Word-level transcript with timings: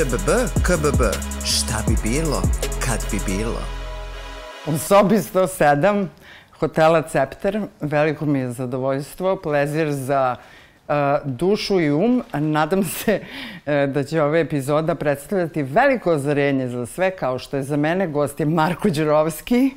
ŽBB, 0.00 0.30
KBB. 0.62 1.02
Šta 1.44 1.82
bi 1.88 1.96
bilo, 2.02 2.42
kad 2.86 3.00
bi 3.10 3.18
bilo? 3.26 3.60
U 4.66 4.78
sobi 4.78 5.14
107 5.16 6.06
hotela 6.58 7.02
Cepter 7.02 7.60
veliko 7.80 8.26
mi 8.26 8.38
je 8.38 8.52
zadovoljstvo, 8.52 9.36
plezir 9.36 9.92
za 9.92 10.36
uh, 10.88 10.94
dušu 11.24 11.80
i 11.80 11.90
um. 11.90 12.22
Nadam 12.32 12.84
se 12.84 13.20
uh, 13.20 13.92
da 13.94 14.04
će 14.04 14.22
ova 14.22 14.38
epizoda 14.38 14.94
predstavljati 14.94 15.62
veliko 15.62 16.12
ozarenje 16.12 16.68
za 16.68 16.86
sve, 16.86 17.10
kao 17.10 17.38
što 17.38 17.56
je 17.56 17.62
za 17.62 17.76
mene 17.76 18.06
gost 18.06 18.40
je 18.40 18.46
Marko 18.46 18.90
Đerovski. 18.90 19.70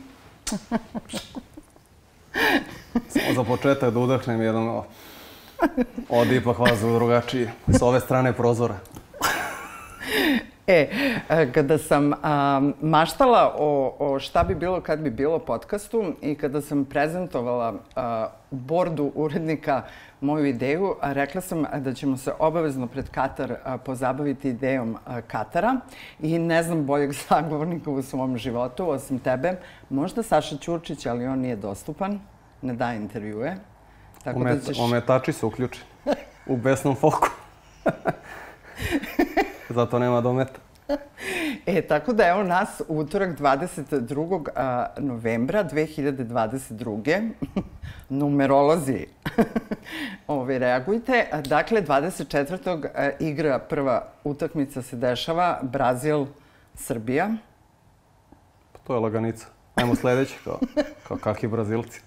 Samo 3.08 3.34
za 3.36 3.44
početak 3.44 3.94
da 3.94 4.00
udahnem 4.00 4.42
jedan 4.42 4.82
od 6.10 6.32
ipak 6.32 6.60
vas 6.60 6.80
drugačiji, 6.80 7.50
s 7.68 7.82
ove 7.82 8.00
strane 8.00 8.34
prozora. 8.34 8.76
E, 10.68 10.88
kada 11.54 11.78
sam 11.78 12.14
a, 12.24 12.62
maštala 12.82 13.56
o, 13.58 13.96
o 14.00 14.20
šta 14.20 14.44
bi 14.44 14.56
bilo 14.56 14.82
kad 14.82 15.00
bi 15.00 15.10
bilo 15.10 15.40
podcastu 15.40 16.14
i 16.22 16.36
kada 16.36 16.62
sam 16.62 16.86
prezentovala 16.86 17.74
a, 17.96 18.28
bordu 18.52 19.12
urednika 19.16 19.82
moju 20.22 20.46
ideju, 20.46 20.96
a, 21.02 21.14
rekla 21.14 21.42
sam 21.42 21.66
da 21.78 21.94
ćemo 21.94 22.18
se 22.18 22.32
obavezno 22.40 22.88
pred 22.88 23.10
Katar 23.10 23.56
a, 23.64 23.78
pozabaviti 23.78 24.50
idejom 24.50 24.98
a, 25.06 25.22
Katara 25.22 25.76
i 26.20 26.40
ne 26.40 26.64
znam 26.64 26.86
boljeg 26.86 27.14
sagovornika 27.28 27.92
u 27.92 28.02
svom 28.02 28.38
životu, 28.38 28.90
osim 28.90 29.20
tebe. 29.20 29.56
Možda 29.90 30.24
Saša 30.24 30.58
Ćurčić, 30.58 31.06
ali 31.06 31.28
on 31.28 31.40
nije 31.40 31.56
dostupan, 31.56 32.20
ne 32.62 32.74
daje 32.74 32.98
intervjue. 32.98 33.56
Tako 34.24 34.40
Omet, 34.40 34.56
da 34.56 34.74
ćeš... 34.74 34.80
Ometači 34.80 35.34
se 35.34 35.46
uključi 35.46 35.82
u 36.48 36.58
besnom 36.58 36.96
foku. 36.96 37.28
Zato 39.70 40.00
nema 40.00 40.22
dometa. 40.22 40.60
E, 41.66 41.82
tako 41.82 42.14
da 42.14 42.28
evo 42.28 42.44
nas 42.44 42.82
utorak 42.88 43.40
22. 43.40 44.48
novembra 44.98 45.64
2022. 45.64 47.30
Numerolozi. 48.10 49.06
Ove, 50.28 50.60
reagujte. 50.60 51.28
Dakle, 51.46 51.82
24. 51.82 53.14
igra 53.20 53.60
prva 53.60 54.08
utakmica 54.24 54.82
se 54.82 54.96
dešava 54.96 55.60
Brazil, 55.62 56.26
Srbija. 56.76 57.30
Pa 58.72 58.80
to 58.80 58.94
je 58.94 59.00
laganica. 59.00 59.46
Ajmo 59.76 59.96
sledeće, 59.96 60.36
kao, 60.44 60.60
kao 61.08 61.18
kakvi 61.18 61.48
Brazilci. 61.48 62.02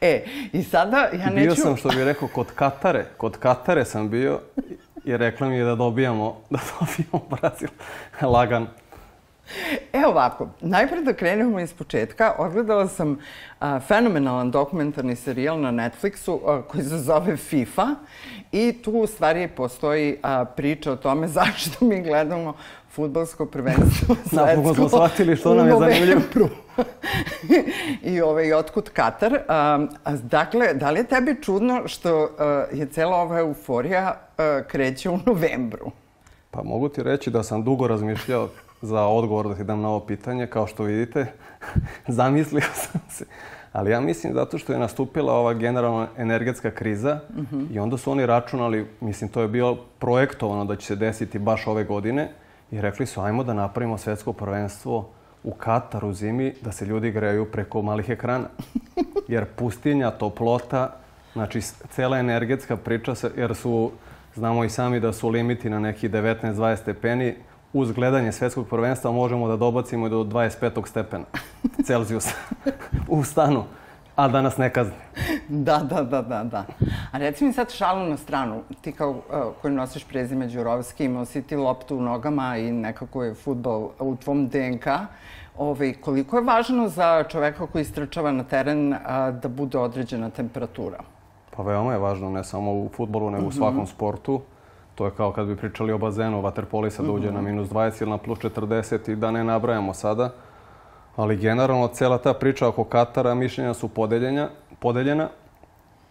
e, 0.00 0.24
i 0.52 0.62
sada 0.62 1.08
ja 1.12 1.30
neću... 1.30 1.44
Bio 1.44 1.54
sam, 1.54 1.76
što 1.76 1.88
bih 1.88 2.04
rekao, 2.04 2.28
kod 2.28 2.46
Katare. 2.54 3.06
Kod 3.16 3.38
Katare 3.38 3.84
sam 3.84 4.10
bio 4.10 4.40
i 5.06 5.16
rekla 5.16 5.48
mi 5.48 5.56
je 5.56 5.64
da 5.64 5.74
dobijamo, 5.74 6.36
da 6.50 6.58
dobijamo 6.80 7.28
Brazil 7.30 7.68
lagan. 8.22 8.66
Evo 9.92 10.08
ovako, 10.08 10.48
najpre 10.60 11.02
da 11.02 11.12
krenemo 11.12 11.60
iz 11.60 11.72
početka. 11.72 12.34
Odgledala 12.38 12.88
sam 12.88 13.18
a, 13.60 13.80
fenomenalan 13.80 14.50
dokumentarni 14.50 15.16
serijal 15.16 15.60
na 15.60 15.70
Netflixu 15.70 16.38
a, 16.46 16.62
koji 16.62 16.84
se 16.84 16.98
zove 16.98 17.36
FIFA 17.36 17.86
i 18.52 18.82
tu 18.84 18.92
u 18.92 19.06
stvari 19.06 19.48
postoji 19.48 20.18
a, 20.22 20.44
priča 20.44 20.92
o 20.92 20.96
tome 20.96 21.28
zašto 21.38 21.84
mi 21.84 22.02
gledamo 22.02 22.54
futbalsko 22.96 23.46
prvenstvo 23.46 24.14
svetsko. 24.14 24.36
Napokon 24.46 24.74
smo 24.74 24.88
shvatili 24.88 25.36
što 25.36 25.54
nam 25.54 25.66
je 25.66 25.76
zanimljivo. 25.78 26.20
I 28.12 28.20
ovaj, 28.20 28.52
otkud 28.52 28.90
Katar. 28.90 29.32
Um, 29.32 29.88
dakle, 30.22 30.74
da 30.74 30.90
li 30.90 31.00
je 31.00 31.06
tebi 31.06 31.36
čudno 31.42 31.88
što 31.88 32.22
uh, 32.22 32.78
je 32.78 32.86
cela 32.86 33.16
ova 33.16 33.38
euforija 33.38 34.14
uh, 34.16 34.66
kreće 34.68 35.10
u 35.10 35.18
novembru? 35.26 35.90
Pa 36.50 36.62
mogu 36.62 36.88
ti 36.88 37.02
reći 37.02 37.30
da 37.30 37.42
sam 37.42 37.64
dugo 37.64 37.86
razmišljao 37.86 38.48
za 38.82 39.06
odgovor 39.06 39.48
da 39.48 39.54
ti 39.54 39.64
dam 39.64 39.80
na 39.80 39.88
ovo 39.88 40.00
pitanje. 40.00 40.46
Kao 40.46 40.66
što 40.66 40.82
vidite, 40.82 41.26
zamislio 42.08 42.62
sam 42.74 43.00
se. 43.10 43.24
Ali 43.72 43.90
ja 43.90 44.00
mislim 44.00 44.34
zato 44.34 44.58
što 44.58 44.72
je 44.72 44.78
nastupila 44.78 45.32
ova 45.32 45.54
generalna 45.54 46.08
energetska 46.16 46.70
kriza 46.70 47.20
uh 47.28 47.36
mhm. 47.36 47.56
-huh. 47.56 47.74
i 47.74 47.78
onda 47.78 47.96
su 47.96 48.10
oni 48.10 48.26
računali, 48.26 48.86
mislim 49.00 49.30
to 49.30 49.40
je 49.40 49.48
bilo 49.48 49.78
projektovano 49.98 50.64
da 50.64 50.76
će 50.76 50.86
se 50.86 50.96
desiti 50.96 51.38
baš 51.38 51.66
ove 51.66 51.84
godine 51.84 52.28
i 52.70 52.80
rekli 52.80 53.06
su 53.06 53.20
ajmo 53.20 53.44
da 53.44 53.54
napravimo 53.54 53.98
svetsko 53.98 54.32
prvenstvo 54.32 55.08
u 55.44 55.52
Kataru 55.52 56.12
zimi 56.12 56.54
da 56.62 56.72
se 56.72 56.86
ljudi 56.86 57.10
greju 57.10 57.44
preko 57.52 57.82
malih 57.82 58.10
ekrana. 58.10 58.48
Jer 59.28 59.44
pustinja, 59.44 60.10
toplota, 60.10 60.96
znači 61.32 61.60
cela 61.90 62.18
energetska 62.18 62.76
priča, 62.76 63.14
se, 63.14 63.30
jer 63.36 63.54
su, 63.54 63.90
znamo 64.34 64.64
i 64.64 64.70
sami 64.70 65.00
da 65.00 65.12
su 65.12 65.28
limiti 65.28 65.70
na 65.70 65.80
neki 65.80 66.08
19-20 66.08 66.76
stepeni, 66.76 67.34
uz 67.72 67.92
gledanje 67.92 68.32
svetskog 68.32 68.68
prvenstva 68.68 69.12
možemo 69.12 69.48
da 69.48 69.56
dobacimo 69.56 70.08
do 70.08 70.24
25. 70.24 70.86
stepena 70.86 71.24
Celzijusa 71.86 72.34
u 73.08 73.24
stanu 73.24 73.64
a 74.16 74.28
da 74.28 74.42
nas 74.42 74.56
ne 74.56 74.72
kazni. 74.72 74.94
Da, 75.48 75.78
da, 75.78 76.02
da, 76.02 76.22
da, 76.22 76.44
da. 76.44 76.64
A 77.12 77.18
reci 77.18 77.44
mi 77.44 77.52
sad 77.52 77.70
šalu 77.70 78.08
na 78.08 78.16
stranu. 78.16 78.62
Ti 78.80 78.92
kao 78.92 79.10
uh, 79.10 79.20
koji 79.62 79.74
nosiš 79.74 80.04
prezime 80.04 80.46
Đurovski, 80.46 81.04
imao 81.04 81.24
si 81.24 81.42
ti 81.42 81.56
loptu 81.56 81.96
u 81.96 82.00
nogama 82.00 82.56
i 82.56 82.72
nekako 82.72 83.24
je 83.24 83.34
futbol 83.34 83.90
u 83.98 84.16
tvom 84.16 84.48
DNK. 84.48 84.86
Ove, 84.86 85.70
ovaj, 85.70 85.92
koliko 85.92 86.36
je 86.36 86.42
važno 86.42 86.88
za 86.88 87.24
čoveka 87.28 87.66
koji 87.66 87.82
istračava 87.82 88.32
na 88.32 88.44
teren 88.44 88.92
uh, 88.92 88.98
da 89.42 89.48
bude 89.48 89.78
određena 89.78 90.30
temperatura? 90.30 90.98
Pa 91.56 91.62
veoma 91.62 91.92
je 91.92 91.98
važno, 91.98 92.30
ne 92.30 92.44
samo 92.44 92.72
u 92.72 92.88
futbolu, 92.96 93.30
nego 93.30 93.44
u 93.44 93.48
mhm. 93.48 93.56
svakom 93.56 93.86
sportu. 93.86 94.40
To 94.94 95.04
je 95.04 95.10
kao 95.10 95.32
kad 95.32 95.46
bi 95.46 95.56
pričali 95.56 95.92
o 95.92 95.98
bazenu, 95.98 96.40
vaterpolisa 96.40 97.02
da 97.02 97.12
uđe 97.12 97.32
na 97.32 97.40
mhm. 97.40 97.44
minus 97.44 97.68
20 97.68 98.02
ili 98.02 98.10
na 98.10 98.18
plus 98.18 98.38
40 98.38 99.12
i 99.12 99.16
da 99.16 99.30
ne 99.30 99.44
nabrajamo 99.44 99.94
sada. 99.94 100.30
Ali 101.16 101.36
generalno, 101.36 101.88
cela 101.88 102.18
ta 102.18 102.34
priča 102.34 102.68
oko 102.68 102.84
Katara, 102.84 103.34
mišljenja 103.34 103.74
su 103.74 103.88
podeljena, 103.88 104.48
podeljena. 104.78 105.28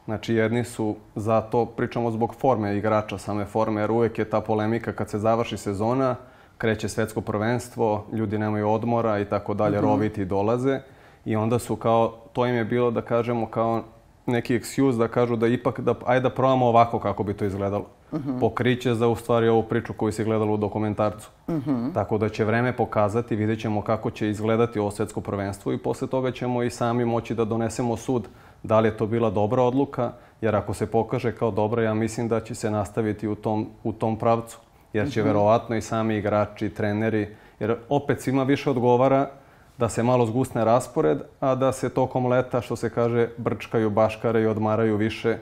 Znači, 0.06 0.36
jedni 0.36 0.64
su 0.64 0.96
za 1.16 1.42
to, 1.42 1.66
pričamo 1.66 2.12
zbog 2.12 2.36
forme 2.36 2.78
igrača, 2.78 3.18
same 3.18 3.46
forme, 3.46 3.82
jer 3.82 3.92
uvek 3.92 4.20
je 4.20 4.30
ta 4.30 4.42
polemika 4.42 4.94
kad 4.94 5.10
se 5.10 5.20
završi 5.20 5.58
sezona, 5.58 6.16
kreće 6.58 6.90
svetsko 6.90 7.22
prvenstvo, 7.22 8.06
ljudi 8.14 8.38
nemaju 8.38 8.70
odmora 8.70 9.20
i 9.20 9.26
tako 9.26 9.54
dalje, 9.54 9.78
mhm. 9.78 9.86
roviti 9.86 10.26
dolaze. 10.26 10.80
I 11.26 11.36
onda 11.36 11.60
su 11.60 11.76
kao, 11.76 12.18
to 12.34 12.46
im 12.46 12.56
je 12.56 12.66
bilo 12.66 12.92
da 12.92 13.02
kažemo 13.02 13.48
kao 13.48 13.84
neki 14.26 14.60
excuse 14.60 14.98
da 14.98 15.08
kažu 15.08 15.36
da 15.36 15.48
ipak, 15.48 15.80
da, 15.80 15.96
ajde 16.06 16.24
da 16.24 16.30
probamo 16.30 16.66
ovako 16.66 17.00
kako 17.00 17.24
bi 17.24 17.34
to 17.34 17.46
izgledalo. 17.46 17.86
Uh 18.12 18.20
mhm. 18.20 18.30
-huh. 18.30 18.40
Pokriće 18.40 18.94
za 18.94 19.08
u 19.08 19.16
stvari 19.16 19.48
ovu 19.48 19.64
priču 19.64 19.94
koju 19.94 20.12
se 20.12 20.24
gledalo 20.24 20.54
u 20.54 20.58
dokumentarcu. 20.58 21.30
Uh 21.48 21.56
mhm. 21.56 21.72
-huh. 21.72 21.94
Tako 21.94 22.18
da 22.18 22.30
će 22.30 22.46
vreme 22.46 22.78
pokazati, 22.78 23.36
vidjet 23.36 23.62
ćemo 23.62 23.82
kako 23.82 24.12
će 24.12 24.30
izgledati 24.30 24.80
ovo 24.80 24.92
svetsko 24.92 25.22
prvenstvo 25.22 25.74
i 25.74 25.78
posle 25.78 26.08
toga 26.08 26.32
ćemo 26.32 26.64
i 26.64 26.70
sami 26.70 27.06
moći 27.06 27.36
da 27.36 27.46
donesemo 27.46 27.98
sud 27.98 28.28
da 28.64 28.80
li 28.80 28.88
je 28.88 28.98
to 28.98 29.08
bila 29.08 29.30
dobra 29.30 29.64
odluka, 29.64 30.12
jer 30.42 30.56
ako 30.56 30.74
se 30.74 30.86
pokaže 30.86 31.32
kao 31.32 31.52
dobra, 31.52 31.84
ja 31.84 31.94
mislim 31.94 32.28
da 32.28 32.40
će 32.40 32.56
se 32.56 32.72
nastaviti 32.72 33.28
u 33.28 33.36
tom, 33.36 33.68
u 33.84 33.94
tom 33.94 34.18
pravcu. 34.20 34.58
Jer 34.94 35.12
će 35.12 35.22
uh 35.22 35.26
mhm. 35.26 35.30
-huh. 35.30 35.34
verovatno 35.34 35.76
i 35.76 35.82
sami 35.82 36.18
igrači, 36.18 36.70
treneri, 36.70 37.36
jer 37.60 37.76
opet 37.90 38.22
svima 38.22 38.44
više 38.44 38.70
odgovara 38.70 39.30
da 39.78 39.90
se 39.90 40.04
malo 40.04 40.26
zgusne 40.26 40.66
raspored, 40.66 41.18
a 41.40 41.56
da 41.56 41.72
se 41.72 41.90
tokom 41.90 42.26
leta, 42.26 42.62
što 42.62 42.76
se 42.76 42.90
kaže, 42.90 43.30
brčkaju, 43.38 43.90
baškare 43.90 44.42
i 44.42 44.48
odmaraju 44.48 44.98
više, 44.98 45.38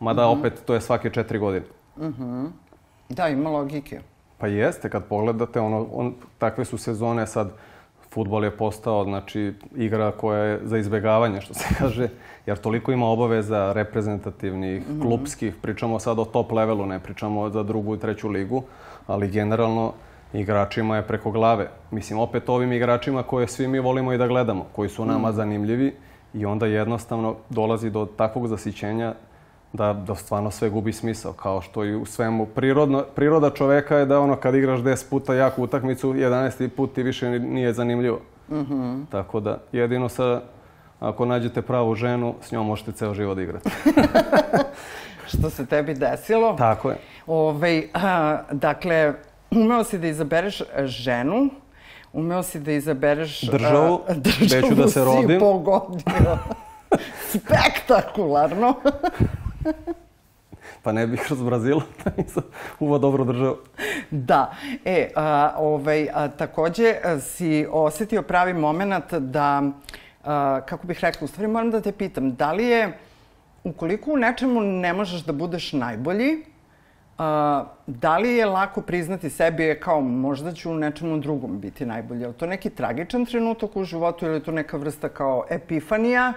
mada 0.00 0.28
uh 0.28 0.34
-huh. 0.34 0.38
opet 0.38 0.62
to 0.66 0.74
je 0.74 0.80
svake 0.80 1.10
četiri 1.10 1.38
godine. 1.38 1.66
Uh 1.96 2.04
-huh. 2.04 2.50
Da, 3.08 3.28
ima 3.28 3.50
logike. 3.50 4.00
Pa 4.38 4.46
jeste, 4.46 4.90
kad 4.90 5.04
pogledate, 5.04 5.60
ono, 5.60 5.86
on, 5.92 6.14
takve 6.38 6.64
su 6.64 6.78
sezone 6.78 7.26
sad, 7.26 7.50
futbol 8.10 8.44
je 8.44 8.50
postao, 8.50 9.04
znači, 9.04 9.52
igra 9.76 10.12
koja 10.12 10.42
je 10.42 10.60
za 10.64 10.78
izbegavanje, 10.78 11.40
što 11.40 11.54
se 11.54 11.64
kaže, 11.78 12.08
jer 12.46 12.56
toliko 12.56 12.92
ima 12.92 13.06
obaveza 13.06 13.72
reprezentativnih, 13.72 14.82
mm 14.82 14.92
-hmm. 14.92 15.02
klubskih, 15.02 15.54
pričamo 15.62 15.98
sad 15.98 16.18
o 16.18 16.24
top 16.24 16.52
levelu, 16.52 16.86
ne 16.86 16.98
pričamo 16.98 17.50
za 17.50 17.62
drugu 17.62 17.94
i 17.94 17.98
treću 17.98 18.28
ligu, 18.28 18.62
ali 19.06 19.28
generalno 19.28 19.92
igračima 20.32 20.96
je 20.96 21.02
preko 21.02 21.30
glave. 21.30 21.68
Mislim, 21.90 22.18
opet 22.18 22.48
ovim 22.48 22.72
igračima 22.72 23.22
koje 23.22 23.48
svi 23.48 23.68
mi 23.68 23.78
volimo 23.78 24.12
i 24.12 24.18
da 24.18 24.26
gledamo, 24.26 24.66
koji 24.72 24.88
su 24.88 25.04
nama 25.04 25.30
mm. 25.30 25.32
zanimljivi 25.32 25.94
i 26.34 26.46
onda 26.46 26.66
jednostavno 26.66 27.36
dolazi 27.50 27.90
do 27.90 28.06
takvog 28.16 28.48
zasićenja 28.48 29.14
da, 29.72 29.92
da 29.92 30.14
stvarno 30.14 30.50
sve 30.50 30.70
gubi 30.70 30.92
smisao, 30.92 31.32
kao 31.32 31.60
što 31.60 31.84
i 31.84 31.94
u 31.94 32.04
svemu. 32.06 32.46
Prirodno, 32.46 33.04
priroda 33.14 33.50
čoveka 33.50 33.96
je 33.96 34.06
da 34.06 34.20
ono 34.20 34.36
kad 34.36 34.54
igraš 34.54 34.80
10 34.80 35.10
puta 35.10 35.34
jaku 35.34 35.62
utakmicu, 35.62 36.12
11. 36.12 36.68
put 36.68 36.94
ti 36.94 37.02
više 37.02 37.30
nije 37.30 37.72
zanimljivo. 37.72 38.20
Mm 38.48 38.54
-hmm. 38.54 39.04
Tako 39.10 39.40
da, 39.40 39.58
jedino 39.72 40.08
sa, 40.08 40.40
ako 41.00 41.24
nađete 41.24 41.62
pravu 41.62 41.94
ženu, 41.94 42.34
s 42.40 42.52
njom 42.52 42.66
možete 42.66 42.92
ceo 42.92 43.14
život 43.14 43.38
igrati. 43.38 43.70
što 45.28 45.50
se 45.50 45.66
tebi 45.66 45.94
desilo. 45.94 46.54
Tako 46.58 46.90
je. 46.90 46.96
Ove, 47.26 47.50
ovaj, 47.50 47.88
a, 47.94 48.38
dakle, 48.52 49.14
umeo 49.60 49.84
si 49.84 49.98
da 49.98 50.08
izabereš 50.08 50.62
ženu, 50.84 51.50
umeo 52.12 52.42
si 52.42 52.60
da 52.60 52.72
izabereš... 52.72 53.42
Državu, 53.42 54.00
a, 54.08 54.14
državu 54.14 54.74
da 54.74 54.88
se 54.88 55.04
rodim. 55.04 55.28
si 55.28 55.38
pogodio. 55.40 56.38
Spektakularno. 57.28 58.74
pa 60.82 60.92
ne 60.92 61.06
bih 61.06 61.20
kroz 61.26 61.42
Brazila 61.42 61.82
da 62.04 62.10
nisam 62.16 62.42
uvo 62.80 62.98
dobro 62.98 63.24
držao. 63.24 63.58
Da. 64.10 64.54
E, 64.84 65.10
a, 65.14 65.54
ovaj, 65.58 66.08
a, 66.14 66.28
takođe 66.28 66.94
a, 67.04 67.20
si 67.20 67.66
osetio 67.70 68.22
pravi 68.22 68.54
moment 68.54 69.14
da, 69.14 69.62
a, 70.24 70.60
kako 70.66 70.86
bih 70.86 71.00
rekla, 71.00 71.24
u 71.24 71.28
stvari 71.28 71.48
moram 71.48 71.70
da 71.70 71.80
te 71.80 71.92
pitam, 71.92 72.34
da 72.34 72.52
li 72.52 72.64
je, 72.64 72.98
ukoliko 73.64 74.12
u 74.12 74.16
nečemu 74.16 74.60
ne 74.60 74.92
možeš 74.92 75.24
da 75.24 75.32
budeš 75.32 75.72
najbolji, 75.72 76.44
a, 77.18 77.64
da 77.86 78.18
li 78.18 78.28
je 78.28 78.46
lako 78.46 78.80
priznati 78.80 79.30
sebi 79.30 79.62
je 79.62 79.80
kao 79.80 80.00
možda 80.00 80.52
ću 80.52 80.70
u 80.70 80.74
nečemu 80.74 81.18
drugom 81.18 81.60
biti 81.60 81.86
najbolji? 81.86 82.20
Je 82.20 82.28
li 82.28 82.34
to 82.34 82.46
neki 82.46 82.70
tragičan 82.70 83.26
trenutak 83.26 83.76
u 83.76 83.84
životu 83.84 84.26
ili 84.26 84.34
je 84.34 84.42
to 84.42 84.52
neka 84.52 84.76
vrsta 84.76 85.08
kao 85.08 85.44
epifanija 85.50 86.32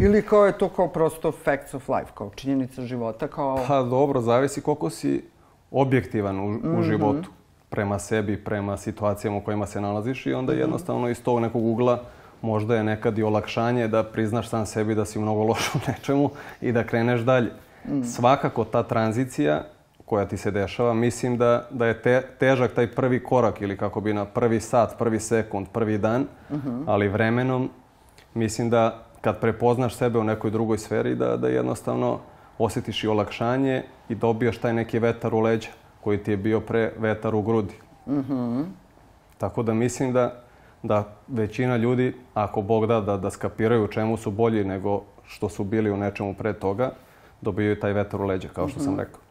ili 0.00 0.22
kao 0.22 0.46
je 0.46 0.58
to 0.58 0.68
kao 0.68 0.88
prosto 0.88 1.32
facts 1.32 1.74
of 1.74 1.88
life, 1.88 2.12
kao 2.14 2.30
činjenica 2.34 2.82
života, 2.82 3.28
kao... 3.28 3.64
Pa 3.68 3.82
dobro, 3.82 4.20
zavisi 4.20 4.60
koliko 4.60 4.90
si 4.90 5.22
objektivan 5.70 6.40
u, 6.40 6.48
mm 6.48 6.60
-hmm. 6.60 6.68
u 6.68 6.72
mhm. 6.72 6.82
životu 6.82 7.30
prema 7.68 7.98
sebi, 7.98 8.44
prema 8.44 8.76
situacijama 8.76 9.36
u 9.36 9.40
kojima 9.40 9.66
se 9.66 9.80
nalaziš 9.80 10.26
i 10.26 10.32
onda 10.32 10.52
-hmm. 10.52 10.58
jednostavno 10.58 11.08
iz 11.08 11.22
tog 11.22 11.40
nekog 11.40 11.64
ugla 11.66 12.02
možda 12.42 12.76
je 12.76 12.84
nekad 12.84 13.18
i 13.18 13.22
olakšanje 13.22 13.88
da 13.88 14.02
priznaš 14.02 14.48
sam 14.48 14.66
sebi 14.66 14.94
da 14.94 15.04
si 15.04 15.18
mnogo 15.18 15.42
loš 15.42 15.74
u 15.74 15.78
nečemu 15.88 16.30
i 16.60 16.72
da 16.72 16.84
kreneš 16.84 17.20
dalje. 17.20 17.50
Mm. 17.88 18.02
Svakako 18.02 18.64
ta 18.64 18.82
tranzicija 18.82 19.64
koja 20.04 20.26
ti 20.26 20.36
se 20.36 20.50
dešava, 20.50 20.94
mislim 20.94 21.36
da, 21.36 21.66
da 21.70 21.86
je 21.86 22.02
te, 22.02 22.22
težak 22.38 22.72
taj 22.72 22.86
prvi 22.90 23.24
korak 23.24 23.60
ili 23.60 23.76
kako 23.76 24.00
bi 24.00 24.14
na 24.14 24.24
prvi 24.24 24.60
sat, 24.60 24.98
prvi 24.98 25.20
sekund, 25.20 25.66
prvi 25.72 25.98
dan, 25.98 26.26
uh 26.50 26.56
mhm. 26.56 26.68
-huh. 26.68 26.84
ali 26.86 27.08
vremenom 27.08 27.70
mislim 28.34 28.70
da 28.70 29.04
kad 29.20 29.40
prepoznaš 29.40 29.96
sebe 29.96 30.18
u 30.18 30.24
nekoj 30.24 30.50
drugoj 30.50 30.78
sferi, 30.78 31.14
da, 31.14 31.36
da 31.36 31.48
jednostavno 31.48 32.18
osjetiš 32.58 33.04
i 33.04 33.08
olakšanje 33.08 33.82
i 34.08 34.14
dobijaš 34.14 34.58
taj 34.58 34.72
neki 34.72 34.98
vetar 34.98 35.34
u 35.34 35.40
leđa 35.40 35.68
koji 36.00 36.18
ti 36.18 36.30
je 36.30 36.36
bio 36.36 36.60
pre 36.60 36.92
vetar 36.98 37.34
u 37.34 37.42
grudi. 37.42 37.74
Uh 38.06 38.12
mhm. 38.14 38.32
-huh. 38.32 38.64
Tako 39.38 39.62
da 39.62 39.74
mislim 39.74 40.12
da, 40.12 40.42
da 40.82 41.04
većina 41.28 41.76
ljudi, 41.76 42.14
ako 42.34 42.62
Bog 42.62 42.86
da, 42.86 43.00
da, 43.00 43.16
da 43.16 43.30
skapiraju 43.30 43.84
u 43.84 43.88
čemu 43.88 44.16
su 44.16 44.30
bolji 44.30 44.64
nego 44.64 45.02
što 45.26 45.48
su 45.48 45.64
bili 45.64 45.90
u 45.90 45.96
nečemu 45.96 46.34
pre 46.34 46.52
toga, 46.52 46.90
dobijaju 47.40 47.80
taj 47.80 47.92
vetar 47.92 48.20
u 48.20 48.24
leđa, 48.24 48.48
kao 48.48 48.68
što 48.68 48.76
uh 48.76 48.82
-huh. 48.82 48.84
sam 48.84 48.92
mhm. 48.92 49.00
rekao. 49.00 49.23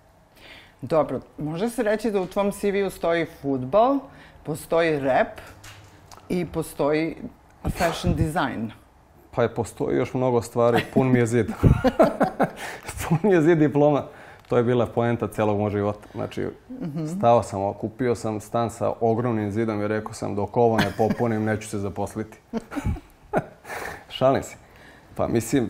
Dobro, 0.84 1.20
može 1.38 1.70
se 1.70 1.84
reći 1.84 2.12
da 2.12 2.22
u 2.22 2.28
tvom 2.28 2.52
CV-u 2.52 2.90
stoji 2.90 3.26
futbal, 3.42 4.00
postoji 4.44 5.00
rap 5.00 5.40
i 6.30 6.46
postoji 6.46 7.16
fashion 7.70 8.16
design. 8.16 8.72
Pa 9.32 9.44
je, 9.44 9.54
postoji 9.56 9.98
još 9.98 10.14
mnogo 10.14 10.42
stvari, 10.42 10.84
pun 10.94 11.12
mi 11.12 11.20
je 11.20 11.26
zid. 11.26 11.48
pun 13.10 13.18
mi 13.24 13.32
je 13.32 13.42
zid 13.42 13.58
diploma. 13.58 14.04
To 14.50 14.58
je 14.58 14.64
bila 14.64 14.86
poenta 14.86 15.28
celog 15.28 15.58
mojeg 15.58 15.72
života. 15.72 16.08
Znači, 16.14 16.48
stao 17.18 17.44
sam, 17.44 17.74
kupio 17.74 18.16
sam 18.16 18.40
stan 18.40 18.70
sa 18.70 18.94
ogromnim 19.00 19.52
zidom 19.52 19.82
i 19.82 19.88
rekao 19.88 20.14
sam 20.14 20.36
dok 20.36 20.58
ovo 20.58 20.78
ne 20.78 20.92
popunim, 20.98 21.44
neću 21.44 21.70
se 21.70 21.78
zaposliti. 21.78 22.38
Šalim 24.18 24.44
se. 24.44 24.56
Pa 25.16 25.28
mislim, 25.28 25.70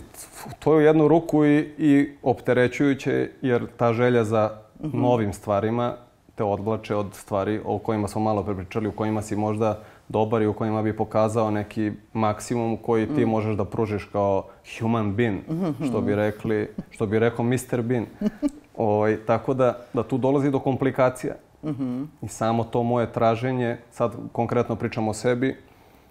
to 0.60 0.74
je 0.74 0.77
u 0.77 0.81
jednu 0.81 1.07
ruku 1.07 1.45
i, 1.45 1.57
i 1.77 2.18
opterećujuće, 2.24 3.30
jer 3.42 3.68
ta 3.77 3.94
želja 3.94 4.24
za 4.24 4.62
-hmm. 4.89 5.01
novim 5.01 5.33
stvarima 5.33 5.95
te 6.35 6.44
odvlače 6.44 6.95
od 6.95 7.13
stvari 7.13 7.62
o 7.65 7.80
kojima 7.80 8.07
smo 8.07 8.21
malo 8.21 8.44
prepričali, 8.44 8.88
u 8.88 8.91
kojima 8.91 9.21
si 9.21 9.35
možda 9.35 9.80
dobar 10.09 10.41
i 10.41 10.47
u 10.47 10.53
kojima 10.53 10.81
bi 10.81 10.97
pokazao 10.97 11.51
neki 11.51 11.91
maksimum 12.13 12.77
koji 12.77 13.07
ti 13.07 13.25
mm. 13.25 13.30
možeš 13.30 13.56
da 13.56 13.65
pružiš 13.65 14.06
kao 14.06 14.44
human 14.80 15.13
being, 15.13 15.39
mm 15.50 15.53
-hmm. 15.53 15.89
što 15.89 16.01
bi 16.01 16.15
rekli, 16.15 16.69
što 16.89 17.06
bi 17.06 17.19
rekao 17.19 17.45
Mr. 17.45 17.81
Bean. 17.81 18.06
Ovaj, 18.77 19.18
tako 19.25 19.53
da, 19.53 19.77
da 19.94 20.03
tu 20.03 20.18
dolazi 20.18 20.51
do 20.51 20.59
komplikacija. 20.59 21.33
Mm 21.63 21.69
-hmm. 21.69 22.06
I 22.21 22.27
samo 22.27 22.63
to 22.63 22.83
moje 22.83 23.12
traženje, 23.12 23.77
sad 23.91 24.15
konkretno 24.31 24.75
pričam 24.75 25.07
o 25.07 25.13
sebi, 25.13 25.57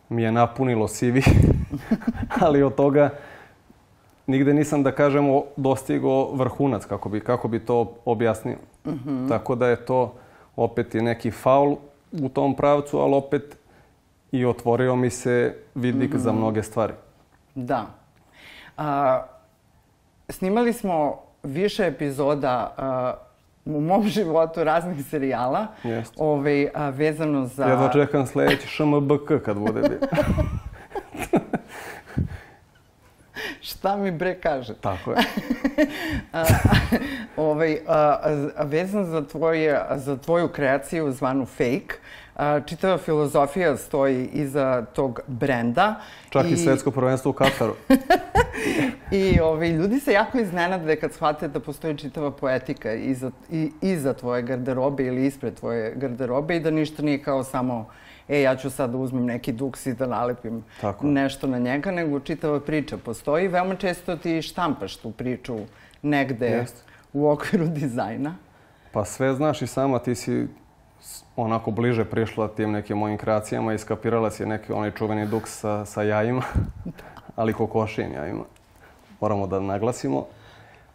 mi 0.09 0.23
je 0.23 0.33
napunilo 0.33 0.89
CV, 0.89 1.19
ali 2.43 2.63
od 2.63 2.75
toga 2.75 3.11
nigde 4.27 4.55
nisam, 4.55 4.83
da 4.83 4.93
kažemo, 4.93 5.43
dostigo 5.57 6.31
vrhunac, 6.33 6.85
kako 6.85 7.09
bi, 7.09 7.21
kako 7.21 7.49
bi 7.49 7.59
to 7.59 7.95
objasnio. 8.05 8.57
Mm 8.85 8.91
-hmm. 8.91 9.29
Tako 9.29 9.55
da 9.55 9.69
je 9.69 9.85
to 9.85 10.15
opet 10.57 10.95
je 10.95 11.03
neki 11.03 11.31
faul 11.31 11.77
u 12.13 12.29
tom 12.29 12.57
pravcu, 12.57 12.99
ali 12.99 13.15
opet 13.15 13.57
i 14.33 14.45
otvorio 14.45 14.97
mi 14.97 15.11
se 15.11 15.57
vidnik 15.75 16.11
mm 16.11 16.17
-hmm. 16.17 16.21
za 16.21 16.31
mhm. 16.31 16.39
mnoge 16.39 16.63
stvari. 16.63 16.93
Da. 17.55 17.87
A, 18.77 19.23
snimali 20.29 20.73
smo 20.73 21.19
više 21.43 21.87
epizoda 21.87 22.75
a, 22.77 23.15
u 23.65 23.81
mom 23.81 24.09
životu 24.17 24.65
raznih 24.65 25.07
serijala. 25.07 25.67
Jeste. 25.85 26.17
Ovaj, 26.19 26.69
a, 26.75 26.89
vezano 26.89 27.47
za... 27.47 27.65
Jedva 27.65 27.93
čekam 27.93 28.27
sledeći 28.27 28.67
ŠMBK 28.67 29.45
kad 29.45 29.59
bude 29.59 29.81
bio. 29.89 29.99
Šta 33.63 33.97
mi 33.97 34.11
bre 34.11 34.35
kaže? 34.35 34.75
Tako 34.75 35.11
je. 35.11 35.19
a, 36.33 36.45
ovaj, 37.37 37.79
a, 37.89 38.19
a, 38.57 38.65
vezan 38.65 39.05
za, 39.05 39.27
tvoje, 39.27 39.81
za 39.97 40.17
tvoju 40.17 40.49
kreaciju 40.49 41.13
zvanu 41.13 41.47
Fake, 41.47 41.95
a, 42.37 42.61
čitava 42.61 42.99
filozofija 42.99 43.77
stoji 43.77 44.29
iza 44.33 44.85
tog 44.93 45.21
brenda. 45.27 45.95
Čak 46.31 46.47
i, 46.47 46.53
i 46.53 46.57
svetsko 46.57 46.91
prvenstvo 46.91 47.31
u 47.31 47.35
Kataru. 47.35 47.75
I 49.11 49.41
ovaj, 49.41 49.69
ljudi 49.69 50.01
se 50.01 50.13
jako 50.13 50.39
iznenade 50.39 50.97
kad 50.97 51.13
shvate 51.13 51.49
da 51.49 51.61
postoji 51.61 51.99
čitava 51.99 52.31
poetika 52.31 52.93
iza, 52.95 53.31
i, 53.51 53.71
iza 53.81 54.15
tvoje 54.15 54.43
garderobe 54.43 55.07
ili 55.07 55.27
ispred 55.27 55.55
tvoje 55.55 55.95
garderobe 55.97 56.57
i 56.57 56.61
da 56.61 56.71
ništa 56.71 57.03
nije 57.03 57.23
kao 57.23 57.45
samo 57.45 57.89
e, 58.33 58.43
ja 58.43 58.57
ću 58.57 58.71
sad 58.71 58.91
da 58.91 58.97
uzmem 58.97 59.25
neki 59.25 59.53
duks 59.53 59.87
i 59.87 59.95
da 59.95 60.07
nalepim 60.07 60.65
Tako. 60.81 61.07
nešto 61.07 61.47
na 61.47 61.59
njega, 61.59 61.91
nego 61.91 62.21
čitava 62.21 62.61
priča 62.61 62.97
postoji. 62.97 63.49
Veoma 63.49 63.75
često 63.75 64.17
ti 64.17 64.43
štampaš 64.43 64.97
tu 64.97 65.11
priču 65.11 65.59
negde 66.03 66.47
Jest. 66.47 66.85
u 67.13 67.29
okviru 67.29 67.67
dizajna. 67.67 68.35
Pa 68.93 69.05
sve 69.05 69.35
znaš 69.35 69.63
i 69.63 69.67
sama, 69.67 69.99
ti 69.99 70.15
si 70.15 70.47
onako 71.37 71.71
bliže 71.71 72.05
prišla 72.05 72.49
tim 72.49 72.73
nekim 72.73 72.99
mojim 72.99 73.19
kreacijama 73.19 73.75
i 73.75 73.79
skapirala 73.79 74.31
si 74.31 74.47
neki 74.47 74.73
onaj 74.73 74.91
čuveni 74.91 75.27
duks 75.27 75.61
sa, 75.61 75.85
sa 75.85 76.03
jajima, 76.03 76.43
ali 77.37 77.53
kokošijim 77.53 78.13
jajima. 78.13 78.45
Moramo 79.21 79.47
da 79.47 79.61
naglasimo. 79.61 80.27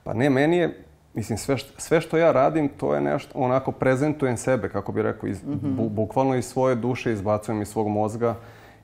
Pa 0.04 0.14
ne, 0.14 0.30
meni 0.30 0.58
je 0.58 0.84
Mislim, 1.18 1.38
sve 1.38 1.58
što, 1.58 1.82
sve 1.82 2.02
što 2.02 2.18
ja 2.18 2.32
radim, 2.32 2.70
to 2.70 2.96
je 2.96 3.02
nešto, 3.02 3.40
onako 3.40 3.72
prezentujem 3.72 4.38
sebe, 4.38 4.70
kako 4.70 4.92
bih 4.92 5.04
rekao, 5.04 5.30
iz, 5.30 5.44
mm 5.44 5.52
-hmm. 5.52 5.76
bu, 5.76 5.90
bukvalno 5.90 6.36
iz 6.36 6.46
svoje 6.46 6.76
duše, 6.76 7.12
izbacujem 7.12 7.62
iz 7.62 7.68
svog 7.68 7.88
mozga 7.88 8.36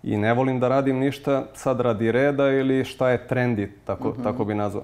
i 0.03 0.17
ne 0.17 0.33
volim 0.33 0.59
da 0.59 0.67
radim 0.67 0.99
ništa 0.99 1.45
sad 1.53 1.79
radi 1.79 2.11
reda 2.11 2.49
ili 2.49 2.85
šta 2.85 3.09
je 3.09 3.27
trendi, 3.27 3.71
tako, 3.85 4.07
mm 4.07 4.11
-hmm. 4.11 4.23
tako 4.23 4.45
bi 4.45 4.55
nazvao. 4.55 4.83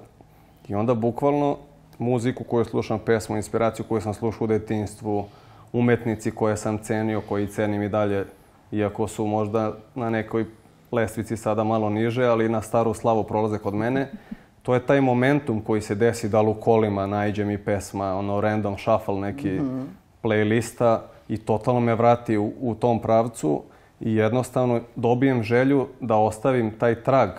I 0.68 0.76
onda 0.76 0.94
bukvalno 0.94 1.58
muziku 1.98 2.44
koju 2.44 2.66
slušam, 2.66 3.00
pesmu, 3.00 3.36
inspiraciju 3.36 3.86
koju 3.90 4.02
sam 4.02 4.14
slušao 4.14 4.46
u 4.46 4.48
detinstvu, 4.48 5.26
umetnici 5.74 6.32
koje 6.32 6.58
sam 6.58 6.78
cenio, 6.78 7.22
koji 7.22 7.48
cenim 7.48 7.84
i 7.84 7.90
dalje, 7.90 8.26
iako 8.72 9.08
su 9.08 9.26
možda 9.26 9.74
na 9.96 10.10
nekoj 10.10 10.46
lestvici 10.92 11.38
sada 11.38 11.64
malo 11.64 11.90
niže, 11.90 12.26
ali 12.26 12.50
na 12.50 12.62
staru 12.62 12.94
slavu 12.94 13.24
prolaze 13.24 13.58
kod 13.58 13.74
mene 13.74 14.12
to 14.70 14.74
je 14.74 14.86
taj 14.86 15.02
momentum 15.02 15.62
koji 15.62 15.82
se 15.82 15.96
desi 15.96 16.30
da 16.30 16.42
li 16.42 16.50
u 16.50 16.54
kolima 16.54 17.08
najđe 17.08 17.46
mi 17.46 17.58
pesma, 17.58 18.16
ono 18.16 18.42
random 18.42 18.78
shuffle 18.78 19.16
neki 19.16 19.50
mm 19.50 19.60
-hmm. 19.60 19.84
playlista 20.24 21.00
i 21.28 21.38
totalno 21.38 21.80
me 21.80 21.96
vrati 21.96 22.38
u, 22.38 22.54
u 22.60 22.76
tom 22.76 23.02
pravcu 23.02 23.64
i 24.00 24.16
jednostavno 24.16 24.82
dobijem 24.96 25.44
želju 25.44 25.88
da 26.00 26.16
ostavim 26.16 26.72
taj 26.80 27.04
trag. 27.04 27.30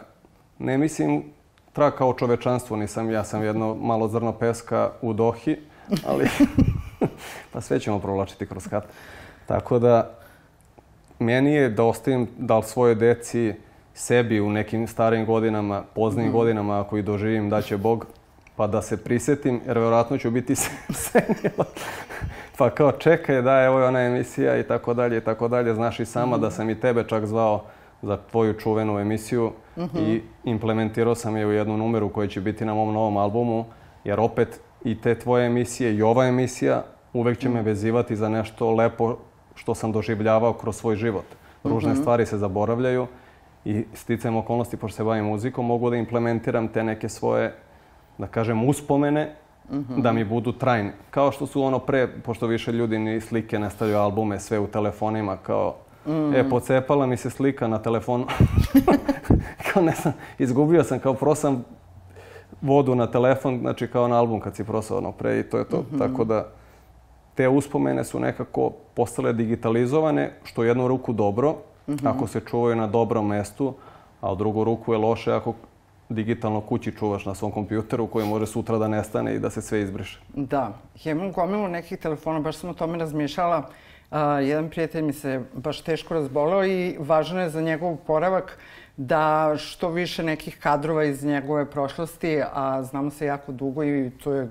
Ne 0.58 0.78
mislim 0.78 1.24
trag 1.72 1.92
kao 1.92 2.14
čovečanstvo, 2.14 2.76
nisam 2.76 3.10
ja 3.10 3.24
sam 3.24 3.42
jedno 3.42 3.74
malo 3.74 4.08
zrno 4.08 4.32
peska 4.32 4.90
u 5.02 5.12
Dohi, 5.12 5.56
ali 6.06 6.28
pa 7.52 7.60
sve 7.60 7.80
ćemo 7.80 7.98
provlačiti 7.98 8.46
kroz 8.46 8.68
kat. 8.68 8.84
Tako 9.46 9.78
da 9.78 10.10
meni 11.18 11.52
je 11.52 11.68
da 11.68 11.84
ostavim 11.84 12.28
da 12.38 12.56
li 12.58 12.64
svoje 12.64 12.94
deci 12.94 13.54
sebi 14.00 14.40
u 14.40 14.50
nekim 14.50 14.86
starim 14.86 15.26
godinama, 15.26 15.82
poznijim 15.94 16.30
mm. 16.30 16.32
godinama, 16.32 16.80
ako 16.80 16.96
i 16.96 17.02
doživim 17.02 17.50
da 17.50 17.62
će 17.62 17.76
Bog, 17.76 18.06
pa 18.56 18.66
da 18.66 18.82
se 18.82 18.96
prisetim, 18.96 19.60
jer 19.66 19.78
verovatno 19.78 20.18
ću 20.18 20.30
biti 20.30 20.54
senila. 21.04 21.64
pa 22.58 22.70
kao 22.70 22.92
čekaj, 22.92 23.42
da, 23.42 23.64
evo 23.64 23.78
je 23.78 23.86
ona 23.86 24.00
emisija 24.00 24.58
i 24.58 24.62
tako 24.62 24.94
dalje 24.94 25.16
i 25.16 25.20
tako 25.20 25.48
dalje. 25.48 25.74
Znaš 25.74 26.00
i 26.00 26.06
sama 26.06 26.36
mm. 26.36 26.40
da 26.40 26.50
sam 26.50 26.70
i 26.70 26.80
tebe 26.80 27.04
čak 27.08 27.26
zvao 27.26 27.64
za 28.02 28.18
tvoju 28.30 28.54
čuvenu 28.54 28.98
emisiju 28.98 29.52
mm 29.76 29.82
-hmm. 29.82 30.00
i 30.00 30.22
implementirao 30.44 31.14
sam 31.14 31.36
je 31.36 31.46
u 31.46 31.52
jednu 31.52 31.76
numeru 31.76 32.08
koja 32.08 32.28
će 32.28 32.40
biti 32.40 32.64
na 32.64 32.74
mom 32.74 32.94
novom 32.94 33.16
albumu, 33.16 33.64
jer 34.04 34.20
opet 34.20 34.60
i 34.84 35.00
te 35.00 35.14
tvoje 35.14 35.46
emisije 35.46 35.94
i 35.94 36.02
ova 36.02 36.26
emisija 36.26 36.84
uvek 37.12 37.38
će 37.38 37.48
mm. 37.48 37.52
me 37.52 37.62
vezivati 37.62 38.16
za 38.16 38.28
nešto 38.28 38.74
lepo 38.74 39.16
što 39.54 39.74
sam 39.74 39.92
doživljavao 39.92 40.52
kroz 40.52 40.76
svoj 40.76 40.96
život. 40.96 41.26
Ružne 41.64 41.92
mm 41.92 41.96
-hmm. 41.96 42.00
stvari 42.00 42.26
se 42.26 42.38
zaboravljaju 42.38 43.06
i 43.64 43.84
sticajem 43.94 44.36
okolnosti, 44.36 44.76
pošto 44.76 44.96
se 44.96 45.04
bavim 45.04 45.24
muzikom, 45.24 45.66
mogu 45.66 45.90
da 45.90 45.96
implementiram 45.96 46.68
te 46.68 46.84
neke 46.84 47.08
svoje, 47.08 47.54
da 48.18 48.26
kažem, 48.26 48.68
uspomene 48.68 49.34
da 49.96 50.12
mi 50.12 50.24
budu 50.24 50.52
trajni. 50.52 50.90
Kao 51.10 51.32
što 51.32 51.46
su 51.46 51.62
ono 51.62 51.78
pre, 51.78 52.08
pošto 52.24 52.46
više 52.46 52.72
ljudi 52.72 52.98
ni 52.98 53.20
slike 53.20 53.58
ne 53.58 53.70
stavljaju 53.70 53.98
albume, 53.98 54.40
sve 54.40 54.58
u 54.58 54.66
telefonima, 54.66 55.36
kao 55.36 55.74
E, 56.34 56.48
pocepala 56.48 57.06
mi 57.06 57.16
se 57.16 57.30
slika 57.30 57.68
na 57.68 57.78
telefonu. 57.78 58.26
kao 59.72 59.82
ne 59.82 59.92
znam, 59.92 60.14
izgubio 60.38 60.84
sam, 60.84 60.98
kao 60.98 61.14
prosam 61.14 61.64
vodu 62.60 62.94
na 62.94 63.06
telefon, 63.06 63.58
znači 63.58 63.86
kao 63.86 64.08
na 64.08 64.18
album 64.18 64.40
kad 64.40 64.56
si 64.56 64.64
prosao 64.64 64.98
ono 64.98 65.12
pre 65.12 65.40
i 65.40 65.42
to 65.42 65.58
je 65.58 65.64
to. 65.64 65.84
Tako 65.98 66.24
da 66.24 66.48
te 67.34 67.48
uspomene 67.48 68.04
su 68.04 68.20
nekako 68.20 68.70
postale 68.94 69.32
digitalizovane, 69.32 70.32
što 70.44 70.60
u 70.60 70.64
jednu 70.64 70.88
ruku 70.88 71.12
dobro, 71.12 71.54
ako 72.04 72.26
se 72.26 72.40
čuvaju 72.40 72.76
na 72.76 72.86
dobrom 72.86 73.26
mestu, 73.26 73.74
a 74.20 74.32
u 74.32 74.36
drugu 74.36 74.64
ruku 74.64 74.92
je 74.92 74.98
loše 74.98 75.32
ako 75.32 75.54
digitalno 76.08 76.60
kući 76.60 76.92
čuvaš 76.92 77.26
na 77.26 77.34
svom 77.34 77.52
kompjuteru 77.52 78.06
koji 78.06 78.26
može 78.26 78.46
sutra 78.46 78.78
da 78.78 78.88
nestane 78.88 79.34
i 79.34 79.38
da 79.38 79.50
se 79.50 79.62
sve 79.62 79.80
izbriše. 79.82 80.20
Da, 80.34 80.72
ja 81.04 81.12
imam 81.12 81.32
gomilu 81.32 81.68
nekih 81.68 81.98
telefona, 81.98 82.40
baš 82.40 82.56
sam 82.56 82.70
o 82.70 82.74
tome 82.74 82.98
razmišljala. 82.98 83.68
Jedan 84.42 84.70
prijatelj 84.70 85.02
mi 85.02 85.12
se 85.12 85.42
baš 85.54 85.80
teško 85.80 86.14
razbolao 86.14 86.64
i 86.64 86.96
važno 86.98 87.40
je 87.40 87.50
za 87.50 87.60
njegov 87.60 87.96
poravak 87.96 88.58
da 88.96 89.54
što 89.58 89.88
više 89.88 90.22
nekih 90.22 90.58
kadrova 90.58 91.04
iz 91.04 91.24
njegove 91.24 91.70
prošlosti, 91.70 92.42
a 92.52 92.82
znamo 92.82 93.10
se 93.10 93.26
jako 93.26 93.52
dugo 93.52 93.84
i 93.84 94.10
to 94.24 94.32
je 94.32 94.50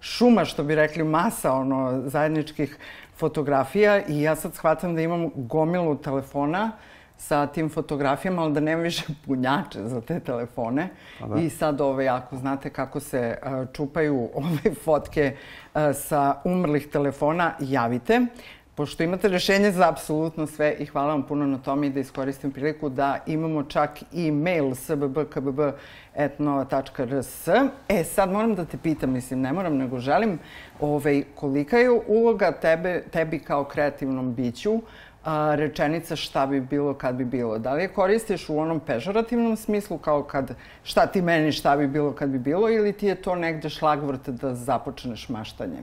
šuma, 0.00 0.44
što 0.44 0.64
bi 0.64 0.74
rekli, 0.74 1.04
masa 1.04 1.52
ono, 1.52 2.02
zajedničkih 2.06 2.78
fotografija 3.16 4.06
i 4.06 4.22
ja 4.22 4.36
sad 4.36 4.54
shvatam 4.54 4.94
da 4.94 5.02
imam 5.02 5.30
gomilu 5.34 5.96
telefona 5.96 6.72
sa 7.16 7.46
tim 7.46 7.68
fotografijama, 7.68 8.42
ali 8.42 8.52
da 8.52 8.60
nema 8.60 8.82
više 8.82 9.02
punjače 9.26 9.88
za 9.88 10.00
te 10.00 10.20
telefone. 10.20 10.88
Da. 11.20 11.40
I 11.40 11.50
sad, 11.50 11.80
ove, 11.80 12.08
ako 12.08 12.36
znate 12.36 12.70
kako 12.70 13.00
se 13.00 13.38
uh, 13.42 13.68
čupaju 13.72 14.28
ove 14.34 14.74
fotke 14.84 15.36
uh, 15.74 15.80
sa 15.94 16.40
umrlih 16.44 16.88
telefona, 16.88 17.52
javite 17.60 18.26
pošto 18.74 19.02
imate 19.02 19.28
rešenje 19.28 19.70
za 19.70 19.88
apsolutno 19.88 20.46
sve 20.46 20.76
i 20.78 20.86
hvala 20.86 21.08
vam 21.08 21.22
puno 21.22 21.46
na 21.46 21.58
tome 21.58 21.86
i 21.86 21.90
da 21.90 22.00
iskoristim 22.00 22.52
priliku 22.52 22.88
da 22.88 23.18
imamo 23.26 23.62
čak 23.62 23.90
i 24.12 24.30
mail 24.30 24.74
sbbkbb.etno.rs. 24.74 27.48
E, 27.88 28.04
sad 28.04 28.32
moram 28.32 28.54
da 28.54 28.64
te 28.64 28.76
pitam, 28.76 29.10
mislim, 29.10 29.40
ne 29.40 29.52
moram, 29.52 29.76
nego 29.76 29.98
želim, 29.98 30.38
ovaj, 30.80 31.24
kolika 31.34 31.78
je 31.78 31.90
uloga 32.06 32.52
tebe, 32.52 33.02
tebi 33.12 33.38
kao 33.38 33.64
kreativnom 33.64 34.34
biću 34.34 34.80
a, 35.24 35.54
rečenica 35.54 36.16
šta 36.16 36.46
bi 36.46 36.60
bilo 36.60 36.94
kad 36.94 37.14
bi 37.14 37.24
bilo. 37.24 37.58
Da 37.58 37.72
li 37.72 37.82
je 37.82 37.88
koristiš 37.88 38.48
u 38.48 38.58
onom 38.58 38.80
pežorativnom 38.80 39.56
smislu 39.56 39.98
kao 39.98 40.22
kad 40.22 40.54
šta 40.82 41.06
ti 41.06 41.22
meni 41.22 41.52
šta 41.52 41.76
bi 41.76 41.86
bilo 41.86 42.12
kad 42.12 42.28
bi 42.28 42.38
bilo 42.38 42.70
ili 42.70 42.92
ti 42.92 43.06
je 43.06 43.14
to 43.14 43.34
negde 43.34 43.68
šlagvrt 43.68 44.28
da 44.28 44.54
započneš 44.54 45.28
maštanje? 45.28 45.78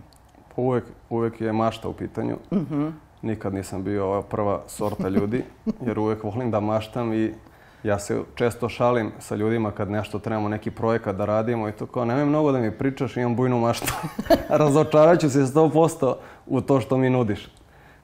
Pa 0.55 0.62
uvek, 0.62 0.84
uvek 1.10 1.41
je 1.41 1.51
mašta 1.51 1.89
u 1.89 1.93
pitanju. 1.93 2.38
Uh 2.51 2.58
-huh. 2.58 2.91
Nikad 3.22 3.53
nisam 3.53 3.84
bio 3.84 4.05
ova 4.05 4.22
prva 4.22 4.62
sorta 4.67 5.10
ljudi, 5.10 5.43
jer 5.86 6.00
uvek 6.00 6.24
volim 6.24 6.51
da 6.51 6.60
maštam 6.60 7.13
i 7.13 7.34
ja 7.84 8.00
se 8.00 8.22
često 8.36 8.70
šalim 8.70 9.12
sa 9.20 9.36
ljudima 9.36 9.72
kad 9.72 9.91
nešto 9.91 10.20
trebamo, 10.20 10.50
neki 10.50 10.72
projekat 10.72 11.15
da 11.15 11.25
radimo 11.25 11.70
i 11.70 11.72
to 11.72 11.86
kao, 11.86 12.05
nemoj 12.05 12.25
mnogo 12.25 12.51
da 12.51 12.60
mi 12.60 12.72
pričaš, 12.72 13.17
imam 13.17 13.36
bujnu 13.36 13.60
maštu. 13.60 13.93
Razočaraću 14.50 15.29
se 15.29 15.39
100% 15.39 16.15
u 16.48 16.62
to 16.62 16.81
što 16.81 16.98
mi 16.98 17.10
nudiš. 17.10 17.50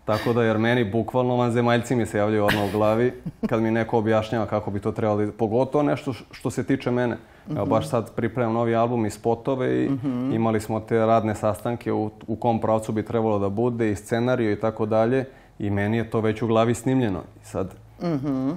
Tako 0.05 0.33
da, 0.33 0.43
jer 0.43 0.57
meni 0.57 0.91
bukvalno 0.91 1.35
vanzemaljci 1.35 1.95
mi 1.95 2.05
se 2.05 2.17
javljaju 2.17 2.45
odmah 2.45 2.63
u 2.69 2.71
glavi 2.71 3.13
kad 3.49 3.61
mi 3.61 3.71
neko 3.71 3.97
objašnjava 3.97 4.45
kako 4.45 4.71
bi 4.71 4.79
to 4.79 4.91
trebalo, 4.91 5.31
pogotovo 5.37 5.83
nešto 5.83 6.13
što 6.31 6.51
se 6.51 6.63
tiče 6.63 6.91
mene. 6.91 7.17
Evo, 7.55 7.65
baš 7.65 7.89
sad 7.89 8.15
pripremam 8.15 8.53
novi 8.53 8.75
album 8.75 9.05
i 9.05 9.09
spotove 9.09 9.83
i 9.83 9.89
imali 10.33 10.59
smo 10.59 10.79
te 10.79 10.97
radne 10.97 11.35
sastanke 11.35 11.93
u, 11.93 12.11
u 12.27 12.35
kom 12.35 12.61
pravcu 12.61 12.91
bi 12.91 13.05
trebalo 13.05 13.39
da 13.39 13.49
bude 13.49 13.91
i 13.91 13.95
scenariju 13.95 14.51
i 14.51 14.59
tako 14.59 14.85
dalje 14.85 15.25
i 15.59 15.69
meni 15.69 15.97
je 15.97 16.09
to 16.09 16.21
već 16.21 16.41
u 16.41 16.47
glavi 16.47 16.73
snimljeno. 16.73 17.19
I 17.43 17.45
sad 17.45 17.73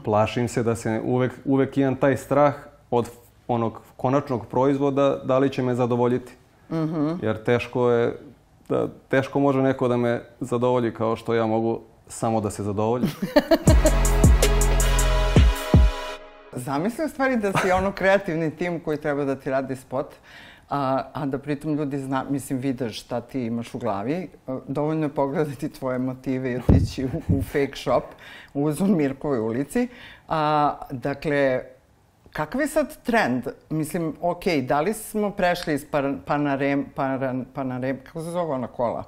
plašim 0.05 0.49
se 0.49 0.63
da 0.63 0.77
se 0.77 1.01
uvek, 1.05 1.33
uvek 1.45 1.77
imam 1.77 1.97
taj 1.97 2.17
strah 2.17 2.55
od 2.91 3.11
onog 3.49 3.81
konačnog 3.97 4.47
proizvoda 4.47 5.21
da 5.25 5.39
li 5.39 5.51
će 5.51 5.63
me 5.63 5.75
zadovoljiti. 5.75 6.33
Jer 7.23 7.45
teško 7.45 7.91
je 7.91 8.17
da 8.69 8.89
teško 9.09 9.41
može 9.41 9.63
neko 9.63 9.89
da 9.89 9.97
me 9.97 10.23
zadovolji 10.41 10.95
kao 10.95 11.17
što 11.17 11.35
ja 11.35 11.47
mogu 11.47 11.81
samo 12.09 12.41
da 12.41 12.51
se 12.51 12.63
zadovoljim. 12.63 13.11
Zamisli 16.53 17.05
u 17.05 17.09
stvari 17.09 17.37
da 17.37 17.53
si 17.53 17.71
ono 17.71 17.93
kreativni 17.93 18.51
tim 18.51 18.81
koji 18.81 19.01
treba 19.01 19.25
da 19.25 19.37
ti 19.37 19.51
radi 19.51 19.77
spot, 19.77 20.15
a, 20.69 21.03
a 21.13 21.27
da 21.27 21.39
pritom 21.39 21.75
ljudi 21.75 21.99
zna, 21.99 22.25
mislim, 22.31 22.59
vide 22.59 22.91
šta 22.91 23.21
ti 23.21 23.41
imaš 23.47 23.75
u 23.75 23.79
glavi. 23.79 24.29
Dovoljno 24.69 25.07
je 25.07 25.15
pogledati 25.15 25.69
tvoje 25.69 25.99
motive 25.99 26.53
i 26.53 26.57
otići 26.57 27.05
u, 27.05 27.09
u 27.29 27.43
fake 27.43 27.77
shop 27.77 28.05
u 28.55 28.65
Uzun 28.65 28.97
Mirkovoj 28.97 29.39
ulici. 29.39 29.89
A, 30.29 30.75
dakle, 30.91 31.63
Kakav 32.33 32.61
je 32.61 32.67
sad 32.67 33.03
trend? 33.03 33.47
Mislim, 33.71 34.15
ok, 34.21 34.45
da 34.63 34.81
li 34.81 34.95
smo 34.95 35.31
prešli 35.31 35.75
iz 35.75 35.87
par, 35.91 36.15
Panarem, 36.27 36.87
Paran, 36.95 37.45
Panarem, 37.55 37.99
kako 38.05 38.21
se 38.21 38.31
zove 38.31 38.53
ona 38.55 38.67
kola? 38.67 39.05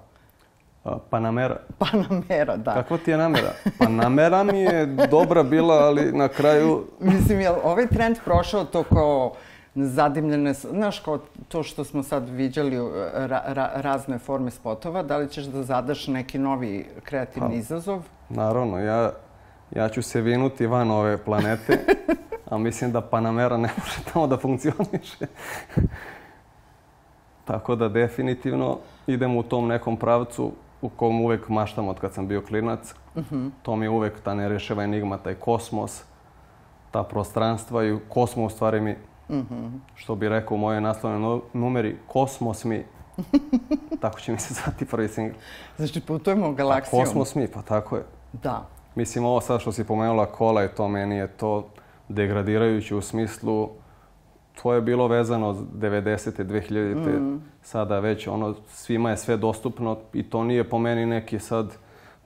Panamera. 1.10 1.56
Panamera, 1.78 2.56
da. 2.56 2.74
Kakva 2.74 2.98
ti 2.98 3.10
je 3.10 3.16
namera? 3.16 3.52
Panamera 3.78 4.42
mi 4.42 4.60
je 4.60 4.86
dobra 4.86 5.42
bila, 5.42 5.74
ali 5.74 6.12
na 6.12 6.28
kraju... 6.28 6.84
Mislim, 7.00 7.40
je 7.40 7.50
ovaj 7.50 7.86
trend 7.86 8.16
prošao 8.24 8.64
to 8.64 8.82
kao 8.82 9.32
zadimljene, 9.74 10.52
znaš, 10.52 10.98
kao 11.00 11.18
to 11.48 11.62
što 11.62 11.84
smo 11.84 12.02
sad 12.02 12.28
viđali, 12.28 12.78
ra, 13.14 13.42
ra, 13.46 13.70
razne 13.74 14.18
forme 14.18 14.50
spotova, 14.50 15.02
da 15.02 15.16
li 15.16 15.28
ćeš 15.28 15.44
da 15.44 15.62
zadaš 15.62 16.06
neki 16.06 16.38
novi 16.38 16.86
kreativni 17.02 17.48
pa, 17.48 17.54
izazov? 17.54 18.02
Naravno, 18.28 18.78
ja, 18.78 19.12
ja 19.70 19.88
ću 19.88 20.02
se 20.02 20.20
vinuti 20.20 20.66
van 20.66 20.90
ove 20.90 21.18
planete 21.18 21.78
a 22.52 22.58
mislim 22.58 22.92
da 22.92 23.00
Panamera 23.00 23.56
ne 23.56 23.68
može 23.78 24.12
tamo 24.12 24.26
da 24.26 24.36
funkcioniše. 24.36 25.26
Tako 27.44 27.76
da 27.76 27.88
definitivno 27.88 28.78
idem 29.06 29.36
u 29.36 29.42
tom 29.42 29.68
nekom 29.68 29.96
pravcu 29.96 30.52
u 30.82 30.88
kom 30.88 31.20
uvek 31.20 31.48
maštam 31.48 31.88
od 31.88 32.00
kad 32.00 32.14
sam 32.14 32.28
bio 32.28 32.42
klinac. 32.42 32.94
Uh 33.14 33.24
-huh. 33.30 33.50
To 33.62 33.76
mi 33.76 33.84
je 33.84 33.90
uvek 33.90 34.20
ta 34.20 34.34
nereševa 34.34 34.84
enigma, 34.84 35.18
taj 35.18 35.34
kosmos, 35.34 36.04
ta 36.90 37.02
prostranstva 37.02 37.84
i 37.84 37.98
kosmos 38.08 38.52
u 38.52 38.56
stvari 38.56 38.80
mi, 38.80 38.96
uh 39.28 39.36
-huh. 39.36 39.70
što 39.94 40.14
bi 40.14 40.28
rekao 40.28 40.54
u 40.54 40.58
mojoj 40.58 40.80
naslovnoj 40.80 41.40
numeri, 41.52 41.96
kosmos 42.06 42.64
mi. 42.64 42.84
tako 44.02 44.20
će 44.20 44.32
mi 44.32 44.38
se 44.38 44.54
zvati 44.54 44.84
prvi 44.84 45.08
singl. 45.08 45.34
Znači 45.76 46.00
putujemo 46.00 46.52
galaksijom. 46.52 47.02
Pa, 47.02 47.06
kosmos 47.06 47.34
mi, 47.34 47.48
pa 47.48 47.62
tako 47.62 47.96
je. 47.96 48.04
Da. 48.32 48.66
Mislim, 48.94 49.24
ovo 49.24 49.40
sad 49.40 49.60
što 49.60 49.72
si 49.72 49.84
pomenula 49.84 50.26
kola 50.26 50.64
i 50.64 50.68
to 50.68 50.88
meni 50.88 51.16
je 51.16 51.26
to 51.26 51.68
degradirajući 52.08 52.94
u 52.94 53.02
smislu 53.02 53.70
to 54.62 54.72
je 54.72 54.80
bilo 54.80 55.08
vezano 55.08 55.54
90. 55.54 56.44
2000. 56.44 57.20
Mm. 57.20 57.40
Sada 57.62 57.98
već 57.98 58.26
ono 58.26 58.54
svima 58.68 59.10
je 59.10 59.16
sve 59.16 59.36
dostupno 59.36 59.96
i 60.12 60.22
to 60.22 60.44
nije 60.44 60.64
po 60.64 60.78
meni 60.78 61.06
neki 61.06 61.38
sad 61.38 61.76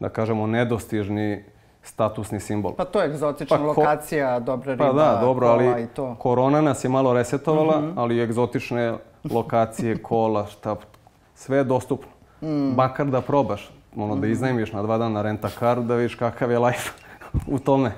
da 0.01 0.09
kažemo 0.09 0.47
nedostižni 0.47 1.45
statusni 1.83 2.41
simbol. 2.41 2.75
Pa 2.75 2.85
to 2.85 3.01
je 3.01 3.07
egzotična 3.07 3.57
pa, 3.57 3.63
ko... 3.63 3.69
lokacija, 3.69 4.41
dobra 4.41 4.73
riba, 4.73 4.87
Pa 4.87 4.93
da, 4.93 5.19
dobro, 5.21 5.47
ali 5.47 5.83
i 5.83 5.87
to. 5.87 6.15
korona 6.15 6.61
nas 6.61 6.85
je 6.85 6.89
malo 6.89 7.13
resetovala, 7.13 7.81
mm 7.81 7.85
-hmm. 7.85 7.93
ali 7.97 8.23
egzotične 8.23 8.95
lokacije, 9.31 9.97
kola, 10.09 10.47
šta, 10.47 10.77
sve 11.35 11.57
je 11.57 11.65
dostupno. 11.65 12.09
Mm. 12.43 12.75
Bakar 12.75 13.07
da 13.07 13.21
probaš, 13.21 13.71
ono, 13.97 14.15
mm. 14.15 14.21
da 14.21 14.27
iznajmiš 14.27 14.73
na 14.73 14.83
dva 14.83 14.99
dana 14.99 15.23
renta 15.23 15.49
kar, 15.59 15.81
da 15.81 15.95
vidiš 15.95 16.15
kakav 16.15 16.51
je 16.51 16.59
life 16.59 16.91
u 17.55 17.59
tome. 17.59 17.93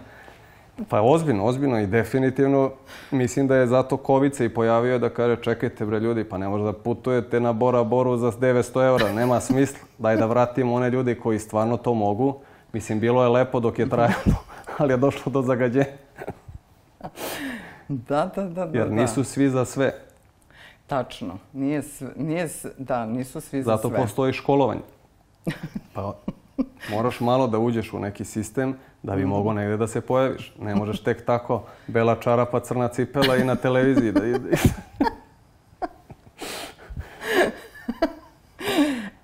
Pa 0.88 1.02
ozbiljno, 1.02 1.44
ozbiljno 1.44 1.80
i 1.80 1.87
definitivno 1.87 2.70
mislim 3.11 3.49
da 3.49 3.56
je 3.56 3.66
zato 3.66 3.97
Kovica 3.97 4.44
i 4.44 4.49
pojavio 4.49 4.99
da 4.99 5.08
kaže 5.08 5.37
čekajte 5.42 5.87
bre 5.87 6.00
ljudi, 6.00 6.25
pa 6.25 6.38
ne 6.38 6.49
može 6.49 6.64
da 6.64 6.73
putujete 6.73 7.40
na 7.40 7.52
Bora 7.52 7.85
Boru 7.85 8.16
za 8.16 8.32
900 8.32 8.87
eura, 8.87 9.12
nema 9.12 9.40
smisla. 9.40 9.78
Daj 9.99 10.16
da 10.16 10.26
vratimo 10.26 10.75
one 10.75 10.90
ljudi 10.90 11.14
koji 11.14 11.38
stvarno 11.38 11.76
to 11.76 11.94
mogu. 11.94 12.37
Mislim, 12.73 13.00
bilo 13.00 13.23
je 13.23 13.28
lepo 13.28 13.61
dok 13.61 13.78
je 13.78 13.88
trajalo, 13.88 14.44
ali 14.78 14.92
je 14.92 14.97
došlo 14.97 15.32
do 15.32 15.42
zagađenja. 15.42 15.87
da, 17.88 18.30
da, 18.35 18.44
da, 18.44 18.66
da. 18.66 18.78
Jer 18.78 18.92
nisu 18.92 19.25
svi 19.25 19.49
za 19.50 19.64
sve. 19.64 19.92
Tačno. 20.87 21.38
Nije, 21.52 21.82
nije, 22.16 22.49
da, 22.78 23.06
nisu 23.06 23.40
svi 23.40 23.62
za 23.62 23.70
Zato 23.70 23.88
sve. 23.88 23.90
Zato 23.90 24.02
postoji 24.02 24.32
školovanje. 24.32 24.80
Pa 25.94 26.14
moraš 26.90 27.20
malo 27.20 27.46
da 27.46 27.58
uđeš 27.58 27.92
u 27.92 27.98
neki 27.98 28.24
sistem 28.24 28.76
da 29.02 29.16
bi 29.16 29.24
mogao 29.24 29.52
negde 29.52 29.76
da 29.76 29.86
se 29.86 30.00
pojaviš. 30.00 30.54
Ne 30.60 30.74
možeš 30.74 31.02
tek 31.02 31.26
tako 31.26 31.62
bela 31.86 32.16
čarapa, 32.20 32.60
crna 32.60 32.88
cipela 32.88 33.36
i 33.36 33.44
na 33.44 33.54
televiziji 33.54 34.12
da 34.12 34.26
ide. 34.26 34.50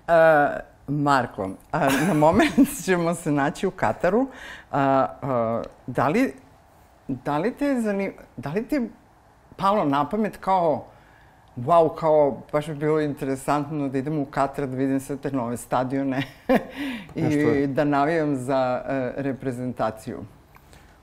uh, 0.07 0.13
Marko, 0.87 1.49
a, 1.71 1.89
na 2.07 2.13
moment 2.13 2.53
ćemo 2.85 3.15
se 3.15 3.31
naći 3.31 3.67
u 3.67 3.71
Kataru. 3.71 4.27
A, 4.71 5.07
a, 5.21 5.61
da, 5.87 6.07
li, 6.07 6.33
da, 7.07 7.37
li 7.37 7.53
te 7.53 7.81
zanim, 7.81 8.13
da 8.37 8.49
li 8.49 8.67
ti 8.67 8.89
palo 9.55 9.85
na 9.85 10.09
pamet 10.09 10.37
kao 10.37 10.85
wow, 11.57 11.95
kao, 11.95 12.41
baš 12.51 12.67
bi 12.67 12.75
bilo 12.75 13.01
interesantno 13.01 13.89
da 13.89 13.97
idem 13.97 14.19
u 14.19 14.25
Katar 14.25 14.67
da 14.67 14.77
vidim 14.77 14.99
sve 14.99 15.17
te 15.17 15.31
nove 15.31 15.57
stadione 15.57 16.23
i 17.15 17.67
da 17.67 17.83
navijam 17.83 18.35
za 18.35 18.81
uh, 18.83 19.23
reprezentaciju. 19.23 20.19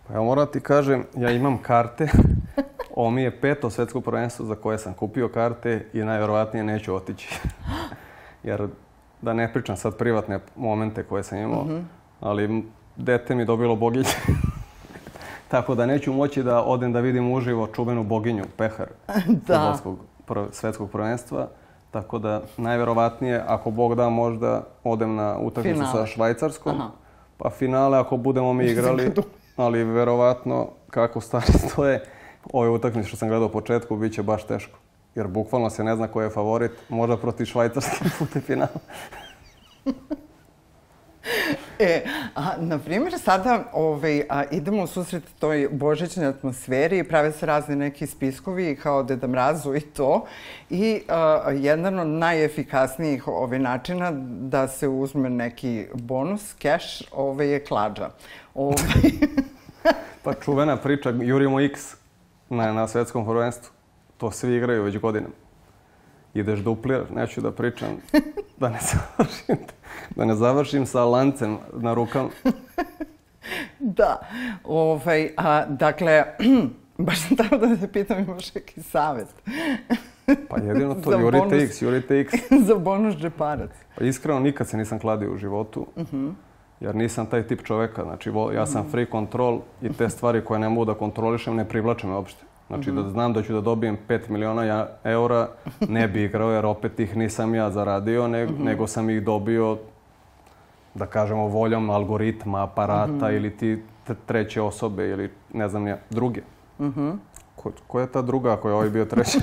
Pa 0.09 0.15
ja 0.15 0.21
moram 0.21 0.47
ti 0.53 0.61
kažem, 0.61 1.05
ja 1.17 1.31
imam 1.31 1.59
karte. 1.59 2.09
Ovo 2.97 3.11
mi 3.11 3.23
je 3.23 3.41
peto 3.41 3.71
svetsko 3.71 4.01
prvenstvo 4.01 4.47
za 4.47 4.55
koje 4.55 4.79
sam 4.79 4.95
kupio 4.95 5.29
karte 5.29 5.87
i 5.93 5.99
najverovatnije 5.99 6.65
neću 6.65 6.95
otići. 6.95 7.41
Jer 8.43 8.69
da 9.23 9.33
ne 9.33 9.53
pričam 9.53 9.77
sad 9.77 9.97
privatne 9.97 10.39
momente 10.57 11.03
koje 11.03 11.23
sam 11.23 11.39
imao, 11.39 11.65
mm 11.65 11.69
-hmm. 11.69 11.83
ali 12.21 12.65
dete 12.97 13.35
mi 13.35 13.45
dobilo 13.45 13.77
boginje. 13.77 14.05
Tako 15.49 15.75
da 15.75 15.87
neću 15.87 16.13
moći 16.13 16.43
da 16.43 16.63
odem 16.63 16.93
da 16.93 17.01
vidim 17.01 17.33
uživo 17.33 17.67
čuvenu 17.67 18.05
boginju 18.05 18.45
Pehar 18.57 18.89
da. 19.47 19.79
Svetskog 20.51 20.91
prvenstva. 20.91 21.49
Tako 21.91 22.19
da 22.19 22.43
najverovatnije, 22.57 23.45
ako 23.47 23.71
Bog 23.71 23.95
da, 23.95 24.09
možda 24.09 24.63
odem 24.85 25.15
na 25.15 25.39
utakmicu 25.39 25.83
sa 25.93 26.07
Švajcarskom. 26.07 26.81
Aha. 26.81 26.91
Pa 27.39 27.51
finale, 27.51 27.99
ako 27.99 28.17
budemo 28.17 28.53
mi 28.53 28.65
igrali, 28.65 29.13
ali 29.57 29.85
verovatno 29.85 30.69
kako 30.91 31.21
stvari 31.21 31.53
stoje, 31.69 32.05
ove 32.53 32.69
utakmice 32.69 33.09
što 33.09 33.17
sam 33.17 33.29
gledao 33.29 33.47
u 33.47 33.53
početku, 33.53 33.97
bit 33.97 34.15
će 34.15 34.23
baš 34.23 34.47
teško. 34.47 34.79
Jer 35.15 35.27
bukvalno 35.29 35.71
se 35.71 35.85
ne 35.85 35.97
zna 35.97 36.09
ko 36.09 36.23
je 36.23 36.31
favorit, 36.31 36.73
možda 36.89 37.17
protiv 37.17 37.45
Švajcarske 37.45 38.05
pute 38.19 38.41
finala. 38.41 38.79
E, 41.79 42.03
a, 42.35 42.57
na 42.59 42.79
primjer, 42.79 43.19
sada 43.19 43.65
ovaj, 43.73 44.23
a, 44.29 44.45
idemo 44.51 44.83
u 44.83 44.87
susret 44.87 45.23
toj 45.39 45.69
božićnoj 45.73 46.27
atmosferi 46.27 46.99
i 46.99 47.05
prave 47.05 47.33
se 47.33 47.47
razni 47.47 47.77
neki 47.77 48.07
spiskovi 48.07 48.77
kao 48.83 49.03
Deda 49.03 49.27
Mrazu 49.27 49.75
i 49.75 49.81
to. 49.81 50.27
I 50.71 51.01
a, 51.09 51.51
jedan 51.55 51.99
od 51.99 52.07
najefikasnijih 52.07 53.29
ovaj, 53.29 53.59
načina 53.59 54.11
da 54.41 54.69
se 54.69 54.89
uzme 54.89 55.31
neki 55.31 55.87
bonus, 55.95 56.55
cash, 56.63 57.03
ovaj, 57.13 57.49
je 57.49 57.65
klađa. 57.65 58.11
Ovaj... 58.55 58.77
pa 60.23 60.35
čuvena 60.35 60.77
priča, 60.77 61.11
jurimo 61.11 61.61
X 61.61 61.95
na, 62.49 62.73
na 62.73 62.89
svetskom 62.89 63.27
prvenstvu. 63.27 63.73
To 64.17 64.31
svi 64.31 64.57
igraju 64.57 64.83
već 64.83 64.99
godinama. 64.99 65.35
Ideš 66.35 66.61
dupliraš, 66.61 67.11
neću 67.11 67.41
da 67.41 67.53
pričam, 67.53 67.89
da 68.59 68.69
ne 68.69 68.79
završim, 68.93 69.57
da 70.17 70.25
ne 70.25 70.35
završim 70.35 70.87
sa 70.87 71.05
lancem 71.05 71.59
na 71.73 71.95
rukama. 71.95 72.29
da, 73.99 74.21
ovaj, 74.65 75.31
a, 75.37 75.67
dakle, 75.67 76.25
baš 76.99 77.21
sam 77.21 77.37
tamo 77.37 77.67
da 77.67 77.77
te 77.77 77.93
pitam 77.93 78.19
imaš 78.19 78.55
neki 78.55 78.83
savjet. 78.83 79.29
pa 80.49 80.57
jedino 80.59 80.95
to, 80.95 81.13
jurite 81.13 81.47
bonus, 81.47 81.63
X, 81.63 81.83
jurite 81.83 82.21
X. 82.21 82.33
za 82.67 82.75
bonus 82.75 83.15
džeparac. 83.17 83.71
Pa 83.99 84.05
iskreno, 84.05 84.41
nikad 84.41 84.69
se 84.69 84.77
nisam 84.77 84.99
kladio 84.99 85.33
u 85.33 85.37
životu. 85.37 85.87
Uh 85.97 86.03
mhm. 86.03 86.17
-huh 86.17 86.33
jer 86.83 86.95
nisam 86.95 87.27
taj 87.27 87.43
tip 87.43 87.63
čoveka. 87.63 88.03
Znači, 88.03 88.31
ja 88.55 88.67
sam 88.67 88.91
free 88.91 89.07
control 89.11 89.61
i 89.83 89.93
te 89.93 90.09
stvari 90.09 90.45
koje 90.45 90.61
ne 90.61 90.69
mogu 90.69 90.85
da 90.85 90.95
kontrolišem 90.95 91.57
ne 91.57 91.69
privlače 91.69 92.07
me 92.07 92.15
uopšte. 92.15 92.45
Znači, 92.73 92.93
da 92.93 93.09
znam 93.09 93.33
da 93.33 93.43
ću 93.43 93.53
da 93.53 93.61
dobijem 93.61 93.99
5 94.09 94.31
miliona 94.31 94.87
eura, 95.05 95.49
ne 95.89 96.09
bi 96.09 96.25
igrao, 96.25 96.51
jer 96.51 96.67
opet 96.67 97.01
ih 97.01 97.17
nisam 97.17 97.55
ja 97.55 97.71
zaradio, 97.71 98.29
ne, 98.29 98.45
mhm. 98.45 98.65
nego 98.65 98.87
sam 98.87 99.11
ih 99.11 99.23
dobio, 99.23 99.79
da 100.95 101.07
kažemo, 101.07 101.47
voljom 101.47 101.91
algoritma, 101.91 102.63
aparata 102.63 103.27
mhm. 103.27 103.37
ili 103.37 103.57
ti 103.57 103.83
treće 104.27 104.63
osobe 104.63 105.09
ili 105.09 105.31
ne 105.53 105.69
znam 105.69 105.87
ja, 105.87 105.99
druge. 106.11 106.41
Mhm. 106.81 107.11
Ko, 107.57 107.73
ko 107.87 108.01
je 108.01 108.07
ta 108.07 108.23
druga 108.23 108.53
ako 108.53 108.69
je 108.69 108.75
ovaj 108.75 108.91
bio 108.91 109.05
treći? 109.05 109.39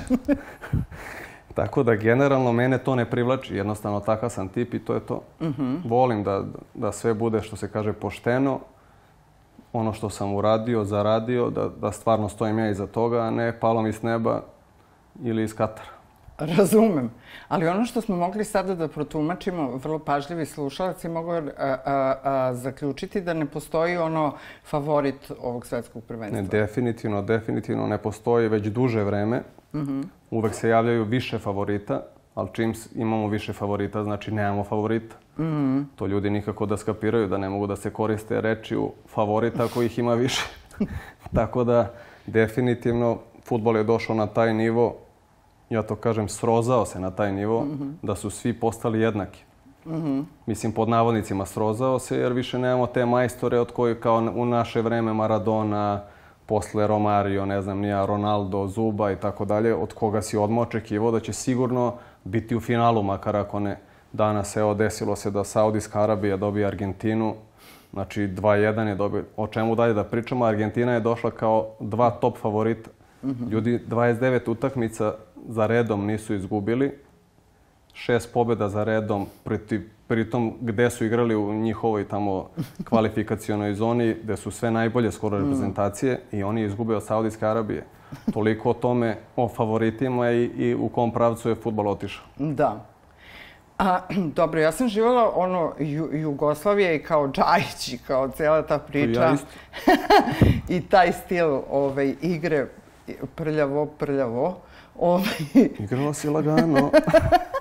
Tako 1.54 1.82
da 1.82 1.94
generalno 1.94 2.52
mene 2.52 2.78
to 2.78 2.94
ne 2.94 3.10
privlači, 3.10 3.56
jednostavno 3.56 4.00
takav 4.00 4.30
sam 4.30 4.48
tip 4.48 4.74
i 4.74 4.78
to 4.78 4.94
je 4.94 5.00
to. 5.00 5.22
Mhm. 5.40 5.62
-huh. 5.62 5.80
Volim 5.84 6.24
da, 6.24 6.44
da 6.74 6.92
sve 6.92 7.14
bude 7.14 7.42
što 7.42 7.56
se 7.56 7.68
kaže 7.68 7.92
pošteno, 7.92 8.60
ono 9.72 9.92
što 9.92 10.10
sam 10.10 10.34
uradio, 10.34 10.84
zaradio, 10.84 11.50
da, 11.50 11.68
da 11.80 11.92
stvarno 11.92 12.28
stojim 12.28 12.58
ja 12.58 12.70
iza 12.70 12.86
toga, 12.86 13.20
a 13.20 13.30
ne 13.30 13.60
palom 13.60 13.86
iz 13.86 14.02
neba 14.02 14.42
ili 15.22 15.42
iz 15.42 15.54
Katara. 15.54 16.00
Razumem. 16.56 17.10
Ali 17.48 17.68
ono 17.68 17.84
što 17.84 18.00
smo 18.00 18.16
mogli 18.16 18.44
sada 18.44 18.74
da 18.74 18.88
protumačimo, 18.88 19.76
vrlo 19.76 19.98
pažljivi 19.98 20.46
slušalac 20.46 21.04
je 21.04 21.10
mogao 21.10 21.36
a, 21.36 21.42
a, 21.58 22.14
a, 22.24 22.54
zaključiti 22.54 23.20
da 23.20 23.34
ne 23.34 23.46
postoji 23.46 23.96
ono 23.96 24.34
favorit 24.64 25.32
ovog 25.42 25.66
svetskog 25.66 26.04
prvenstva. 26.04 26.42
Ne, 26.42 26.48
definitivno, 26.48 27.22
definitivno 27.22 27.86
ne 27.86 27.98
postoji 27.98 28.48
već 28.48 28.66
duže 28.66 29.04
vreme. 29.04 29.42
Uh 29.72 29.80
mhm. 29.80 30.00
-huh. 30.00 30.04
Uvek 30.30 30.54
se 30.54 30.68
javljaju 30.68 31.04
više 31.04 31.38
favorita, 31.38 32.02
ali 32.34 32.48
čim 32.52 32.74
imamo 32.94 33.28
više 33.28 33.52
favorita, 33.52 34.04
znači 34.04 34.30
nemamo 34.30 34.64
favorita. 34.64 35.16
Mm. 35.40 35.88
To 35.96 36.06
ljudi 36.06 36.30
nikako 36.30 36.66
da 36.66 36.76
skapiraju, 36.76 37.28
da 37.28 37.38
ne 37.38 37.48
mogu 37.48 37.66
da 37.66 37.76
se 37.76 37.90
koriste 37.90 38.40
rečiju 38.40 38.92
favorita 39.08 39.64
ako 39.64 39.82
ih 39.82 39.98
ima 39.98 40.14
više. 40.14 40.42
Tako 41.34 41.64
da, 41.64 41.92
definitivno, 42.26 43.18
futbol 43.44 43.76
je 43.76 43.84
došao 43.84 44.16
na 44.16 44.26
taj 44.26 44.54
nivo, 44.54 44.96
ja 45.70 45.82
to 45.82 45.96
kažem, 45.96 46.28
srozao 46.28 46.86
se 46.86 47.00
na 47.00 47.10
taj 47.10 47.32
nivo, 47.32 47.64
mm 47.64 47.68
-hmm. 47.68 47.92
da 48.02 48.14
su 48.14 48.30
svi 48.30 48.52
postali 48.52 49.00
jednaki. 49.00 49.42
Mm 49.86 49.92
-hmm. 49.92 50.24
Mislim, 50.46 50.72
pod 50.72 50.88
navodnicima 50.88 51.46
srozao 51.46 51.98
se, 51.98 52.18
jer 52.18 52.32
više 52.32 52.58
nemamo 52.58 52.86
te 52.86 53.06
majstore 53.06 53.60
od 53.60 53.72
koji 53.72 53.94
kao 53.94 54.32
u 54.34 54.46
naše 54.46 54.82
vreme 54.82 55.12
Maradona, 55.12 56.02
posle 56.46 56.86
Romario, 56.86 57.46
ne 57.46 57.62
znam, 57.62 57.78
nija 57.78 58.06
Ronaldo, 58.06 58.66
Zuba 58.66 59.12
i 59.12 59.16
tako 59.16 59.44
dalje, 59.44 59.74
od 59.74 59.94
koga 59.94 60.22
si 60.22 60.36
odmah 60.36 60.66
očekivao 60.66 61.10
da 61.10 61.20
će 61.20 61.32
sigurno 61.32 61.94
biti 62.24 62.56
u 62.56 62.60
finalu, 62.60 63.02
makar 63.02 63.36
ako 63.36 63.60
ne. 63.60 63.78
Danas, 64.12 64.56
evo, 64.56 64.74
desilo 64.74 65.16
se 65.16 65.30
da 65.30 65.44
Saudijska 65.44 66.02
Arabija 66.02 66.36
dobije 66.36 66.66
Argentinu, 66.66 67.34
znači 67.92 68.20
2-1 68.20 68.86
je 68.86 68.94
dobio. 68.94 69.24
O 69.36 69.46
čemu 69.46 69.74
dalje 69.74 69.94
da 69.94 70.04
pričamo? 70.04 70.44
Argentina 70.44 70.92
je 70.92 71.00
došla 71.00 71.30
kao 71.30 71.68
dva 71.80 72.10
top 72.10 72.38
favorita. 72.38 72.90
Ljudi 73.50 73.80
29 73.88 74.50
utakmica 74.50 75.14
za 75.48 75.66
redom 75.66 76.06
nisu 76.06 76.34
izgubili, 76.34 76.98
šest 77.92 78.32
pobjeda 78.32 78.68
za 78.68 78.84
redom 78.84 79.26
pritom 80.06 80.52
gde 80.60 80.90
su 80.90 81.04
igrali 81.04 81.36
u 81.36 81.52
njihovoj 81.52 82.08
tamo 82.08 82.48
kvalifikacionoj 82.88 83.74
zoni, 83.74 84.16
gde 84.22 84.36
su 84.36 84.50
sve 84.50 84.70
najbolje 84.70 85.12
skoro 85.12 85.38
mm. 85.38 85.40
reprezentacije 85.40 86.20
i 86.32 86.42
oni 86.42 86.64
izgube 86.64 86.96
od 86.96 87.04
Saudijske 87.04 87.46
Arabije. 87.46 87.84
Toliko 88.32 88.70
o 88.70 88.74
tome, 88.74 89.16
o 89.36 89.48
favoritima 89.48 90.30
i, 90.30 90.44
i 90.44 90.74
u 90.74 90.88
kom 90.88 91.12
pravcu 91.12 91.48
je 91.48 91.54
futbol 91.54 91.88
otišao. 91.88 92.24
Da. 92.38 92.86
A, 93.80 94.00
dobro, 94.36 94.60
ja 94.60 94.72
sam 94.72 94.88
živala 94.88 95.32
ono 95.34 95.72
Ju, 95.78 96.08
Jugoslavije 96.12 96.96
i 96.96 97.02
kao 97.02 97.28
Džajić 97.28 97.88
i 97.88 97.98
kao 98.06 98.28
cijela 98.28 98.62
ta 98.62 98.78
priča. 98.78 99.20
Ja 99.20 99.36
I 100.76 100.80
taj 100.80 101.12
stil 101.12 101.60
ove, 101.70 102.14
igre 102.22 102.66
prljavo, 103.34 103.86
prljavo. 103.86 104.60
Ove... 104.98 105.24
Igrala 105.78 106.14
si 106.14 106.28
lagano. 106.28 106.90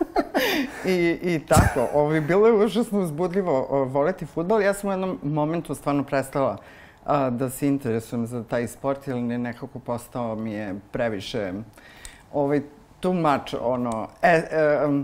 I, 0.86 1.19
I 1.21 1.39
tako, 1.47 1.88
ovaj, 1.93 2.21
bilo 2.21 2.47
je 2.47 2.53
užasno 2.53 2.99
uzbudljivo 2.99 3.86
voleti 3.86 4.25
futbol. 4.25 4.62
Ja 4.62 4.73
sam 4.73 4.89
u 4.89 4.93
jednom 4.93 5.19
momentu 5.23 5.75
stvarno 5.75 6.03
prestala 6.03 6.58
a, 7.05 7.29
da 7.29 7.49
se 7.49 7.67
interesujem 7.67 8.25
za 8.25 8.43
taj 8.43 8.67
sport, 8.67 9.08
ili 9.08 9.21
nekako 9.21 9.79
postao 9.79 10.36
mi 10.36 10.51
je 10.51 10.75
previše 10.91 11.53
ovaj, 12.34 12.62
much, 13.05 13.55
ono, 13.62 14.07
e, 14.21 14.27
e, 14.29 14.43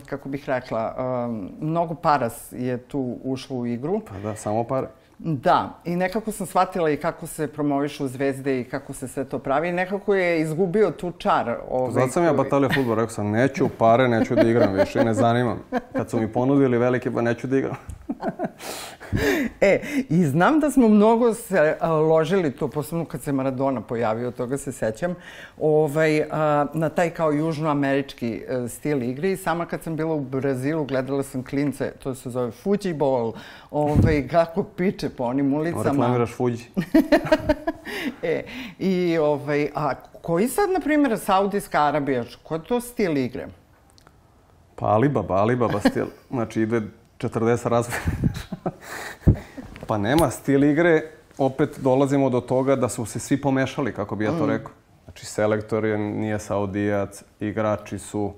kako 0.05 0.29
bih 0.29 0.43
rekla, 0.49 0.95
um, 1.27 1.51
mnogo 1.59 1.95
paras 1.95 2.51
je 2.51 2.77
tu 2.77 3.17
ušlo 3.23 3.57
u 3.57 3.65
igru. 3.65 4.01
Pa 4.09 4.19
da, 4.19 4.35
samo 4.35 4.63
pare. 4.63 4.87
Da, 5.19 5.79
i 5.85 5.95
nekako 5.95 6.31
sam 6.31 6.47
shvatila 6.47 6.89
i 6.89 6.97
kako 6.97 7.27
se 7.27 7.47
promovišu 7.47 8.07
zvezde 8.07 8.59
i 8.59 8.63
kako 8.63 8.93
se 8.93 9.07
sve 9.07 9.23
to 9.25 9.39
pravi. 9.39 9.71
Nekako 9.71 10.15
je 10.15 10.41
izgubio 10.41 10.91
tu 10.91 11.11
čar. 11.11 11.57
Ovaj, 11.69 11.91
Zato 11.91 12.07
sam 12.07 12.23
ja 12.23 12.33
batalio 12.33 12.69
futbol, 12.75 12.95
rekao 12.95 13.09
sam 13.09 13.31
neću 13.31 13.69
pare, 13.77 14.07
neću 14.07 14.35
da 14.35 14.41
igram 14.41 14.73
više, 14.73 15.03
ne 15.03 15.13
zanimam. 15.13 15.59
Kad 15.93 16.09
su 16.09 16.19
mi 16.19 16.27
ponudili 16.27 16.77
velike, 16.77 17.11
pa 17.11 17.21
neću 17.21 17.47
da 17.47 17.57
igram. 17.57 17.75
e, 19.61 19.79
i 20.09 20.25
znam 20.25 20.59
da 20.59 20.71
smo 20.71 20.87
mnogo 20.87 21.33
se 21.33 21.77
a, 21.79 21.91
ložili 21.91 22.51
to, 22.51 22.67
posebno 22.67 23.05
kad 23.05 23.21
se 23.21 23.31
Maradona 23.31 23.81
pojavio, 23.81 24.31
toga 24.31 24.57
se 24.57 24.71
sećam, 24.71 25.15
ovaj, 25.59 26.21
a, 26.31 26.65
na 26.73 26.89
taj 26.89 27.09
kao 27.09 27.31
južnoamerički 27.31 28.43
a, 28.49 28.53
e, 28.53 28.69
stil 28.69 29.03
igre. 29.03 29.31
I 29.31 29.37
sama 29.37 29.65
kad 29.65 29.83
sam 29.83 29.95
bila 29.95 30.13
u 30.13 30.19
Brazilu, 30.19 30.85
gledala 30.85 31.23
sam 31.23 31.43
klince, 31.43 31.91
to 32.03 32.15
se 32.15 32.29
zove 32.29 32.51
Fuji 32.51 32.95
ovaj, 33.71 34.27
kako 34.27 34.63
piče 34.63 35.09
po 35.09 35.23
onim 35.23 35.53
ulicama. 35.53 35.83
Reklamiraš 35.83 36.33
Fuji. 36.33 36.57
e, 38.23 38.43
i 38.79 39.17
ovaj, 39.17 39.69
a 39.75 39.93
koji 40.21 40.47
sad, 40.47 40.69
na 40.69 40.79
primjer, 40.79 41.19
Saudijska 41.19 41.83
Arabija, 41.83 42.23
koji 42.43 42.59
je 42.59 42.63
to 42.63 42.81
stil 42.81 43.17
igre? 43.17 43.47
Pa 44.75 44.85
Alibaba, 44.85 45.35
Alibaba 45.35 45.79
stil. 45.79 46.05
Znači 46.29 46.61
ide 46.61 46.81
40 47.17 47.69
razlika. 47.69 47.99
pa 49.87 49.97
nema 49.97 50.31
stil 50.31 50.63
igre, 50.63 51.01
opet 51.37 51.79
dolazimo 51.79 52.29
do 52.29 52.41
toga 52.41 52.75
da 52.75 52.89
su 52.89 53.05
se 53.05 53.19
svi 53.19 53.41
pomešali, 53.41 53.93
kako 53.93 54.15
bi 54.15 54.25
ja 54.25 54.31
to 54.31 54.45
mm. 54.45 54.49
rekao. 54.49 54.71
Znači, 55.03 55.25
selektor 55.25 55.85
je, 55.85 55.97
nije 55.97 56.39
saudijac, 56.39 57.23
igrači 57.39 57.99
su 57.99 58.33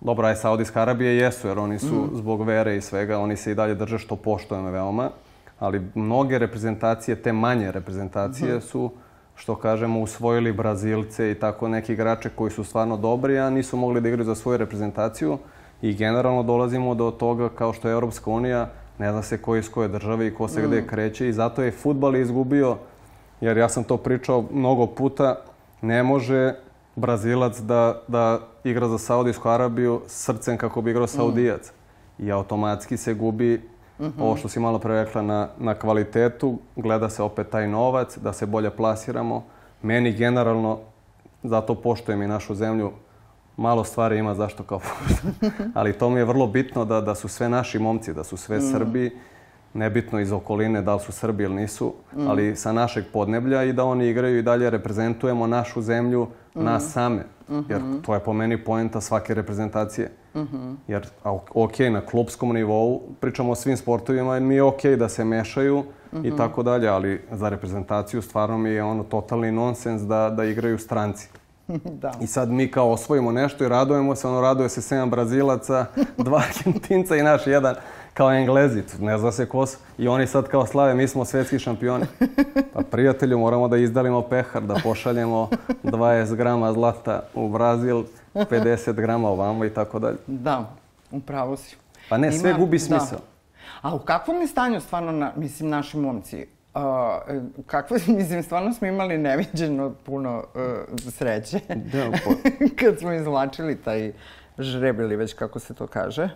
Dobro, 0.00 0.26
aj 0.26 0.36
Saudijska 0.36 0.82
Arabija 0.82 1.10
jesu, 1.10 1.48
jer 1.48 1.58
oni 1.58 1.78
su 1.78 1.94
mm. 1.94 2.10
zbog 2.14 2.42
vere 2.42 2.76
i 2.76 2.80
svega, 2.80 3.18
oni 3.18 3.36
se 3.36 3.50
i 3.52 3.54
dalje 3.54 3.74
drže 3.74 3.98
što 3.98 4.16
poštujem 4.16 4.64
veoma. 4.64 5.10
Ali 5.58 5.82
mnoge 5.94 6.38
reprezentacije, 6.38 7.22
te 7.22 7.32
manje 7.32 7.72
reprezentacije 7.72 8.56
mm. 8.56 8.60
su, 8.60 8.90
što 9.34 9.56
kažemo, 9.56 10.00
usvojili 10.00 10.52
Brazilce 10.52 11.30
i 11.30 11.34
tako 11.34 11.68
neki 11.68 11.92
igrače 11.92 12.30
koji 12.34 12.50
su 12.50 12.64
stvarno 12.64 12.96
dobri, 12.96 13.38
a 13.38 13.50
nisu 13.50 13.76
mogli 13.76 14.00
da 14.00 14.08
igraju 14.08 14.24
za 14.24 14.34
svoju 14.34 14.58
reprezentaciju. 14.58 15.38
I 15.82 15.94
generalno 15.94 16.42
dolazimo 16.42 16.94
do 16.94 17.10
toga 17.10 17.48
kao 17.48 17.72
što 17.72 17.88
je 17.88 17.92
Europska 17.92 18.30
unija, 18.30 18.70
ne 18.98 19.12
zna 19.12 19.22
se 19.22 19.42
ko 19.42 19.56
iz 19.56 19.70
koje 19.70 19.88
države 19.88 20.26
i 20.26 20.34
ko 20.34 20.48
se 20.48 20.62
mm. 20.62 20.66
gde 20.66 20.86
kreće 20.86 21.28
i 21.28 21.32
zato 21.32 21.62
je 21.62 21.70
futbal 21.70 22.16
izgubio, 22.16 22.76
jer 23.40 23.56
ja 23.56 23.68
sam 23.68 23.84
to 23.84 23.96
pričao 23.96 24.44
mnogo 24.52 24.86
puta, 24.86 25.36
ne 25.82 26.02
može 26.02 26.54
Brazilac 26.96 27.58
da, 27.58 28.02
da 28.08 28.40
igra 28.64 28.88
za 28.88 28.98
Saudijsku 28.98 29.48
Arabiju 29.48 30.00
srcem 30.06 30.56
kako 30.56 30.80
bi 30.80 30.90
igrao 30.90 31.06
Saudijac. 31.06 31.72
Mm. 32.18 32.26
I 32.26 32.32
automatski 32.32 32.96
se 32.96 33.14
gubi 33.14 33.62
mm 33.98 34.04
-hmm. 34.04 34.22
ovo 34.22 34.36
što 34.36 34.48
si 34.48 34.60
malo 34.60 34.78
pre 34.78 35.04
rekla 35.04 35.22
na, 35.22 35.48
na 35.58 35.74
kvalitetu, 35.74 36.58
gleda 36.76 37.08
se 37.10 37.22
opet 37.22 37.50
taj 37.50 37.68
novac, 37.68 38.18
da 38.18 38.32
se 38.32 38.46
bolje 38.46 38.70
plasiramo. 38.70 39.44
Meni 39.82 40.12
generalno, 40.12 40.78
zato 41.42 41.74
poštujem 41.74 42.22
i 42.22 42.26
našu 42.26 42.54
zemlju, 42.54 42.90
malo 43.58 43.84
stvari 43.84 44.18
ima 44.18 44.34
zašto 44.34 44.62
kao 44.62 44.80
Ali 45.74 45.92
to 45.92 46.10
mi 46.10 46.20
je 46.20 46.24
vrlo 46.24 46.46
bitno 46.46 46.84
da, 46.84 47.00
da 47.00 47.14
su 47.14 47.28
sve 47.28 47.48
naši 47.48 47.78
momci, 47.78 48.14
da 48.14 48.24
su 48.24 48.36
sve 48.36 48.58
mm. 48.58 48.70
Srbi, 48.72 49.10
nebitno 49.74 50.20
iz 50.20 50.32
okoline 50.32 50.82
da 50.82 50.94
li 50.94 51.00
su 51.00 51.12
Srbi 51.12 51.44
ili 51.44 51.54
nisu, 51.54 51.94
mm. 52.16 52.28
ali 52.28 52.56
sa 52.56 52.72
našeg 52.72 53.04
podneblja 53.12 53.64
i 53.64 53.72
da 53.72 53.84
oni 53.84 54.08
igraju 54.08 54.38
i 54.38 54.42
dalje 54.42 54.70
reprezentujemo 54.70 55.46
našu 55.46 55.82
zemlju, 55.82 56.26
mm. 56.54 56.64
nas 56.64 56.92
same. 56.92 57.24
Mm 57.48 57.54
-hmm. 57.54 57.64
Jer 57.68 57.82
to 58.02 58.14
je 58.14 58.20
po 58.20 58.32
meni 58.32 58.64
poenta 58.64 59.00
svake 59.00 59.34
reprezentacije. 59.34 60.10
Mm 60.34 60.40
-hmm. 60.40 60.74
Jer, 60.88 61.06
ok, 61.54 61.78
na 61.78 62.00
klubskom 62.00 62.52
nivou 62.52 63.02
pričamo 63.20 63.52
o 63.52 63.54
svim 63.54 63.76
sportovima 63.76 64.40
mi 64.40 64.54
je 64.54 64.62
ok 64.62 64.84
da 64.98 65.08
se 65.08 65.24
mešaju 65.24 65.78
mm 65.78 66.18
-hmm. 66.18 66.34
i 66.34 66.36
tako 66.36 66.62
dalje, 66.62 66.88
ali 66.88 67.20
za 67.32 67.48
reprezentaciju 67.48 68.22
stvarno 68.22 68.58
mi 68.58 68.70
je 68.70 68.82
ono 68.82 69.02
totalni 69.02 69.52
nonsens 69.52 70.02
da, 70.02 70.30
da 70.30 70.44
igraju 70.44 70.78
stranci. 70.78 71.28
da. 72.02 72.12
I 72.20 72.26
sad 72.26 72.50
mi 72.50 72.70
kao 72.70 72.90
osvojimo 72.90 73.32
nešto 73.32 73.64
i 73.64 73.68
radujemo 73.68 74.16
se, 74.16 74.28
ono 74.28 74.40
raduje 74.40 74.68
se 74.68 74.82
sedam 74.82 75.10
Brazilaca, 75.10 75.86
dva 76.16 76.42
Argentinca 76.48 77.16
i 77.16 77.22
naš 77.22 77.46
jedan 77.46 77.74
kao 78.14 78.32
Englezi, 78.32 78.82
ne 79.00 79.18
zna 79.18 79.32
se 79.32 79.48
ko 79.48 79.66
su. 79.66 79.78
I 79.98 80.08
oni 80.08 80.26
sad 80.26 80.48
kao 80.48 80.66
slave, 80.66 80.94
mi 80.94 81.08
smo 81.08 81.24
svetski 81.24 81.58
šampioni. 81.58 82.04
Pa 82.74 82.80
prijatelju, 82.90 83.38
moramo 83.38 83.68
da 83.68 83.76
izdalimo 83.76 84.22
pehar, 84.22 84.62
da 84.62 84.74
pošaljemo 84.82 85.48
20 85.84 86.34
grama 86.34 86.72
zlata 86.72 87.22
u 87.34 87.48
Brazil, 87.48 88.04
50 88.34 88.92
grama 88.92 89.28
ovamo 89.28 89.64
i 89.64 89.70
tako 89.70 89.98
dalje. 89.98 90.16
Da, 90.26 90.70
upravo 91.10 91.56
si. 91.56 91.76
Pa 92.08 92.18
ne, 92.18 92.32
sve 92.32 92.50
Ima, 92.50 92.58
gubi 92.58 92.78
smisao. 92.78 93.18
Da. 93.18 93.88
A 93.88 93.94
u 93.94 93.98
kakvom 93.98 94.40
je 94.40 94.46
stanju 94.46 94.80
stvarno, 94.80 95.12
na, 95.12 95.32
mislim, 95.36 95.70
naši 95.70 95.96
momci? 95.96 96.46
Uh, 96.78 96.84
kakve, 97.66 97.98
mislim, 98.18 98.42
stvarno 98.42 98.72
smo 98.72 98.86
imali 98.86 99.18
neviđeno 99.18 99.94
puno 100.04 100.38
uh, 100.38 101.10
sreće. 101.10 101.60
Da, 101.68 102.10
po... 102.24 102.30
Kad 102.80 102.98
smo 102.98 103.12
izvlačili 103.12 103.76
taj 103.76 104.12
žreb 104.58 105.00
ili 105.00 105.16
već 105.16 105.32
kako 105.32 105.58
se 105.58 105.74
to 105.74 105.86
kaže. 105.86 106.28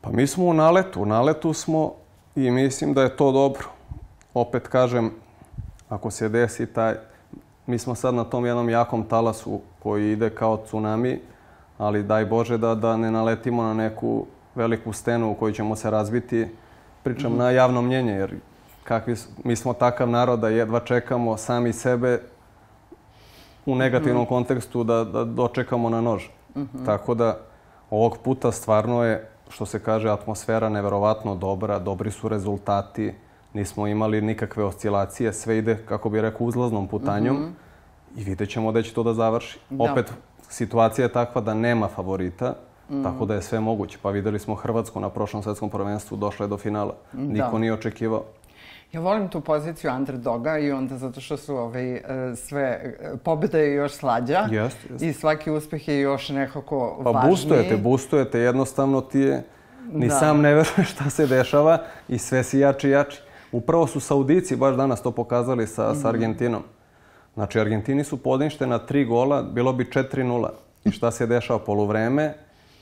Pa 0.00 0.10
mi 0.10 0.26
smo 0.26 0.44
u 0.44 0.54
naletu. 0.54 1.02
U 1.02 1.06
naletu 1.06 1.52
smo 1.52 1.94
i 2.36 2.50
mislim 2.50 2.94
da 2.94 3.02
je 3.02 3.16
to 3.16 3.32
dobro. 3.32 3.64
Opet 4.34 4.68
kažem, 4.68 5.10
ako 5.88 6.10
se 6.10 6.28
desi 6.28 6.66
taj... 6.66 6.94
Mi 7.66 7.78
smo 7.78 7.94
sad 7.94 8.14
na 8.14 8.24
tom 8.24 8.46
jednom 8.46 8.68
jakom 8.68 9.04
talasu 9.04 9.60
koji 9.78 10.12
ide 10.12 10.30
kao 10.30 10.56
tsunami, 10.56 11.20
ali 11.78 12.02
daj 12.02 12.24
Bože 12.24 12.58
da, 12.58 12.74
da 12.74 12.96
ne 12.96 13.10
naletimo 13.10 13.62
na 13.62 13.74
neku 13.74 14.26
veliku 14.54 14.92
stenu 14.92 15.30
u 15.30 15.34
kojoj 15.34 15.52
ćemo 15.52 15.76
se 15.76 15.90
razbiti. 15.90 16.46
Pričam 17.02 17.32
mm. 17.32 17.36
na 17.36 17.50
javno 17.50 17.82
mnjenje, 17.82 18.12
jer 18.12 18.34
kakvi, 18.88 19.14
mi 19.44 19.56
smo 19.56 19.72
takav 19.72 20.08
narod 20.08 20.40
da 20.40 20.48
jedva 20.48 20.80
čekamo 20.80 21.36
sami 21.36 21.72
sebe 21.72 22.20
u 23.66 23.74
negativnom 23.74 24.22
mm. 24.22 24.26
kontekstu 24.26 24.84
da, 24.84 25.04
da 25.04 25.24
dočekamo 25.24 25.90
na 25.90 26.00
nož. 26.00 26.24
Mm 26.56 26.60
-hmm. 26.60 26.86
Tako 26.86 27.14
da 27.14 27.38
ovog 27.90 28.18
puta 28.24 28.52
stvarno 28.52 29.04
je 29.04 29.28
što 29.48 29.66
se 29.66 29.78
kaže, 29.78 30.10
atmosfera 30.10 30.68
neverovatno 30.68 31.34
dobra, 31.34 31.78
dobri 31.78 32.10
su 32.10 32.28
rezultati, 32.28 33.14
nismo 33.54 33.86
imali 33.86 34.20
nikakve 34.20 34.64
oscilacije, 34.64 35.32
sve 35.32 35.58
ide, 35.58 35.76
kako 35.88 36.08
bih 36.08 36.20
rekao, 36.20 36.46
uzlaznom 36.46 36.88
putanjom 36.88 37.36
mm 37.36 37.40
-hmm. 37.40 38.20
i 38.20 38.24
vidjet 38.24 38.50
ćemo 38.50 38.72
da 38.72 38.82
će 38.82 38.94
to 38.94 39.02
da 39.02 39.14
završi. 39.14 39.58
Da. 39.70 39.92
Opet, 39.92 40.12
situacija 40.48 41.04
je 41.04 41.12
takva 41.12 41.40
da 41.40 41.54
nema 41.54 41.88
favorita, 41.88 42.54
mm. 42.90 43.02
tako 43.02 43.26
da 43.26 43.34
je 43.34 43.42
sve 43.42 43.60
moguće. 43.60 43.98
Pa 44.02 44.10
videli 44.10 44.38
smo 44.38 44.54
Hrvatsku 44.54 45.00
na 45.00 45.10
prošlom 45.10 45.42
svetskom 45.42 45.70
prvenstvu, 45.70 46.16
došla 46.16 46.44
je 46.44 46.48
do 46.48 46.56
finala. 46.56 46.94
Da. 47.12 47.22
Niko 47.22 47.58
nije 47.58 47.72
očekivao. 47.72 48.24
Ja 48.92 49.00
volim 49.00 49.28
tu 49.28 49.40
poziciju 49.40 49.90
underdoga 49.94 50.58
i 50.58 50.72
onda 50.72 50.96
zato 50.96 51.20
što 51.20 51.36
su 51.36 51.56
ovaj, 51.56 51.92
e, 51.92 52.02
sve, 52.36 52.62
e, 52.62 53.16
pobjeda 53.24 53.58
je 53.58 53.74
još 53.74 53.92
slađa 53.92 54.48
jest, 54.50 54.76
jest. 54.90 55.02
i 55.02 55.12
svaki 55.12 55.50
uspeh 55.50 55.88
je 55.88 56.00
još 56.00 56.28
nekako 56.28 57.00
pa, 57.04 57.10
važniji. 57.10 57.22
Pa 57.22 57.28
boostujete, 57.28 57.76
boostujete, 57.76 58.38
jednostavno 58.38 59.00
ti 59.00 59.18
je, 59.18 59.44
ni 59.92 60.08
da. 60.08 60.18
sam 60.18 60.40
ne 60.40 60.54
veruješ 60.54 60.90
šta 60.92 61.10
se 61.10 61.26
dešava 61.26 61.78
i 62.08 62.18
sve 62.18 62.44
si 62.44 62.58
jači 62.58 62.88
i 62.88 62.90
jači. 62.90 63.20
Upravo 63.52 63.86
su 63.86 64.00
Saudici 64.00 64.56
baš 64.56 64.76
danas 64.76 65.02
to 65.02 65.10
pokazali 65.10 65.66
sa, 65.66 65.82
mm 65.82 65.94
-hmm. 65.94 66.02
sa 66.02 66.08
Argentinom. 66.08 66.62
Znači, 67.34 67.60
Argentini 67.60 68.04
su 68.04 68.18
na 68.60 68.78
tri 68.78 69.04
gola, 69.04 69.42
bilo 69.42 69.72
bi 69.72 69.84
4-0. 69.84 70.48
I 70.84 70.90
šta 70.90 71.10
se 71.10 71.26
dešava 71.26 71.58
poluvreme 71.58 72.34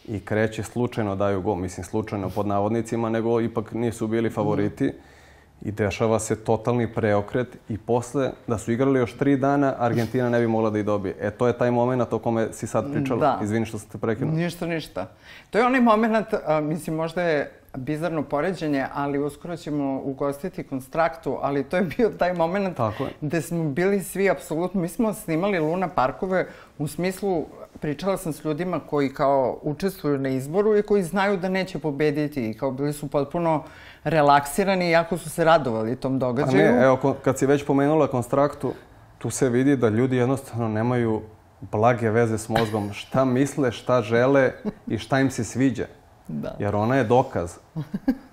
i 0.09 0.21
kreće 0.21 0.63
slučajno 0.63 1.17
daju 1.17 1.41
gol. 1.41 1.55
Mislim, 1.55 1.85
slučajno 1.85 2.31
pod 2.31 2.47
navodnicima, 2.47 3.09
nego 3.09 3.41
ipak 3.41 3.73
nisu 3.73 4.07
bili 4.07 4.31
favoriti. 4.31 4.85
Mm 4.85 4.89
-hmm 4.89 5.16
i 5.63 5.73
dešava 5.73 6.19
se 6.19 6.37
totalni 6.45 6.93
preokret 6.93 7.59
i 7.69 7.79
posle 7.79 8.31
da 8.47 8.59
su 8.59 8.73
igrali 8.73 8.99
još 8.99 9.17
tri 9.17 9.37
dana, 9.37 9.75
Argentina 9.79 10.31
ne 10.31 10.41
bi 10.41 10.47
mogla 10.47 10.71
da 10.71 10.79
ih 10.79 10.85
dobije. 10.85 11.17
E, 11.21 11.31
to 11.31 11.47
je 11.47 11.59
taj 11.59 11.71
moment 11.71 12.13
o 12.13 12.19
kome 12.19 12.53
si 12.53 12.67
sad 12.67 12.93
pričala. 12.93 13.21
Da. 13.21 13.45
Izvini 13.45 13.67
što 13.67 13.79
sam 13.79 13.89
te 13.89 13.99
prekinuo. 13.99 14.35
Ništa, 14.35 14.67
ništa. 14.67 15.07
To 15.51 15.59
je 15.59 15.67
onaj 15.67 15.81
moment, 15.81 16.27
a, 16.47 16.61
mislim, 16.61 16.97
možda 16.97 17.23
je 17.23 17.53
bizarno 17.77 18.23
poređenje, 18.23 18.87
ali 18.95 19.19
uskoro 19.19 19.57
ćemo 19.57 20.01
ugostiti 20.05 20.65
konstraktu, 20.65 21.39
ali 21.43 21.65
to 21.65 21.77
je 21.77 21.83
bio 21.97 22.11
taj 22.19 22.35
moment 22.35 22.79
gde 23.21 23.43
smo 23.43 23.65
bili 23.65 24.03
svi 24.03 24.31
apsolutno, 24.31 24.81
mi 24.81 24.89
smo 24.89 25.15
snimali 25.15 25.59
Luna 25.59 25.89
parkove 25.89 26.47
u 26.79 26.89
smislu, 26.89 27.47
pričala 27.81 28.17
sam 28.17 28.33
s 28.33 28.45
ljudima 28.45 28.81
koji 28.81 29.09
kao 29.09 29.59
učestvuju 29.63 30.19
na 30.19 30.29
izboru 30.29 30.77
i 30.77 30.83
koji 30.83 31.03
znaju 31.03 31.37
da 31.37 31.49
neće 31.49 31.79
pobediti 31.79 32.51
i 32.51 32.55
kao 32.55 32.71
bili 32.71 32.93
su 32.93 33.09
potpuno 33.09 33.65
relaksirani, 34.07 34.91
iako 34.91 35.19
su 35.19 35.31
se 35.31 35.45
radovali 35.45 35.97
tom 35.97 36.19
događaju. 36.19 36.69
A 36.69 36.73
ne, 36.73 36.85
evo, 36.85 37.15
kad 37.25 37.39
si 37.39 37.47
već 37.47 37.67
pomenula 37.67 38.07
konstraktu, 38.07 38.73
tu 39.19 39.31
se 39.31 39.49
vidi 39.49 39.77
da 39.77 39.89
ljudi 39.89 40.17
jednostavno 40.17 40.69
nemaju 40.69 41.23
blage 41.61 42.11
veze 42.11 42.39
s 42.39 42.49
mozgom. 42.49 42.93
Šta 42.93 43.25
misle, 43.25 43.73
šta 43.73 44.03
žele 44.03 44.53
i 44.87 44.99
šta 44.99 45.21
im 45.21 45.31
se 45.31 45.45
sviđa. 45.45 45.87
Da. 46.29 46.55
Jer 46.59 46.77
ona 46.77 46.97
je 46.97 47.05
dokaz 47.05 47.57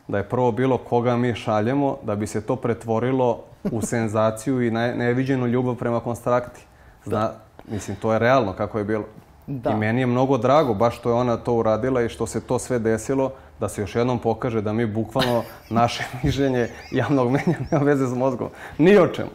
da 0.08 0.18
je 0.18 0.30
prvo 0.30 0.52
bilo 0.52 0.78
koga 0.78 1.18
mi 1.18 1.36
šaljemo, 1.36 1.98
da 2.04 2.16
bi 2.16 2.28
se 2.28 2.42
to 2.42 2.56
pretvorilo 2.56 3.44
u 3.72 3.82
senzaciju 3.82 4.62
i 4.62 4.72
neviđenu 4.72 5.48
ljubav 5.48 5.76
prema 5.76 6.00
konstrakti. 6.00 6.66
Zna, 7.06 7.20
da. 7.20 7.36
Mislim, 7.72 7.98
to 7.98 8.14
je 8.14 8.20
realno 8.20 8.54
kako 8.54 8.78
je 8.78 8.84
bilo. 8.84 9.04
Da. 9.48 9.70
I 9.70 9.76
meni 9.76 10.02
je 10.02 10.06
mnogo 10.06 10.38
drago 10.38 10.74
baš 10.74 10.98
što 10.98 11.10
je 11.10 11.16
ona 11.16 11.38
to 11.38 11.54
uradila 11.54 12.02
i 12.02 12.10
što 12.10 12.28
se 12.28 12.42
to 12.42 12.60
sve 12.60 12.80
desilo, 12.80 13.32
da 13.60 13.70
se 13.70 13.82
još 13.82 13.96
jednom 13.96 14.20
pokaže 14.20 14.62
da 14.62 14.74
mi 14.74 14.86
bukvalno 14.86 15.44
naše 15.70 16.04
mišljenje 16.24 16.70
javnog 16.92 17.32
menja 17.32 17.58
nema 17.72 17.84
veze 17.84 18.08
s 18.08 18.14
mozgom. 18.14 18.50
Ni 18.78 18.98
o 18.98 19.08
čemu. 19.08 19.30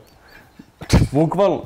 Bukvalno. 1.12 1.62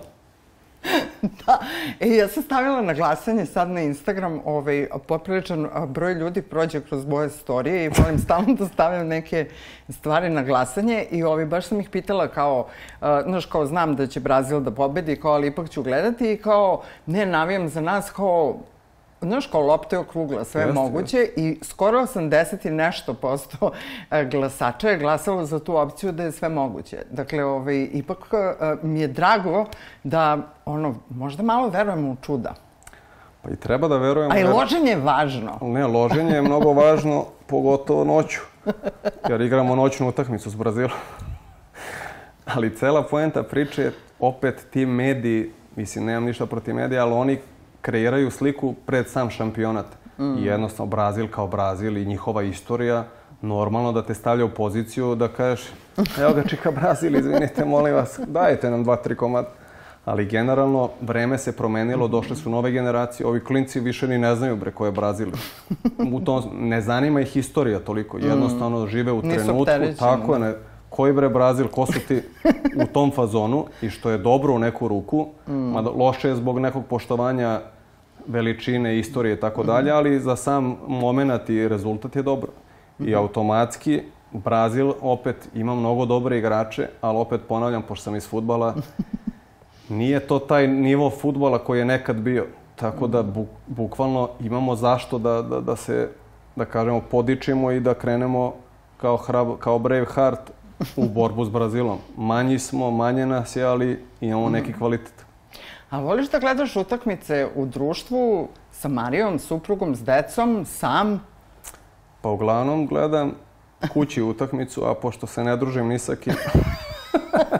da. 1.46 1.58
E, 2.00 2.08
ja 2.08 2.28
sam 2.28 2.42
stavila 2.42 2.82
na 2.82 2.94
glasanje 2.94 3.46
sad 3.46 3.70
na 3.70 3.80
Instagram, 3.80 4.40
ovaj, 4.44 4.86
popriličan 5.06 5.68
broj 5.86 6.14
ljudi 6.14 6.42
prođe 6.42 6.80
kroz 6.80 7.06
moje 7.06 7.30
storije 7.30 7.84
i 7.84 7.90
volim 7.98 8.18
stalno 8.24 8.54
da 8.54 8.68
stavljam 8.68 9.06
neke 9.06 9.48
stvari 9.88 10.30
na 10.30 10.42
glasanje 10.42 11.06
i 11.10 11.22
ovaj, 11.22 11.46
baš 11.46 11.66
sam 11.66 11.80
ih 11.80 11.90
pitala 11.90 12.28
kao, 12.28 12.58
uh, 13.00 13.06
znaš, 13.24 13.46
kao 13.46 13.66
znam 13.66 13.96
da 13.96 14.06
će 14.06 14.20
Brazil 14.20 14.60
da 14.60 14.70
pobedi, 14.70 15.16
kao, 15.16 15.32
ali 15.32 15.48
ipak 15.48 15.70
ću 15.70 15.82
gledati 15.82 16.32
i 16.32 16.36
kao, 16.36 16.82
ne, 17.06 17.26
navijam 17.26 17.68
za 17.68 17.80
nas, 17.80 18.10
kao, 18.10 18.56
znaš, 19.22 19.46
kao 19.46 19.60
lopta 19.60 19.96
je 19.96 20.00
okrugla, 20.00 20.44
sve 20.44 20.62
je 20.62 20.72
moguće 20.72 21.30
i 21.36 21.58
skoro 21.62 21.98
80 21.98 22.66
i 22.66 22.70
nešto 22.70 23.14
posto 23.14 23.72
e, 24.10 24.24
glasača 24.24 24.88
je 24.88 24.98
glasalo 24.98 25.44
za 25.44 25.58
tu 25.58 25.76
opciju 25.76 26.12
da 26.12 26.22
je 26.22 26.32
sve 26.32 26.48
moguće. 26.48 26.98
Dakle, 27.10 27.44
ovaj, 27.44 27.88
ipak 27.92 28.18
e, 28.32 28.76
mi 28.82 29.00
je 29.00 29.08
drago 29.08 29.66
da, 30.04 30.38
ono, 30.64 30.94
možda 31.10 31.42
malo 31.42 31.68
verujemo 31.68 32.10
u 32.10 32.16
čuda. 32.22 32.54
Pa 33.42 33.50
i 33.50 33.56
treba 33.56 33.88
da 33.88 33.96
verujemo. 33.96 34.34
A 34.34 34.38
i 34.38 34.44
loženje 34.44 34.90
je 34.90 34.96
važno. 34.96 35.58
Ne, 35.62 35.86
loženje 35.86 36.34
je 36.34 36.42
mnogo 36.42 36.72
važno, 36.72 37.24
pogotovo 37.46 38.04
noću. 38.04 38.40
Jer 39.28 39.40
igramo 39.40 39.74
noćnu 39.74 40.08
utakmicu 40.08 40.50
s 40.50 40.54
Brazilom. 40.54 40.98
Ali 42.44 42.76
cela 42.76 43.02
poenta 43.02 43.42
priče 43.42 43.82
je 43.82 43.92
opet 44.20 44.66
ti 44.70 44.86
mediji, 44.86 45.50
mislim, 45.76 46.04
nemam 46.04 46.24
ništa 46.24 46.46
protiv 46.46 46.74
medija, 46.74 47.02
ali 47.02 47.12
oni 47.12 47.38
kreiraju 47.82 48.30
sliku 48.30 48.74
pred 48.86 49.08
sam 49.08 49.30
šampionat. 49.30 49.86
Mm. 50.18 50.38
I 50.38 50.44
jednostavno 50.44 50.90
Brazil 50.90 51.28
kao 51.28 51.46
Brazil 51.46 51.96
i 51.96 52.04
njihova 52.04 52.42
istorija 52.42 53.04
normalno 53.40 53.92
da 53.92 54.02
te 54.02 54.14
stavlja 54.14 54.44
u 54.44 54.50
poziciju 54.50 55.14
da 55.14 55.28
kažeš 55.28 55.62
evo 56.20 56.34
ga 56.34 56.42
čika 56.48 56.70
Brazil, 56.70 57.16
izvinite, 57.16 57.64
molim 57.64 57.94
vas, 57.94 58.20
dajte 58.26 58.70
nam 58.70 58.84
dva, 58.84 58.96
tri 58.96 59.16
komada. 59.16 59.48
Ali 60.04 60.26
generalno, 60.26 60.90
vreme 61.00 61.38
se 61.38 61.56
promenilo, 61.56 62.08
došle 62.08 62.36
su 62.36 62.50
nove 62.50 62.70
generacije, 62.70 63.26
ovi 63.26 63.44
klinci 63.44 63.80
više 63.80 64.08
ni 64.08 64.18
ne 64.18 64.34
znaju 64.36 64.56
bre 64.56 64.70
ko 64.70 64.86
je 64.86 64.92
Brazil. 64.92 65.28
U 66.12 66.20
tom, 66.20 66.42
ne 66.52 66.80
zanima 66.80 67.20
ih 67.20 67.36
istorija 67.36 67.78
toliko, 67.78 68.18
jednostavno 68.18 68.86
žive 68.86 69.12
u 69.12 69.22
trenutku, 69.22 69.64
tako 69.98 70.34
je, 70.34 70.40
ne, 70.40 70.54
koji 70.92 71.12
bre 71.12 71.28
Brazil, 71.28 71.68
ko 71.68 71.86
su 71.86 72.00
ti 72.08 72.22
u 72.82 72.86
tom 72.92 73.10
fazonu 73.10 73.64
i 73.82 73.90
što 73.90 74.10
je 74.10 74.18
dobro 74.18 74.54
u 74.54 74.58
neku 74.58 74.88
ruku, 74.88 75.26
mm. 75.48 75.52
mada 75.52 75.90
loše 75.90 76.28
je 76.28 76.36
zbog 76.36 76.58
nekog 76.58 76.84
poštovanja 76.86 77.60
veličine, 78.26 78.98
istorije 78.98 79.34
i 79.34 79.40
tako 79.40 79.62
dalje, 79.62 79.90
ali 79.90 80.20
za 80.20 80.36
sam 80.36 80.76
moment 80.88 81.50
i 81.50 81.68
rezultat 81.68 82.16
je 82.16 82.22
dobro. 82.22 82.52
I 82.98 83.14
automatski 83.14 84.00
Brazil 84.32 84.92
opet 85.00 85.48
ima 85.54 85.74
mnogo 85.74 86.06
dobre 86.06 86.38
igrače, 86.38 86.88
ali 87.00 87.18
opet 87.18 87.40
ponavljam, 87.48 87.82
pošto 87.82 88.04
sam 88.04 88.16
iz 88.16 88.28
futbala, 88.28 88.74
nije 89.88 90.20
to 90.20 90.38
taj 90.38 90.68
nivo 90.68 91.10
futbola 91.10 91.58
koji 91.58 91.78
je 91.78 91.84
nekad 91.84 92.16
bio. 92.16 92.46
Tako 92.76 93.06
da 93.06 93.22
bu, 93.22 93.46
bukvalno 93.66 94.28
imamo 94.40 94.76
zašto 94.76 95.18
da, 95.18 95.42
da, 95.42 95.60
da 95.60 95.76
se, 95.76 96.08
da 96.56 96.64
kažemo, 96.64 97.00
podičimo 97.10 97.70
i 97.70 97.80
da 97.80 97.94
krenemo 97.94 98.54
kao, 98.96 99.16
hrab, 99.16 99.48
kao 99.58 99.78
Braveheart 99.78 100.50
u 100.96 101.08
borbu 101.08 101.44
s 101.44 101.48
Brazilom. 101.48 101.98
Manji 102.16 102.58
smo, 102.58 102.90
manje 102.90 103.26
nas 103.26 103.56
je, 103.56 103.64
ali 103.64 104.04
imamo 104.20 104.48
neki 104.48 104.70
mhm. 104.70 104.78
kvalitet. 104.78 105.24
A 105.90 106.00
voliš 106.00 106.30
da 106.30 106.38
gledaš 106.38 106.76
utakmice 106.76 107.48
u 107.54 107.66
društvu 107.66 108.48
sa 108.70 108.88
Marijom, 108.88 109.38
suprugom, 109.38 109.96
s 109.96 110.04
decom, 110.04 110.64
sam? 110.64 111.26
Pa 112.20 112.28
uglavnom 112.28 112.86
gledam 112.86 113.32
kući 113.92 114.22
utakmicu, 114.22 114.84
a 114.84 114.94
pošto 114.94 115.26
se 115.26 115.44
ne 115.44 115.56
družim 115.56 115.88
ni 115.88 115.98
sa 115.98 116.16
kim, 116.16 116.34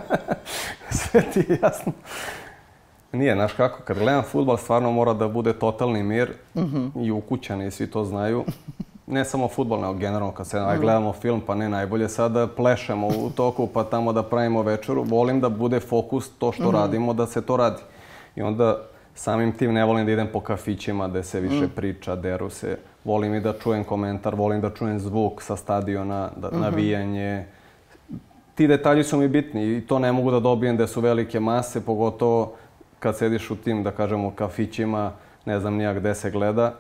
sve 1.01 1.23
ti 1.33 1.41
je 1.49 1.59
jasno. 1.63 1.93
Nije, 3.13 3.35
znaš 3.35 3.53
kako, 3.53 3.83
kad 3.83 3.99
gledam 3.99 4.23
futbal 4.23 4.57
stvarno 4.57 4.93
mora 4.93 5.15
da 5.15 5.29
bude 5.29 5.53
totalni 5.53 6.03
mir 6.03 6.33
mm 6.55 6.61
-hmm. 6.61 7.07
i 7.07 7.11
ukućani, 7.11 7.71
svi 7.71 7.91
to 7.91 8.05
znaju. 8.05 8.45
Ne 9.13 9.25
samo 9.25 9.49
futbol, 9.49 9.81
nego 9.81 9.93
generalno 9.93 10.33
kad 10.33 10.47
se 10.47 10.61
mm 10.61 10.81
gledamo 10.81 11.13
film, 11.13 11.41
pa 11.47 11.55
ne 11.55 11.69
najbolje 11.69 12.09
sad 12.09 12.33
da 12.33 12.47
plešemo 12.47 13.07
u 13.07 13.31
toku 13.31 13.67
pa 13.67 13.85
tamo 13.85 14.13
da 14.13 14.23
pravimo 14.23 14.63
večeru. 14.63 15.05
Volim 15.05 15.41
da 15.41 15.49
bude 15.49 15.81
fokus 15.81 16.31
to 16.39 16.53
što 16.53 16.69
mm 16.71 16.75
radimo, 16.75 17.13
da 17.15 17.27
se 17.27 17.43
to 17.43 17.57
radi. 17.57 17.83
I 18.37 18.43
onda 18.43 18.79
samim 19.15 19.53
tim 19.53 19.73
ne 19.73 19.85
volim 19.85 20.07
da 20.07 20.13
idem 20.13 20.29
po 20.33 20.41
kafićima 20.41 21.09
gde 21.09 21.23
se 21.23 21.41
više 21.41 21.65
mm. 21.65 21.71
priča, 21.77 22.17
deru 22.17 22.51
se. 22.51 22.79
Volim 23.05 23.35
i 23.35 23.41
da 23.41 23.53
čujem 23.53 23.85
komentar, 23.85 24.35
volim 24.35 24.61
da 24.61 24.71
čujem 24.71 24.99
zvuk 24.99 25.43
sa 25.43 25.57
stadiona, 25.57 26.31
da, 26.37 26.49
mm 26.49 26.51
-hmm. 26.51 26.61
navijanje. 26.61 27.47
Ti 28.55 28.67
detalji 28.67 29.05
su 29.05 29.19
mi 29.19 29.29
bitni 29.29 29.77
i 29.77 29.87
to 29.87 29.99
ne 29.99 30.13
mogu 30.13 30.31
da 30.31 30.41
dobijem 30.41 30.77
da 30.77 30.87
su 30.87 31.01
velike 31.01 31.41
mase, 31.41 31.85
pogotovo 31.85 32.53
kad 32.99 33.17
sediš 33.17 33.51
u 33.51 33.57
tim, 33.57 33.83
da 33.83 33.91
kažemo, 33.91 34.31
kafićima, 34.31 35.13
ne 35.45 35.61
znam 35.61 35.75
nija 35.75 35.95
gde 35.95 36.15
se 36.15 36.31
gleda 36.31 36.75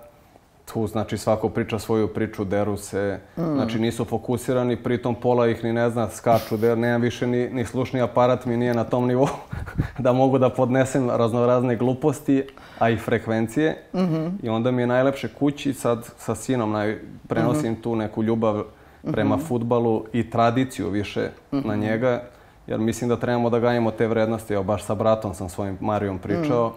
tu 0.65 0.87
znači 0.87 1.19
svako 1.19 1.49
priča 1.49 1.79
svoju 1.79 2.09
priču, 2.09 2.45
deru 2.45 2.77
se, 2.77 3.19
mm. 3.37 3.55
znači 3.55 3.79
nisu 3.79 4.05
fokusirani, 4.05 4.77
pritom 4.77 5.15
pola 5.15 5.49
ih 5.49 5.65
ni 5.65 5.73
ne 5.73 5.91
zna, 5.91 6.09
skaču, 6.11 6.57
der, 6.57 6.79
nemam 6.79 7.01
više 7.01 7.27
ni, 7.27 7.49
ni 7.49 7.65
slušni 7.65 8.01
aparat 8.01 8.47
mi 8.47 8.57
nije 8.57 8.75
na 8.75 8.85
tom 8.85 9.07
nivou 9.07 9.29
da 9.99 10.13
mogu 10.13 10.39
da 10.39 10.51
podnesem 10.51 11.11
raznorazne 11.11 11.77
gluposti, 11.77 12.47
a 12.79 12.91
i 12.91 12.97
frekvencije. 12.97 13.83
Mm 13.95 13.99
-hmm. 13.99 14.31
I 14.43 14.49
onda 14.49 14.71
mi 14.71 14.83
je 14.83 14.87
najlepše 14.87 15.29
kući, 15.29 15.73
sad 15.73 16.11
sa 16.19 16.35
sinom 16.35 16.73
naj, 16.73 16.99
prenosim 17.29 17.73
mm 17.73 17.77
-hmm. 17.77 17.83
tu 17.83 17.97
neku 17.97 18.23
ljubav 18.23 18.63
prema 19.03 19.37
mm 19.37 19.41
-hmm. 19.41 19.49
futbalu 19.49 20.05
i 20.13 20.31
tradiciju 20.31 20.91
više 20.91 21.31
mm 21.53 21.57
-hmm. 21.57 21.67
na 21.67 21.77
njega, 21.77 22.23
jer 22.67 22.81
mislim 22.81 23.09
da 23.09 23.17
trebamo 23.17 23.51
da 23.51 23.59
gajimo 23.59 23.91
te 23.91 24.07
vrednosti. 24.07 24.55
Evo, 24.55 24.63
baš 24.63 24.85
sa 24.85 24.95
bratom 24.95 25.35
sam 25.35 25.49
svojim 25.49 25.79
Marijom 25.81 26.19
pričao, 26.19 26.69
mm. 26.69 26.73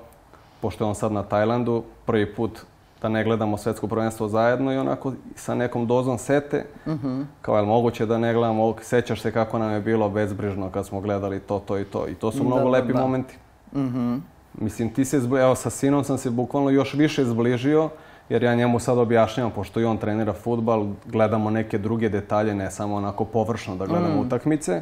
pošto 0.62 0.84
je 0.84 0.88
on 0.88 0.96
sad 0.96 1.12
na 1.12 1.24
Tajlandu, 1.24 1.84
prvi 2.06 2.36
put 2.36 2.62
da 3.06 3.10
ne 3.10 3.24
gledamo 3.24 3.58
svetsko 3.58 3.88
prvenstvo 3.88 4.28
zajedno 4.28 4.74
i 4.74 4.78
onako 4.78 5.14
sa 5.36 5.56
nekom 5.56 5.88
dozom 5.88 6.18
sete, 6.18 6.66
-hmm. 6.86 7.26
kao 7.42 7.58
je 7.58 7.64
moguće 7.64 8.06
da 8.06 8.18
ne 8.18 8.34
gledamo, 8.34 8.76
sećaš 8.82 9.22
se 9.22 9.32
kako 9.32 9.60
nam 9.60 9.72
je 9.72 9.82
bilo 9.82 10.10
bezbrižno 10.10 10.70
kad 10.70 10.86
smo 10.86 11.02
gledali 11.02 11.40
to, 11.40 11.60
to 11.60 11.80
i 11.80 11.84
to. 11.84 12.08
I 12.08 12.14
to 12.14 12.32
su 12.32 12.38
da, 12.38 12.44
mnogo 12.44 12.64
da, 12.64 12.70
lepi 12.70 12.94
da. 12.94 13.00
momenti. 13.00 13.38
-hmm. 13.74 14.20
Mislim, 14.54 14.94
ti 14.94 15.06
se, 15.06 15.18
evo 15.18 15.56
sa 15.56 15.70
sinom 15.70 16.04
sam 16.04 16.18
se 16.18 16.30
bukvalno 16.30 16.70
još 16.70 16.94
više 16.94 17.26
zbližio, 17.26 17.90
jer 18.30 18.44
ja 18.44 18.56
njemu 18.56 18.80
sad 18.80 18.98
objašnjavam, 18.98 19.52
pošto 19.52 19.80
i 19.80 19.86
on 19.86 19.98
trenira 19.98 20.34
futbal, 20.34 20.88
gledamo 21.06 21.50
neke 21.50 21.78
druge 21.78 22.10
detalje, 22.10 22.56
ne 22.56 22.72
samo 22.72 22.96
onako 22.96 23.26
površno 23.26 23.76
da 23.76 23.86
gledamo 23.86 24.16
mm. 24.16 24.26
utakmice. 24.26 24.82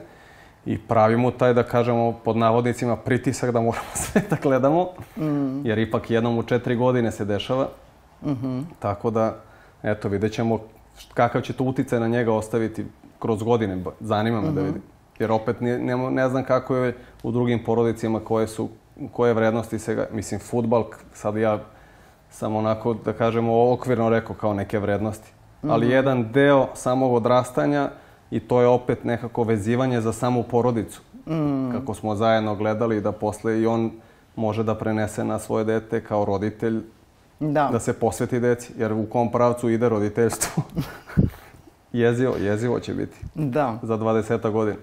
I 0.65 0.77
pravimo 0.77 1.31
taj, 1.31 1.53
da 1.53 1.63
kažemo, 1.63 2.11
pod 2.23 2.37
navodnicima 2.37 2.95
pritisak 2.95 3.51
da 3.51 3.61
moramo 3.61 3.91
sve 4.03 4.21
da 4.29 4.37
gledamo, 4.41 4.87
mm. 5.17 5.65
jer 5.65 5.79
ipak 5.79 6.11
jednom 6.11 6.37
u 6.37 6.43
četiri 6.43 6.75
godine 6.75 7.11
se 7.11 7.25
dešava. 7.25 7.67
Mm 8.25 8.37
-hmm. 8.43 8.63
Tako 8.79 9.09
da, 9.09 9.35
eto, 9.83 10.09
vidjet 10.09 10.33
ćemo 10.33 10.59
kakav 11.13 11.41
će 11.41 11.53
to 11.53 11.63
uticaj 11.63 11.99
na 11.99 12.07
njega 12.07 12.33
ostaviti 12.33 12.85
kroz 13.19 13.43
godine. 13.43 13.83
Zanima 13.99 14.41
me 14.41 14.47
mm 14.47 14.51
-hmm. 14.51 14.55
da 14.55 14.61
mhm. 14.61 14.67
vidim. 14.67 14.81
Jer 15.19 15.31
opet 15.31 15.61
ne, 15.61 15.79
ne, 15.79 15.97
ne 16.11 16.29
znam 16.29 16.43
kako 16.43 16.75
je 16.75 16.97
u 17.23 17.31
drugim 17.31 17.63
porodicima 17.63 18.19
koje 18.19 18.47
su, 18.47 18.69
koje 19.11 19.33
vrednosti 19.33 19.79
se 19.79 19.95
ga, 19.95 20.07
mislim, 20.11 20.39
futbal, 20.39 20.83
sad 21.13 21.37
ja 21.37 21.59
sam 22.29 22.55
onako, 22.55 22.93
da 22.93 23.13
kažemo, 23.13 23.71
okvirno 23.71 24.09
rekao 24.09 24.35
kao 24.35 24.53
neke 24.53 24.79
vrednosti. 24.79 25.31
Mm 25.31 25.67
-hmm. 25.67 25.73
Ali 25.73 25.85
mhm. 25.85 25.95
jedan 25.95 26.31
deo 26.31 26.67
samog 26.73 27.13
odrastanja 27.13 27.89
i 28.31 28.39
to 28.39 28.61
je 28.61 28.67
opet 28.67 29.03
nekako 29.03 29.43
vezivanje 29.43 30.01
za 30.01 30.13
samu 30.13 30.43
porodicu. 30.43 31.01
Mm. 31.27 31.71
Kako 31.71 31.93
smo 31.93 32.15
zajedno 32.15 32.55
gledali 32.55 33.01
da 33.01 33.11
posle 33.11 33.61
i 33.61 33.65
on 33.65 33.91
može 34.35 34.63
da 34.63 34.75
prenese 34.75 35.23
na 35.23 35.39
svoje 35.39 35.65
dete 35.65 36.03
kao 36.03 36.25
roditelj 36.25 36.81
da. 37.43 37.69
da 37.71 37.79
se 37.79 37.93
posveti 37.93 38.39
deci, 38.39 38.73
jer 38.77 38.93
u 38.93 39.05
kom 39.05 39.31
pravcu 39.31 39.69
ide 39.69 39.89
roditeljstvo. 39.89 40.63
jezivo, 41.93 42.35
jezivo 42.39 42.79
će 42.79 42.93
biti. 42.93 43.17
Da. 43.35 43.79
Za 43.81 43.97
20 43.97 44.51
godina. 44.51 44.77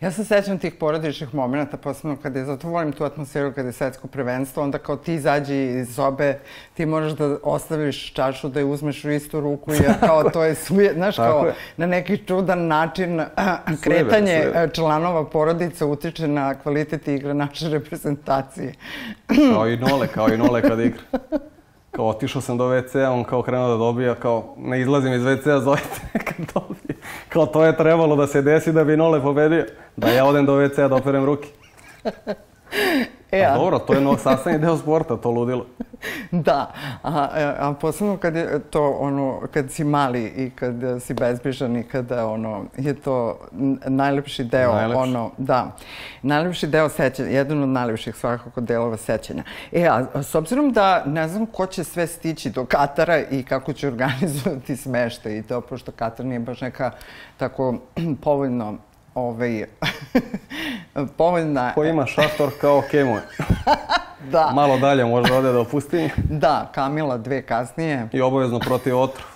Ja 0.00 0.10
se 0.10 0.24
sećam 0.24 0.58
tih 0.58 0.74
porodičnih 0.74 1.34
momenta, 1.34 1.76
posebno 1.76 2.16
kada 2.22 2.38
je, 2.38 2.44
zato 2.44 2.68
volim 2.68 2.92
tu 2.92 3.04
atmosferu 3.04 3.52
kada 3.52 3.68
je 3.68 3.72
svetsko 3.72 4.08
prvenstvo, 4.08 4.62
onda 4.62 4.78
kao 4.78 4.96
ti 4.96 5.14
izađi 5.14 5.80
iz 5.80 5.94
sobe, 5.94 6.38
ti 6.74 6.86
moraš 6.86 7.12
da 7.12 7.36
ostaviš 7.42 8.12
čašu 8.12 8.48
da 8.48 8.60
je 8.60 8.64
uzmeš 8.64 9.04
u 9.04 9.10
istu 9.10 9.40
ruku, 9.40 9.72
jer 9.72 9.92
kao 10.06 10.30
to 10.30 10.44
je 10.44 10.54
suje, 10.54 10.94
znaš, 10.94 11.16
kao 11.16 11.46
je. 11.46 11.54
na 11.76 11.86
neki 11.86 12.16
čudan 12.26 12.66
način 12.66 13.22
kretanje 13.82 14.40
slive. 14.42 14.70
članova 14.72 15.24
porodice 15.24 15.84
utiče 15.84 16.28
na 16.28 16.54
kvalitet 16.54 17.08
igre 17.08 17.34
naše 17.34 17.68
reprezentacije. 17.68 18.74
kao 19.54 19.68
i 19.68 19.76
Nole, 19.76 20.08
kao 20.08 20.28
i 20.28 20.38
Nole 20.38 20.62
kad 20.62 20.80
igra. 20.80 21.02
kao 21.90 22.06
otišao 22.08 22.42
sam 22.42 22.58
do 22.58 22.64
WC-a, 22.64 23.10
on 23.10 23.24
kao 23.24 23.42
krenuo 23.42 23.68
da 23.68 23.76
dobija, 23.76 24.14
kao 24.14 24.54
ne 24.58 24.80
izlazim 24.80 25.12
iz 25.12 25.22
WC-a, 25.22 25.60
zovite 25.60 26.00
kad 26.26 26.52
dobije. 26.54 26.96
Kao 27.28 27.46
to 27.46 27.64
je 27.64 27.76
trebalo 27.76 28.16
da 28.16 28.26
se 28.26 28.42
desi 28.42 28.72
da 28.72 28.84
bi 28.84 28.96
Nole 28.96 29.22
pobedio, 29.22 29.66
da 29.96 30.08
ja 30.08 30.24
odem 30.24 30.46
do 30.46 30.52
WC-a 30.52 30.88
da 30.88 30.94
operem 30.96 31.24
ruke. 31.24 31.48
E, 33.32 33.44
a... 33.44 33.54
dobro, 33.54 33.78
to 33.78 33.94
je 33.94 34.00
no, 34.00 34.16
sastavni 34.16 34.58
deo 34.58 34.76
sporta, 34.76 35.16
to 35.16 35.30
ludilo. 35.30 35.66
da, 36.30 36.72
a, 37.02 37.28
a 37.58 37.74
posebno 37.80 38.16
kad 38.16 38.36
je 38.36 38.60
to 38.70 38.96
ono, 39.00 39.40
kad 39.52 39.70
si 39.70 39.84
mali 39.84 40.24
i 40.24 40.50
kad 40.50 40.74
si 41.00 41.14
bezbrižan 41.14 41.76
i 41.76 41.82
kada 41.82 42.26
ono, 42.26 42.64
je 42.76 42.94
to 42.94 43.38
najlepši 43.86 44.44
deo, 44.44 44.72
najlepši. 44.72 45.02
ono, 45.02 45.30
da, 45.38 45.76
najlepši 46.22 46.66
deo 46.66 46.88
sećanja, 46.88 47.28
jedan 47.28 47.62
od 47.62 47.68
najlepših 47.68 48.14
svakako 48.16 48.60
delova 48.60 48.96
sećanja. 48.96 49.42
E, 49.72 49.86
a 49.86 50.22
s 50.22 50.34
obzirom 50.34 50.72
da 50.72 51.04
ne 51.04 51.28
znam 51.28 51.46
ko 51.46 51.66
će 51.66 51.84
sve 51.84 52.06
stići 52.06 52.50
do 52.50 52.64
Katara 52.64 53.18
i 53.30 53.42
kako 53.42 53.72
će 53.72 53.88
organizovati 53.92 54.76
smeštaj 54.76 55.38
i 55.38 55.42
to, 55.42 55.60
pošto 55.60 55.92
Katar 55.92 56.26
nije 56.26 56.40
baš 56.40 56.60
neka 56.60 56.90
tako 57.36 57.74
povoljno 58.24 58.78
ovaj, 59.14 59.64
povoljna... 61.18 61.72
Ko 61.74 61.84
ima 61.84 62.06
šator 62.06 62.50
kao 62.60 62.82
Kemo. 62.90 63.18
da. 64.32 64.50
Malo 64.54 64.78
dalje 64.78 65.04
možda 65.04 65.38
ode 65.38 65.52
do 65.52 65.64
pustinje. 65.64 66.10
Da, 66.30 66.70
Kamila 66.74 67.18
dve 67.18 67.42
kasnije. 67.42 68.08
I 68.12 68.20
obavezno 68.20 68.58
protiv 68.58 68.98
otrov 68.98 69.26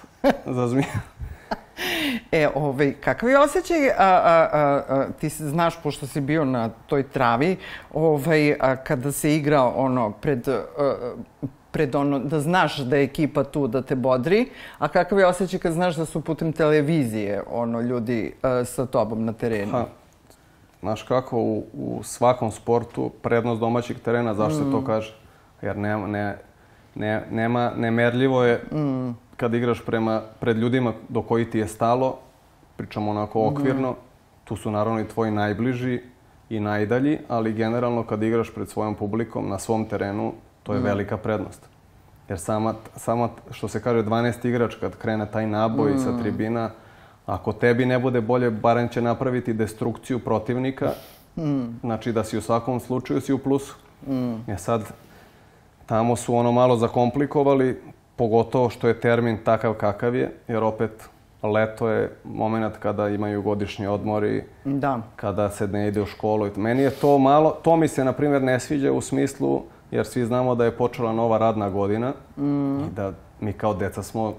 za 0.46 0.68
zmije. 0.68 0.92
E, 2.32 2.48
ovaj, 2.54 2.92
kakav 3.00 3.28
je 3.28 3.38
osjećaj, 3.38 3.88
a, 3.88 3.94
a, 3.98 4.48
a, 4.88 5.06
ti 5.20 5.28
znaš, 5.28 5.82
pošto 5.82 6.06
si 6.06 6.20
bio 6.20 6.44
na 6.44 6.68
toj 6.87 7.02
travi, 7.02 7.56
ovaj, 7.92 8.56
a, 8.60 8.76
kada 8.76 9.12
se 9.12 9.37
igra 9.37 9.62
ono 9.62 10.10
pred 10.10 10.48
a, 10.48 10.64
pred 11.74 11.94
ono, 11.94 12.18
da 12.18 12.40
znaš 12.40 12.76
da 12.78 12.96
je 12.96 13.04
ekipa 13.04 13.42
tu 13.44 13.66
da 13.66 13.82
te 13.82 13.96
bodri, 13.98 14.46
a 14.78 14.88
kakav 14.88 15.18
je 15.18 15.26
osjećaj 15.26 15.58
kad 15.58 15.72
znaš 15.72 15.96
da 15.96 16.04
su 16.06 16.20
putem 16.20 16.52
televizije 16.52 17.42
ono, 17.50 17.80
ljudi 17.80 18.32
uh, 18.32 18.66
sa 18.66 18.87
tobom 18.87 19.24
na 19.24 19.32
terenu? 19.32 19.72
Ha, 19.72 19.87
znaš 20.80 21.02
kako, 21.02 21.38
u, 21.38 21.64
u 21.72 22.02
svakom 22.02 22.50
sportu 22.50 23.10
prednost 23.22 23.60
domaćeg 23.60 23.98
terena, 23.98 24.34
zašto 24.34 24.64
mm. 24.64 24.70
to 24.70 24.84
kaže? 24.84 25.14
Jer 25.62 25.76
nema, 25.76 26.06
ne, 26.06 26.38
ne, 26.94 27.26
nema, 27.30 27.72
nemerljivo 27.76 28.44
je 28.44 28.62
mm. 28.72 29.10
kad 29.37 29.54
igraš 29.54 29.82
prema, 29.87 30.22
pred 30.40 30.56
ljudima 30.56 30.92
do 31.08 31.22
koji 31.22 31.50
ti 31.50 31.58
je 31.58 31.68
stalo, 31.68 32.18
pričamo 32.76 33.10
onako 33.10 33.48
okvirno, 33.48 33.90
mm. 33.90 33.96
tu 34.44 34.56
su 34.56 34.70
naravno 34.70 35.00
i 35.00 35.08
tvoji 35.08 35.30
najbliži 35.30 36.00
i 36.50 36.60
najdalji, 36.60 37.18
ali 37.28 37.52
generalno 37.52 38.06
kad 38.06 38.22
igraš 38.22 38.54
pred 38.54 38.68
svojom 38.68 38.94
publikom 38.94 39.48
na 39.48 39.58
svom 39.58 39.88
terenu, 39.88 40.32
to 40.64 40.72
je 40.74 40.81
mm. 40.81 40.85
velika 40.85 41.16
prednost. 41.16 41.68
Jer 42.29 42.38
sama, 42.38 42.74
sama, 42.96 43.29
što 43.50 43.68
se 43.68 43.83
kaže, 43.83 44.03
12 44.03 44.48
igrač 44.48 44.74
kad 44.74 44.96
krene 44.96 45.27
taj 45.31 45.46
naboj 45.46 45.92
mm. 45.94 45.98
sa 45.98 46.18
tribina, 46.18 46.70
ako 47.27 47.53
tebi 47.53 47.87
ne 47.87 47.98
bude 47.98 48.20
bolje, 48.20 48.50
barem 48.50 48.88
će 48.88 49.03
napraviti 49.03 49.53
destrukciju 49.53 50.18
protivnika, 50.18 50.92
mm. 51.37 51.64
znači 51.81 52.12
da 52.12 52.24
si 52.24 52.38
u 52.38 52.40
svakom 52.40 52.81
slučaju 52.81 53.20
si 53.20 53.33
u 53.33 53.38
plusu. 53.38 53.77
Mm. 54.07 54.50
E 54.50 54.57
sad, 54.57 54.83
tamo 55.87 56.16
su 56.16 56.35
ono 56.35 56.53
malo 56.53 56.77
zakomplikovali, 56.77 57.83
pogotovo 58.16 58.70
što 58.70 58.88
je 58.88 59.00
termin 59.00 59.38
takav 59.44 59.74
kakav 59.74 60.14
je, 60.14 60.33
jer 60.48 60.62
opet 60.62 61.09
leto 61.42 61.88
je 61.88 62.16
moment 62.24 62.77
kada 62.77 63.09
imaju 63.09 63.42
godišnji 63.42 63.87
odmori, 63.87 64.44
da. 64.64 65.00
kada 65.16 65.50
se 65.50 65.68
ne 65.68 65.88
ide 65.88 66.03
u 66.03 66.07
školu. 66.07 66.48
Meni 66.57 66.83
je 66.83 66.90
to 66.90 67.18
malo, 67.18 67.50
to 67.50 67.77
mi 67.77 67.88
se 67.88 68.05
na 68.05 68.12
primjer 68.12 68.42
ne 68.42 68.61
sviđa 68.61 68.92
u 68.92 69.00
smislu, 69.00 69.62
jer 69.94 70.07
svi 70.07 70.24
znamo 70.24 70.54
da 70.54 70.64
je 70.64 70.76
počela 70.76 71.12
nova 71.12 71.38
radna 71.38 71.70
godina 71.70 72.12
mm. 72.37 72.78
i 72.78 72.90
da 72.96 73.12
mi 73.40 73.52
kao 73.52 73.74
deca 73.74 74.02
smo 74.02 74.35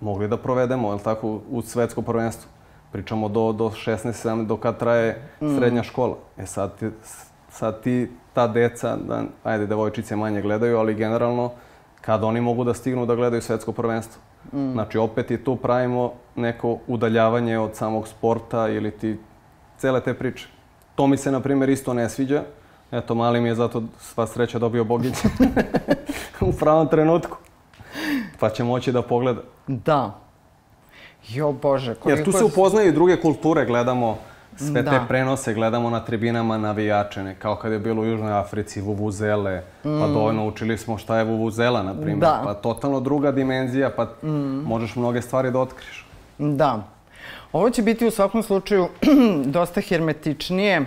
mogli 0.00 0.28
da 0.28 0.36
provedemo, 0.36 0.92
je 0.92 0.98
tako, 0.98 1.40
u 1.50 1.62
svetsko 1.62 2.02
prvenstvo. 2.02 2.50
Pričamo 2.92 3.28
do, 3.28 3.52
do 3.52 3.70
16-17, 3.70 4.46
do 4.46 4.56
kad 4.56 4.78
traje 4.78 5.22
mm. 5.40 5.56
srednja 5.56 5.82
škola. 5.82 6.16
E 6.36 6.46
sad 6.46 6.78
ti, 6.78 6.90
sad 7.50 7.82
ti, 7.82 8.10
ta 8.32 8.46
deca, 8.46 8.96
da, 8.96 9.22
ajde, 9.44 9.66
devojčice 9.66 10.16
manje 10.16 10.42
gledaju, 10.42 10.78
ali 10.78 10.94
generalno, 10.94 11.50
kad 12.00 12.24
oni 12.24 12.40
mogu 12.40 12.64
da 12.64 12.74
stignu 12.74 13.06
da 13.06 13.14
gledaju 13.14 13.42
svetsko 13.42 13.72
prvenstvo. 13.72 14.22
Mm. 14.52 14.72
Znači, 14.72 14.98
opet 14.98 15.30
i 15.30 15.44
tu 15.44 15.56
pravimo 15.56 16.12
neko 16.36 16.78
udaljavanje 16.86 17.58
od 17.58 17.74
samog 17.74 18.08
sporta 18.08 18.68
ili 18.68 18.90
ti 18.90 19.18
cele 19.78 20.00
te 20.00 20.14
priče. 20.14 20.48
To 20.94 21.06
mi 21.06 21.16
se, 21.16 21.32
na 21.32 21.40
primjer, 21.40 21.68
isto 21.68 21.94
ne 21.94 22.08
sviđa. 22.08 22.42
Eto, 22.96 23.14
mali 23.14 23.40
mi 23.40 23.48
je 23.48 23.54
zato 23.54 23.82
sva 24.00 24.26
sreća 24.26 24.58
dobio 24.58 24.84
Bogić 24.84 25.14
u 26.40 26.52
pravom 26.52 26.88
trenutku. 26.88 27.36
Pa 28.40 28.50
će 28.50 28.64
moći 28.64 28.92
da 28.92 29.02
pogleda. 29.02 29.40
Da. 29.66 30.14
Jo 31.28 31.52
Bože, 31.52 31.94
koliko... 31.94 32.10
Jer 32.10 32.24
tu 32.24 32.32
se 32.32 32.44
upoznaju 32.44 32.88
i 32.88 32.92
druge 32.92 33.20
kulture, 33.20 33.64
gledamo 33.64 34.18
sve 34.56 34.82
da. 34.82 34.90
te 34.90 35.00
prenose, 35.08 35.54
gledamo 35.54 35.90
na 35.90 36.00
tribinama 36.00 36.58
navijače, 36.58 37.34
kao 37.38 37.56
kad 37.56 37.72
je 37.72 37.78
bilo 37.78 38.02
u 38.02 38.06
Južnoj 38.06 38.32
Africi, 38.32 38.80
vuvuzele, 38.80 39.62
pa 39.82 39.88
mm. 39.88 40.00
pa 40.00 40.06
dovoljno 40.06 40.46
učili 40.46 40.78
smo 40.78 40.98
šta 40.98 41.18
je 41.18 41.24
vuvuzela, 41.24 41.82
na 41.82 41.94
primjer. 41.94 42.18
Da. 42.18 42.40
Pa 42.44 42.54
totalno 42.54 43.00
druga 43.00 43.32
dimenzija, 43.32 43.90
pa 43.96 44.04
mm. 44.04 44.62
možeš 44.66 44.96
mnoge 44.96 45.22
stvari 45.22 45.50
da 45.50 45.58
otkriš. 45.58 46.06
Da. 46.38 46.82
Ovo 47.52 47.70
će 47.70 47.82
biti 47.82 48.06
u 48.06 48.10
svakom 48.10 48.42
slučaju 48.42 48.88
dosta 49.56 49.80
hermetičnije, 49.80 50.86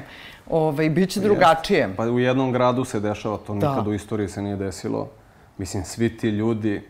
ovaj, 0.49 0.89
bit 0.89 1.09
će 1.09 1.19
drugačije. 1.19 1.79
Jest. 1.79 1.97
Pa 1.97 2.03
u 2.03 2.19
jednom 2.19 2.51
gradu 2.51 2.85
se 2.85 2.99
dešava, 2.99 3.37
to 3.37 3.53
da. 3.53 3.69
nikad 3.69 3.87
u 3.87 3.93
istoriji 3.93 4.27
se 4.27 4.41
nije 4.41 4.55
desilo. 4.55 5.07
Mislim, 5.57 5.83
svi 5.83 6.17
ti 6.17 6.29
ljudi 6.29 6.81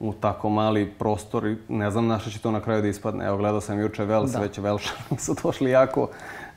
u 0.00 0.12
tako 0.12 0.48
mali 0.48 0.90
prostor 0.98 1.46
i 1.46 1.56
ne 1.68 1.90
znam 1.90 2.06
na 2.06 2.18
što 2.18 2.30
će 2.30 2.38
to 2.38 2.50
na 2.50 2.60
kraju 2.60 2.82
da 2.82 2.88
ispadne. 2.88 3.26
Evo, 3.26 3.36
gledao 3.36 3.60
sam 3.60 3.80
juče 3.80 4.04
Vels, 4.04 4.30
da. 4.30 4.38
već 4.38 4.58
Velšani 4.58 5.18
su 5.18 5.34
došli 5.42 5.70
jako, 5.70 6.08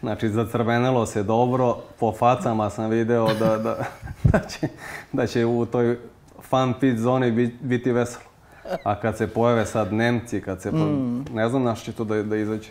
znači 0.01 0.29
zacrvenelo 0.29 1.05
se 1.05 1.23
dobro, 1.23 1.77
po 1.99 2.11
facama 2.11 2.69
sam 2.69 2.89
video 2.89 3.33
da, 3.33 3.57
da, 3.57 3.77
da, 4.31 4.39
će, 4.39 4.67
da 5.11 5.27
će 5.27 5.45
u 5.45 5.65
toj 5.65 5.97
fan 6.41 6.73
pit 6.79 6.97
zoni 6.97 7.31
biti 7.61 7.91
veselo. 7.91 8.25
A 8.83 8.99
kad 8.99 9.17
se 9.17 9.27
pojave 9.27 9.65
sad 9.65 9.93
Nemci, 9.93 10.41
kad 10.41 10.61
se, 10.61 10.71
mm. 10.71 11.25
ne 11.33 11.49
znam 11.49 11.63
na 11.63 11.75
što 11.75 11.85
će 11.85 11.97
to 11.97 12.03
da, 12.03 12.23
da 12.23 12.37
izađe. 12.37 12.69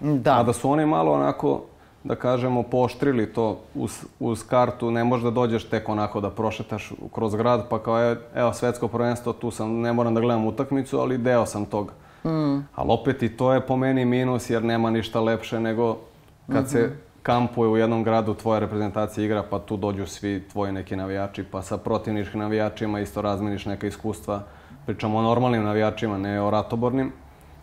Da. 0.00 0.40
A 0.40 0.42
da 0.42 0.52
su 0.52 0.70
oni 0.70 0.86
malo 0.86 1.12
onako 1.12 1.62
da 2.04 2.14
kažemo, 2.14 2.62
pooštrili 2.62 3.32
to 3.32 3.60
uz, 3.74 4.04
uz 4.20 4.42
kartu, 4.42 4.90
ne 4.90 5.04
možeš 5.04 5.24
da 5.24 5.30
dođeš 5.30 5.64
tek 5.64 5.88
onako 5.88 6.20
da 6.20 6.30
prošetaš 6.30 6.92
kroz 7.12 7.34
grad, 7.34 7.68
pa 7.68 7.82
kao 7.82 8.16
evo 8.34 8.52
svetsko 8.52 8.88
prvenstvo, 8.88 9.32
tu 9.32 9.50
sam, 9.50 9.80
ne 9.80 9.92
moram 9.92 10.14
da 10.14 10.20
gledam 10.20 10.46
utakmicu, 10.46 10.98
ali 10.98 11.18
deo 11.18 11.46
sam 11.46 11.64
toga. 11.64 11.92
Mm. 12.24 12.66
Ali 12.74 12.88
opet 12.88 13.22
i 13.22 13.36
to 13.36 13.52
je 13.52 13.60
po 13.60 13.76
meni 13.76 14.04
minus 14.04 14.50
jer 14.50 14.64
nema 14.64 14.90
ništa 14.90 15.20
lepše 15.20 15.60
nego 15.60 15.96
kad 16.46 16.62
mm 16.62 16.66
-hmm. 16.66 16.70
se 16.70 16.80
mhm. 16.80 16.92
kampuje 17.22 17.70
u 17.70 17.76
jednom 17.76 18.04
gradu 18.04 18.34
tvoja 18.34 18.58
reprezentacija 18.58 19.24
igra, 19.24 19.42
pa 19.50 19.58
tu 19.58 19.76
dođu 19.76 20.06
svi 20.06 20.42
tvoji 20.52 20.72
neki 20.72 20.96
navijači, 20.96 21.44
pa 21.44 21.62
sa 21.62 21.78
protivničkim 21.78 22.40
navijačima 22.40 23.00
isto 23.00 23.22
razmeniš 23.22 23.66
neka 23.66 23.86
iskustva. 23.86 24.42
Pričamo 24.86 25.18
o 25.18 25.22
normalnim 25.22 25.64
navijačima, 25.64 26.18
ne 26.18 26.42
o 26.42 26.50
ratobornim. 26.50 27.12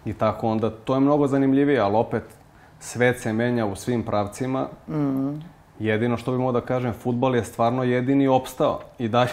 I 0.06 0.14
tako 0.14 0.48
onda, 0.48 0.70
to 0.70 0.94
je 0.94 1.00
mnogo 1.00 1.28
zanimljivije, 1.28 1.80
ali 1.80 1.96
opet 1.96 2.24
svet 2.80 3.20
se 3.20 3.34
menja 3.34 3.66
u 3.66 3.76
svim 3.76 4.04
pravcima. 4.04 4.68
Mm. 4.88 5.30
Jedino 5.80 6.18
što 6.18 6.32
bih 6.32 6.40
mogao 6.40 6.62
da 6.62 6.68
kažem, 6.68 6.94
futbol 6.94 7.36
je 7.36 7.44
stvarno 7.44 7.84
jedini 7.84 8.28
opstao 8.28 8.80
i 9.00 9.08
dalje. 9.08 9.32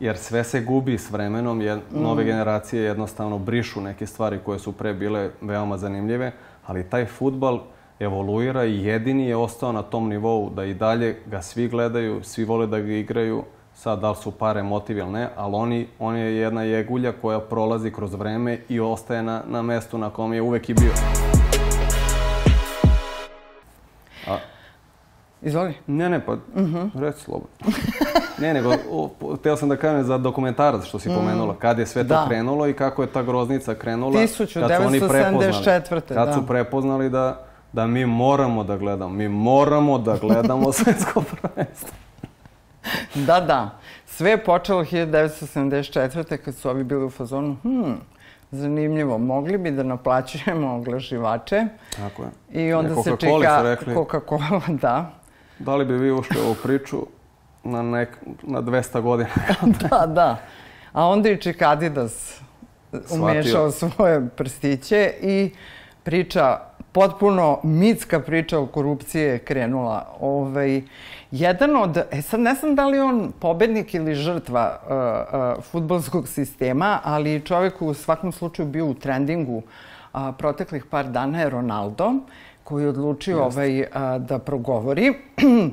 Jer 0.00 0.16
sve 0.16 0.44
se 0.44 0.60
gubi 0.60 0.98
s 0.98 1.10
vremenom, 1.10 1.60
jer 1.60 1.78
mm. 1.78 2.02
nove 2.02 2.24
generacije 2.24 2.82
jednostavno 2.82 3.38
brišu 3.38 3.80
neke 3.80 4.06
stvari 4.06 4.38
koje 4.44 4.58
su 4.58 4.72
pre 4.72 4.94
bile 4.94 5.30
veoma 5.40 5.78
zanimljive, 5.78 6.32
ali 6.66 6.90
taj 6.90 7.06
futbal 7.06 7.60
evoluira 8.00 8.64
i 8.64 8.84
jedini 8.84 9.26
je 9.26 9.36
ostao 9.36 9.72
na 9.72 9.82
tom 9.82 10.08
nivou 10.08 10.50
da 10.50 10.64
i 10.64 10.74
dalje 10.74 11.16
ga 11.26 11.42
svi 11.42 11.68
gledaju, 11.68 12.22
svi 12.22 12.44
vole 12.44 12.66
da 12.66 12.80
ga 12.80 12.92
igraju, 12.92 13.42
sad 13.74 14.00
da 14.00 14.10
li 14.10 14.16
su 14.16 14.30
pare 14.30 14.62
motiv 14.62 14.98
ili 14.98 15.10
ne, 15.10 15.28
ali 15.36 15.54
oni, 15.54 15.86
on 15.98 16.16
je 16.16 16.36
jedna 16.36 16.62
jegulja 16.62 17.12
koja 17.12 17.40
prolazi 17.40 17.90
kroz 17.90 18.14
vreme 18.14 18.58
i 18.68 18.80
ostaje 18.80 19.22
na, 19.22 19.42
na 19.46 19.62
mestu 19.62 19.98
na 19.98 20.10
kom 20.10 20.32
je 20.32 20.42
uvek 20.42 20.68
i 20.68 20.74
bio. 20.74 21.23
Izvoli. 25.44 25.74
Ne, 25.86 26.08
ne, 26.08 26.26
pa 26.26 26.32
uh 26.32 26.38
mhm. 26.56 26.76
-huh. 26.76 27.00
reci 27.00 27.20
slobodno. 27.20 27.56
ne, 28.42 28.54
nego, 28.54 28.74
o, 28.90 29.36
teo 29.42 29.56
sam 29.56 29.68
da 29.68 29.76
kažem 29.76 30.04
za 30.04 30.18
dokumentarac 30.18 30.84
što 30.84 30.98
si 30.98 31.10
mm. 31.10 31.14
pomenula. 31.14 31.56
Kad 31.58 31.78
je 31.78 31.86
sve 31.86 32.02
to 32.02 32.08
da. 32.08 32.24
krenulo 32.28 32.68
i 32.68 32.72
kako 32.72 33.02
je 33.02 33.08
ta 33.08 33.22
groznica 33.22 33.74
krenula. 33.74 34.20
1974. 34.20 36.00
Kad 36.08 36.26
da. 36.28 36.32
su 36.32 36.46
prepoznali 36.46 37.10
da, 37.10 37.44
da 37.72 37.86
mi 37.86 38.06
moramo 38.06 38.64
da 38.64 38.76
gledamo. 38.76 39.12
Mi 39.12 39.28
moramo 39.28 39.98
da 39.98 40.16
gledamo 40.16 40.72
svetsko 40.82 41.22
prvenstvo. 41.22 41.90
da, 43.14 43.40
da. 43.40 43.70
Sve 44.06 44.30
je 44.30 44.44
počelo 44.44 44.84
1974. 44.84 46.36
kad 46.36 46.54
su 46.54 46.70
ovi 46.70 46.84
bili 46.84 47.04
u 47.04 47.10
fazonu, 47.10 47.56
hmm, 47.62 47.96
zanimljivo. 48.50 49.18
Mogli 49.18 49.58
bi 49.58 49.70
da 49.70 49.82
naplaćujemo 49.82 50.76
oglašivače. 50.76 51.66
Tako 51.96 52.22
je. 52.22 52.28
I 52.66 52.72
onda 52.72 52.92
e, 52.92 53.02
se 53.02 53.16
čeka 53.18 53.76
Coca-Cola, 53.94 54.60
da. 54.82 55.23
Da 55.58 55.76
li 55.76 55.84
bi 55.84 55.94
vi 55.94 56.12
ušli 56.12 56.40
u 56.40 56.44
ovu 56.44 56.56
priču 56.62 57.06
na, 57.64 57.82
nek, 57.82 58.08
na 58.42 58.62
200 58.62 59.00
godina? 59.00 59.30
da, 59.90 60.06
da. 60.06 60.40
A 60.92 61.06
onda 61.06 61.30
i 61.30 61.40
čeka 61.40 61.70
Adidas 61.70 62.40
umešao 63.10 63.70
svoje 63.70 64.28
prstiće 64.28 65.12
i 65.22 65.50
priča 66.02 66.58
potpuno 66.92 67.60
mitska 67.62 68.20
priča 68.20 68.58
o 68.58 68.66
korupciji 68.66 69.22
je 69.22 69.38
krenula. 69.38 70.06
Ovaj, 70.20 70.82
jedan 71.30 71.76
od, 71.76 71.96
e 72.10 72.22
sad 72.22 72.40
ne 72.40 72.54
znam 72.54 72.74
da 72.74 72.86
li 72.86 72.98
on 72.98 73.32
pobednik 73.40 73.94
ili 73.94 74.14
žrtva 74.14 74.78
uh, 74.82 75.58
uh, 75.58 75.64
futbolskog 75.64 76.28
sistema, 76.28 77.00
ali 77.04 77.40
čovek 77.40 77.82
u 77.82 77.94
svakom 77.94 78.32
slučaju 78.32 78.68
bio 78.68 78.86
u 78.86 78.94
trendingu 78.94 79.56
uh, 79.56 80.20
proteklih 80.38 80.84
par 80.84 81.06
dana 81.06 81.40
je 81.40 81.50
Ronaldo, 81.50 82.12
koji 82.64 82.82
je 82.82 82.88
odlučio 82.88 83.44
ovaj, 83.44 83.80
uh, 83.80 83.86
da 84.18 84.38
progovori. 84.38 85.14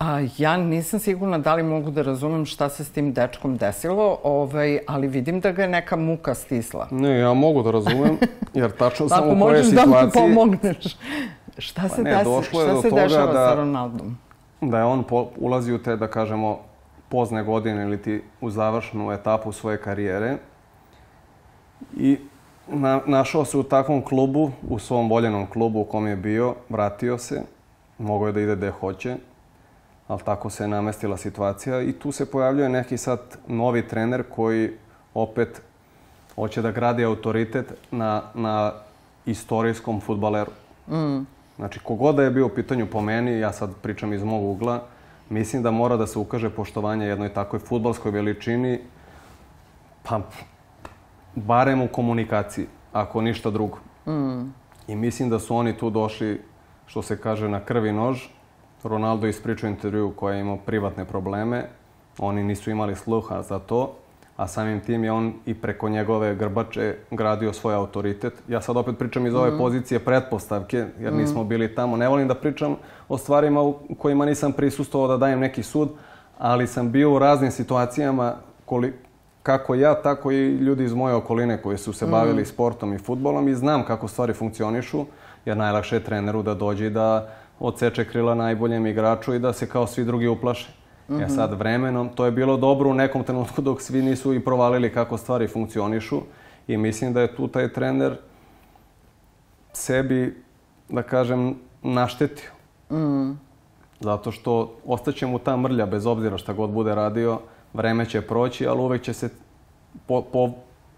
A, 0.00 0.20
ja 0.38 0.56
nisam 0.56 1.00
sigurna 1.00 1.38
da 1.38 1.54
li 1.54 1.62
mogu 1.62 1.90
da 1.90 2.02
razumem 2.02 2.46
šta 2.46 2.68
se 2.68 2.84
s 2.84 2.90
tim 2.90 3.12
dečkom 3.12 3.56
desilo, 3.56 4.18
ovaj, 4.22 4.78
ali 4.86 5.08
vidim 5.08 5.40
da 5.40 5.52
ga 5.52 5.62
je 5.62 5.68
neka 5.68 5.96
muka 5.96 6.34
stisla. 6.34 6.88
Ne, 6.90 7.18
ja 7.18 7.34
mogu 7.34 7.62
da 7.62 7.70
razumem, 7.70 8.16
jer 8.54 8.70
tačno 8.70 9.08
sam 9.12 9.28
u 9.28 9.40
kojoj 9.40 9.64
situaciji... 9.64 9.78
Ako 9.78 9.90
možeš 9.90 10.10
da 10.12 10.22
mi 10.22 10.34
pomogneš. 10.34 10.96
Šta 11.58 11.88
se, 11.88 11.96
pa 11.96 12.02
ne, 12.02 12.16
desi, 12.16 12.48
šta 12.48 12.82
se 12.82 12.90
dešava 12.90 13.32
da, 13.32 13.48
sa 13.48 13.54
Ronaldom? 13.54 14.16
Da 14.60 14.78
je 14.78 14.84
on 14.84 15.02
po, 15.02 15.28
ulazi 15.36 15.72
u 15.72 15.82
te, 15.82 15.96
da 15.96 16.06
kažemo, 16.06 16.58
pozne 17.08 17.42
godine 17.42 17.82
ili 17.82 18.02
ti 18.02 18.22
u 18.40 18.50
završnu 18.50 19.12
etapu 19.12 19.52
svoje 19.52 19.80
karijere 19.80 20.36
i 21.96 22.18
na, 22.72 23.00
našao 23.06 23.44
se 23.44 23.58
u 23.58 23.62
takvom 23.62 24.02
klubu, 24.02 24.50
u 24.68 24.78
svom 24.78 25.10
voljenom 25.10 25.46
klubu 25.46 25.80
u 25.80 25.84
kom 25.84 26.06
je 26.06 26.16
bio, 26.16 26.54
vratio 26.68 27.18
se, 27.18 27.42
mogao 27.98 28.26
je 28.26 28.32
da 28.32 28.40
ide 28.40 28.56
gde 28.56 28.70
hoće, 28.70 29.16
ali 30.08 30.20
tako 30.24 30.50
se 30.50 30.64
je 30.64 30.68
namestila 30.68 31.16
situacija 31.16 31.82
i 31.82 31.92
tu 31.92 32.12
se 32.12 32.30
pojavljuje 32.30 32.68
neki 32.68 32.96
sad 32.96 33.20
novi 33.46 33.88
trener 33.88 34.22
koji 34.30 34.70
opet 35.14 35.62
hoće 36.34 36.62
da 36.62 36.70
gradi 36.70 37.04
autoritet 37.04 37.72
na, 37.90 38.22
na 38.34 38.72
istorijskom 39.26 40.00
futbaleru. 40.00 40.50
Mm. 40.88 41.26
Znači, 41.56 41.80
kogoda 41.80 42.16
da 42.16 42.22
je 42.22 42.30
bio 42.30 42.46
u 42.46 42.54
pitanju 42.54 42.86
po 42.86 43.00
meni, 43.00 43.38
ja 43.38 43.52
sad 43.52 43.70
pričam 43.82 44.12
iz 44.12 44.24
mog 44.24 44.44
ugla, 44.44 44.82
mislim 45.28 45.62
da 45.62 45.70
mora 45.70 45.96
da 45.96 46.06
se 46.06 46.18
ukaže 46.18 46.50
poštovanje 46.50 47.06
jednoj 47.06 47.28
takoj 47.28 47.58
futbalskoj 47.58 48.10
veličini, 48.10 48.80
pa 50.02 50.20
barem 51.34 51.82
u 51.82 51.88
komunikaciji, 51.88 52.66
ako 52.92 53.20
ništa 53.20 53.50
drugo. 53.50 53.78
Mm. 54.06 54.52
I 54.88 54.96
mislim 54.96 55.30
da 55.30 55.38
su 55.38 55.56
oni 55.56 55.76
tu 55.78 55.90
došli, 55.90 56.40
što 56.86 57.02
se 57.02 57.20
kaže, 57.20 57.48
na 57.48 57.60
krvi 57.60 57.92
nož. 57.92 58.18
Ronaldo 58.84 59.26
ispričao 59.26 59.70
intervju 59.70 60.12
koja 60.16 60.34
je 60.34 60.40
imao 60.40 60.56
privatne 60.56 61.04
probleme. 61.04 61.68
Oni 62.18 62.42
nisu 62.42 62.70
imali 62.70 62.96
sluha 62.96 63.42
za 63.42 63.58
to 63.58 63.94
a 64.40 64.46
samim 64.48 64.80
tim 64.80 65.04
je 65.04 65.12
on 65.12 65.32
i 65.46 65.54
preko 65.54 65.88
njegove 65.88 66.34
grbače 66.34 66.96
gradio 67.10 67.52
svoj 67.52 67.74
autoritet. 67.74 68.32
Ja 68.48 68.60
sad 68.60 68.76
opet 68.76 68.98
pričam 68.98 69.26
iz 69.26 69.34
ove 69.34 69.50
mm. 69.50 69.58
pozicije 69.58 70.00
pretpostavke, 70.00 70.86
jer 71.00 71.12
mm. 71.12 71.16
nismo 71.16 71.44
bili 71.44 71.74
tamo. 71.74 71.96
Ne 71.96 72.08
volim 72.08 72.28
da 72.28 72.34
pričam 72.34 72.76
o 73.08 73.18
stvarima 73.18 73.62
u 73.62 73.94
kojima 73.98 74.26
nisam 74.26 74.52
prisustovao 74.52 75.08
da 75.08 75.16
dajem 75.16 75.40
neki 75.40 75.62
sud, 75.62 75.90
ali 76.38 76.66
sam 76.66 76.90
bio 76.90 77.12
u 77.14 77.18
raznim 77.18 77.50
situacijama 77.50 78.34
koli, 78.64 78.92
kako 79.42 79.74
ja, 79.74 79.94
tako 79.94 80.30
i 80.30 80.48
ljudi 80.48 80.84
iz 80.84 80.94
moje 80.94 81.14
okoline 81.14 81.62
koji 81.62 81.78
su 81.78 81.92
se 81.92 82.06
mm. 82.06 82.10
bavili 82.10 82.44
sportom 82.46 82.92
i 82.92 82.98
futbolom 82.98 83.48
i 83.48 83.54
znam 83.54 83.84
kako 83.84 84.08
stvari 84.08 84.32
funkcionišu, 84.32 85.04
jer 85.44 85.56
najlakše 85.56 85.96
je 85.96 86.04
treneru 86.04 86.42
da 86.42 86.54
dođe 86.54 86.86
i 86.86 86.90
da 86.90 87.28
odseče 87.60 88.04
krila 88.04 88.34
najboljem 88.34 88.86
igraču 88.86 89.34
i 89.34 89.38
da 89.38 89.52
se 89.52 89.68
kao 89.68 89.86
svi 89.86 90.04
drugi 90.04 90.26
uplaše. 90.26 90.72
Mm 91.08 91.14
-hmm. 91.14 91.24
E 91.24 91.28
sad, 91.28 91.58
vremenom, 91.58 92.08
to 92.08 92.24
je 92.24 92.30
bilo 92.30 92.56
dobro 92.56 92.90
u 92.90 92.94
nekom 92.94 93.24
trenutku 93.24 93.62
dok 93.62 93.82
svi 93.82 94.02
nisu 94.02 94.34
i 94.34 94.40
provalili 94.40 94.92
kako 94.92 95.16
stvari 95.16 95.48
funkcionišu 95.48 96.20
i 96.68 96.76
mislim 96.76 97.12
da 97.12 97.20
je 97.20 97.36
tu 97.36 97.48
taj 97.48 97.72
trener 97.72 98.16
sebi, 99.72 100.42
da 100.88 101.02
kažem, 101.02 101.54
naštetio. 101.82 102.50
Mm. 102.90 103.38
Zato 104.00 104.32
što 104.32 104.74
ostaće 104.86 105.26
mu 105.26 105.38
ta 105.38 105.56
mrlja 105.56 105.86
bez 105.86 106.06
obzira 106.06 106.38
šta 106.38 106.52
god 106.52 106.70
bude 106.70 106.94
radio, 106.94 107.38
vreme 107.72 108.06
će 108.06 108.20
proći, 108.20 108.66
ali 108.66 108.80
uvek 108.80 109.02
će 109.02 109.12
se, 109.12 109.28
po, 110.06 110.22
po, 110.22 110.50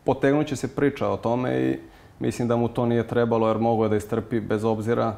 potegnut 0.04 0.46
će 0.46 0.56
se 0.56 0.74
priča 0.74 1.08
o 1.08 1.16
tome 1.16 1.60
i 1.60 1.78
mislim 2.20 2.48
da 2.48 2.56
mu 2.56 2.68
to 2.68 2.86
nije 2.86 3.06
trebalo 3.06 3.48
jer 3.48 3.58
mogo 3.58 3.84
je 3.84 3.88
da 3.88 3.96
istrpi 3.96 4.40
bez 4.40 4.64
obzira 4.64 5.16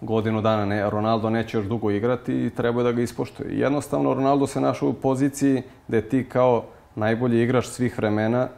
godinu 0.00 0.42
dana 0.42 0.64
ne, 0.64 0.90
Ronaldo 0.90 1.30
neće 1.30 1.56
još 1.56 1.66
dugo 1.66 1.90
igrati 1.90 2.46
i 2.46 2.50
treba 2.50 2.82
da 2.82 2.92
ga 2.92 3.02
ispoštuje. 3.02 3.58
Jednostavno, 3.58 4.14
Ronaldo 4.14 4.46
se 4.46 4.60
našao 4.60 4.88
u 4.88 4.92
poziciji 4.92 5.62
da 5.88 5.96
je 5.96 6.08
ti 6.08 6.28
kao 6.28 6.64
najbolji 6.94 7.42
igrač 7.42 7.66
svih 7.66 7.98
vremena, 7.98 8.48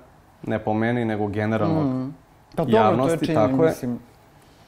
ne 0.47 0.59
po 0.59 0.75
meni, 0.75 1.05
nego 1.05 1.27
generalno 1.27 1.83
mm. 1.83 2.15
pa, 2.55 2.65
dobro, 2.65 2.79
javnosti. 2.79 3.19
To 3.19 3.23
je 3.23 3.27
činjen, 3.27 3.51
tako 3.51 3.65
je. 3.65 3.71
Mislim. 3.71 3.99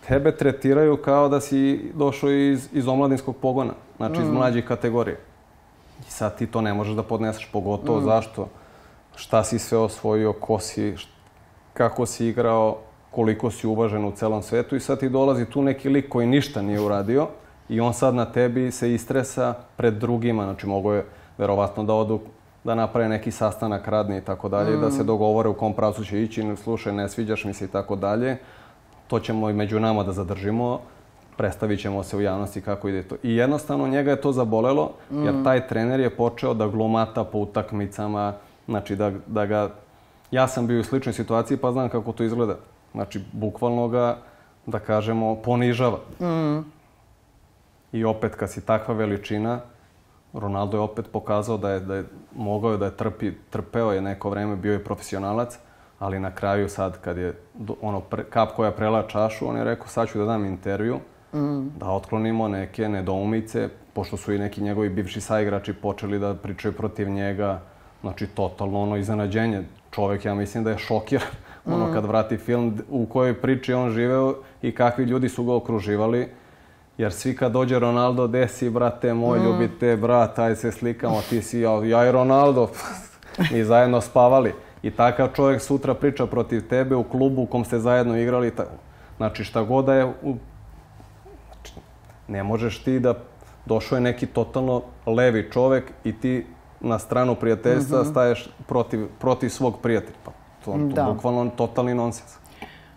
Tebe 0.08 0.36
tretiraju 0.36 0.96
kao 0.96 1.28
da 1.28 1.40
si 1.40 1.90
došao 1.94 2.30
iz, 2.30 2.68
iz 2.72 2.88
omladinskog 2.88 3.36
pogona, 3.36 3.72
znači 3.96 4.20
mm. 4.20 4.22
iz 4.22 4.28
mlađih 4.30 4.64
kategorije. 4.64 5.18
I 6.08 6.10
sad 6.10 6.38
ti 6.38 6.46
to 6.46 6.60
ne 6.60 6.74
možeš 6.74 6.94
da 6.94 7.02
podneseš, 7.02 7.48
pogotovo 7.52 8.00
mm. 8.00 8.04
zašto? 8.04 8.48
Šta 9.16 9.44
si 9.44 9.58
sve 9.58 9.78
osvojio, 9.78 10.32
ko 10.32 10.58
si, 10.58 10.94
kako 11.72 12.06
si 12.06 12.26
igrao, 12.26 12.78
koliko 13.10 13.50
si 13.50 13.66
uvažen 13.66 14.04
u 14.04 14.12
celom 14.12 14.42
svetu 14.42 14.76
i 14.76 14.80
sad 14.80 15.00
ti 15.00 15.08
dolazi 15.08 15.46
tu 15.46 15.62
neki 15.62 15.88
lik 15.88 16.08
koji 16.08 16.26
ništa 16.26 16.62
nije 16.62 16.80
uradio 16.80 17.28
i 17.68 17.80
on 17.80 17.94
sad 17.94 18.14
na 18.14 18.24
tebi 18.24 18.70
se 18.70 18.94
istresa 18.94 19.54
pred 19.76 19.94
drugima, 19.94 20.44
znači 20.44 20.66
mogo 20.66 20.92
je 20.92 21.06
verovatno 21.38 21.84
da 21.84 21.94
odu 21.94 22.20
da 22.64 22.74
naprave 22.74 23.08
neki 23.08 23.30
sastanak 23.30 23.88
radni 23.88 24.18
i 24.18 24.20
tako 24.20 24.48
dalje, 24.48 24.76
da 24.76 24.90
se 24.90 25.02
mm. 25.02 25.06
dogovore 25.06 25.48
u 25.48 25.54
kom 25.54 25.72
pravcu 25.72 26.04
će 26.04 26.22
ići, 26.22 26.56
slušaj, 26.56 26.92
ne 26.92 27.08
sviđaš 27.08 27.44
mi 27.44 27.54
se 27.54 27.64
i 27.64 27.68
tako 27.68 27.96
dalje. 27.96 28.36
To 29.08 29.20
ćemo 29.20 29.50
i 29.50 29.52
među 29.52 29.80
nama 29.80 30.02
da 30.02 30.12
zadržimo, 30.12 30.80
predstavit 31.40 31.80
ćemo 31.80 32.02
se 32.02 32.16
u 32.16 32.20
javnosti 32.20 32.60
kako 32.60 32.88
ide 32.88 33.02
to. 33.02 33.16
I 33.22 33.36
jednostavno 33.36 33.88
njega 33.88 34.10
je 34.10 34.20
to 34.20 34.32
zabolelo, 34.32 34.90
jer 35.10 35.34
mm. 35.34 35.44
taj 35.44 35.68
trener 35.68 36.00
je 36.00 36.16
počeo 36.16 36.54
da 36.54 36.66
glumata 36.68 37.24
po 37.24 37.38
utakmicama, 37.38 38.34
znači 38.68 38.96
da, 38.96 39.12
da 39.26 39.46
ga... 39.46 39.70
Ja 40.30 40.48
sam 40.48 40.66
bio 40.66 40.80
u 40.80 40.84
sličnoj 40.84 41.12
situaciji 41.12 41.56
pa 41.56 41.72
znam 41.72 41.88
kako 41.88 42.12
to 42.12 42.24
izgleda. 42.24 42.56
Znači, 42.92 43.22
bukvalno 43.32 43.88
ga, 43.88 44.18
da 44.66 44.78
kažemo, 44.78 45.34
ponižava. 45.34 45.98
Mm. 46.20 46.60
I 47.92 48.04
opet, 48.04 48.34
kad 48.34 48.50
si 48.50 48.60
takva 48.66 48.94
veličina, 48.94 49.60
Ronaldo 50.32 50.76
je 50.76 50.80
opet 50.80 51.08
pokazao 51.12 51.56
da 51.56 51.70
je, 51.70 51.80
da 51.80 51.94
je 51.94 52.04
mogao 52.36 52.76
da 52.76 52.84
je 52.84 52.96
trpi, 52.96 53.32
trpeo 53.50 53.92
je 53.92 54.02
neko 54.02 54.30
vreme, 54.30 54.56
bio 54.56 54.72
je 54.72 54.84
profesionalac, 54.84 55.58
ali 55.98 56.20
na 56.20 56.34
kraju 56.34 56.68
sad 56.68 57.00
kad 57.00 57.16
je 57.16 57.32
ono 57.80 58.00
pre, 58.00 58.24
kap 58.24 58.52
koja 58.56 58.70
prela 58.70 59.02
čašu, 59.08 59.48
on 59.48 59.56
je 59.56 59.64
rekao 59.64 59.88
sad 59.88 60.08
ću 60.08 60.18
da 60.18 60.24
dam 60.24 60.44
intervju, 60.44 61.00
mm. 61.34 61.78
da 61.78 61.90
otklonimo 61.90 62.48
neke 62.48 62.88
nedoumice, 62.88 63.68
pošto 63.92 64.16
su 64.16 64.32
i 64.32 64.38
neki 64.38 64.62
njegovi 64.62 64.88
bivši 64.88 65.20
saigrači 65.20 65.72
počeli 65.72 66.18
da 66.18 66.34
pričaju 66.34 66.72
protiv 66.72 67.08
njega, 67.08 67.60
znači 68.00 68.26
totalno 68.26 68.82
ono 68.82 68.96
iznenađenje. 68.96 69.62
Čovek, 69.90 70.24
ja 70.24 70.34
mislim 70.34 70.64
da 70.64 70.70
je 70.70 70.78
šokiran 70.78 71.28
ono 71.74 71.86
mm. 71.86 71.92
kad 71.92 72.04
vrati 72.04 72.36
film 72.36 72.78
u 72.90 73.06
kojoj 73.06 73.40
priči 73.40 73.72
on 73.72 73.90
živeo 73.90 74.34
i 74.62 74.74
kakvi 74.74 75.04
ljudi 75.04 75.28
su 75.28 75.44
ga 75.44 75.54
okruživali. 75.54 76.28
Jer 76.98 77.12
svi 77.12 77.36
kad 77.36 77.52
dođe 77.52 77.78
Ronaldo, 77.78 78.26
desi, 78.26 78.70
brate 78.70 79.14
moj, 79.14 79.38
mm. 79.38 79.44
ljubite, 79.44 79.96
brat, 79.96 80.38
aj 80.38 80.56
se 80.56 80.72
slikamo, 80.72 81.22
ti 81.30 81.42
si 81.42 81.60
ja, 81.60 81.84
ja 81.84 82.08
i 82.08 82.12
Ronaldo. 82.12 82.68
Mi 83.52 83.64
zajedno 83.64 84.00
spavali. 84.00 84.52
I 84.82 84.90
takav 84.90 85.28
čovjek 85.34 85.62
sutra 85.62 85.94
priča 85.94 86.26
protiv 86.26 86.68
tebe 86.68 86.96
u 86.96 87.04
klubu 87.04 87.42
u 87.42 87.46
kom 87.46 87.64
ste 87.64 87.78
zajedno 87.78 88.18
igrali. 88.18 88.52
Znači 89.16 89.44
šta 89.44 89.62
god 89.62 89.84
da 89.84 89.94
je... 89.94 90.12
Ne 92.30 92.42
možeš 92.42 92.78
ti 92.84 93.00
da... 93.00 93.14
Došao 93.66 93.96
je 93.96 94.00
neki 94.00 94.26
totalno 94.26 94.82
levi 95.06 95.50
čovjek 95.52 95.84
i 96.04 96.12
ti 96.12 96.46
na 96.80 96.98
stranu 96.98 97.34
prijateljstva 97.34 97.98
mm 97.98 98.04
-hmm. 98.04 98.10
staješ 98.10 98.48
protiv, 98.68 99.06
protiv 99.18 99.48
svog 99.48 99.78
prijatelja. 99.82 100.16
Pa 100.24 100.30
To, 100.64 100.72
to 100.72 100.78
da. 100.78 101.04
bukvalno 101.04 101.50
totalni 101.56 101.94
nonsens. 101.94 102.36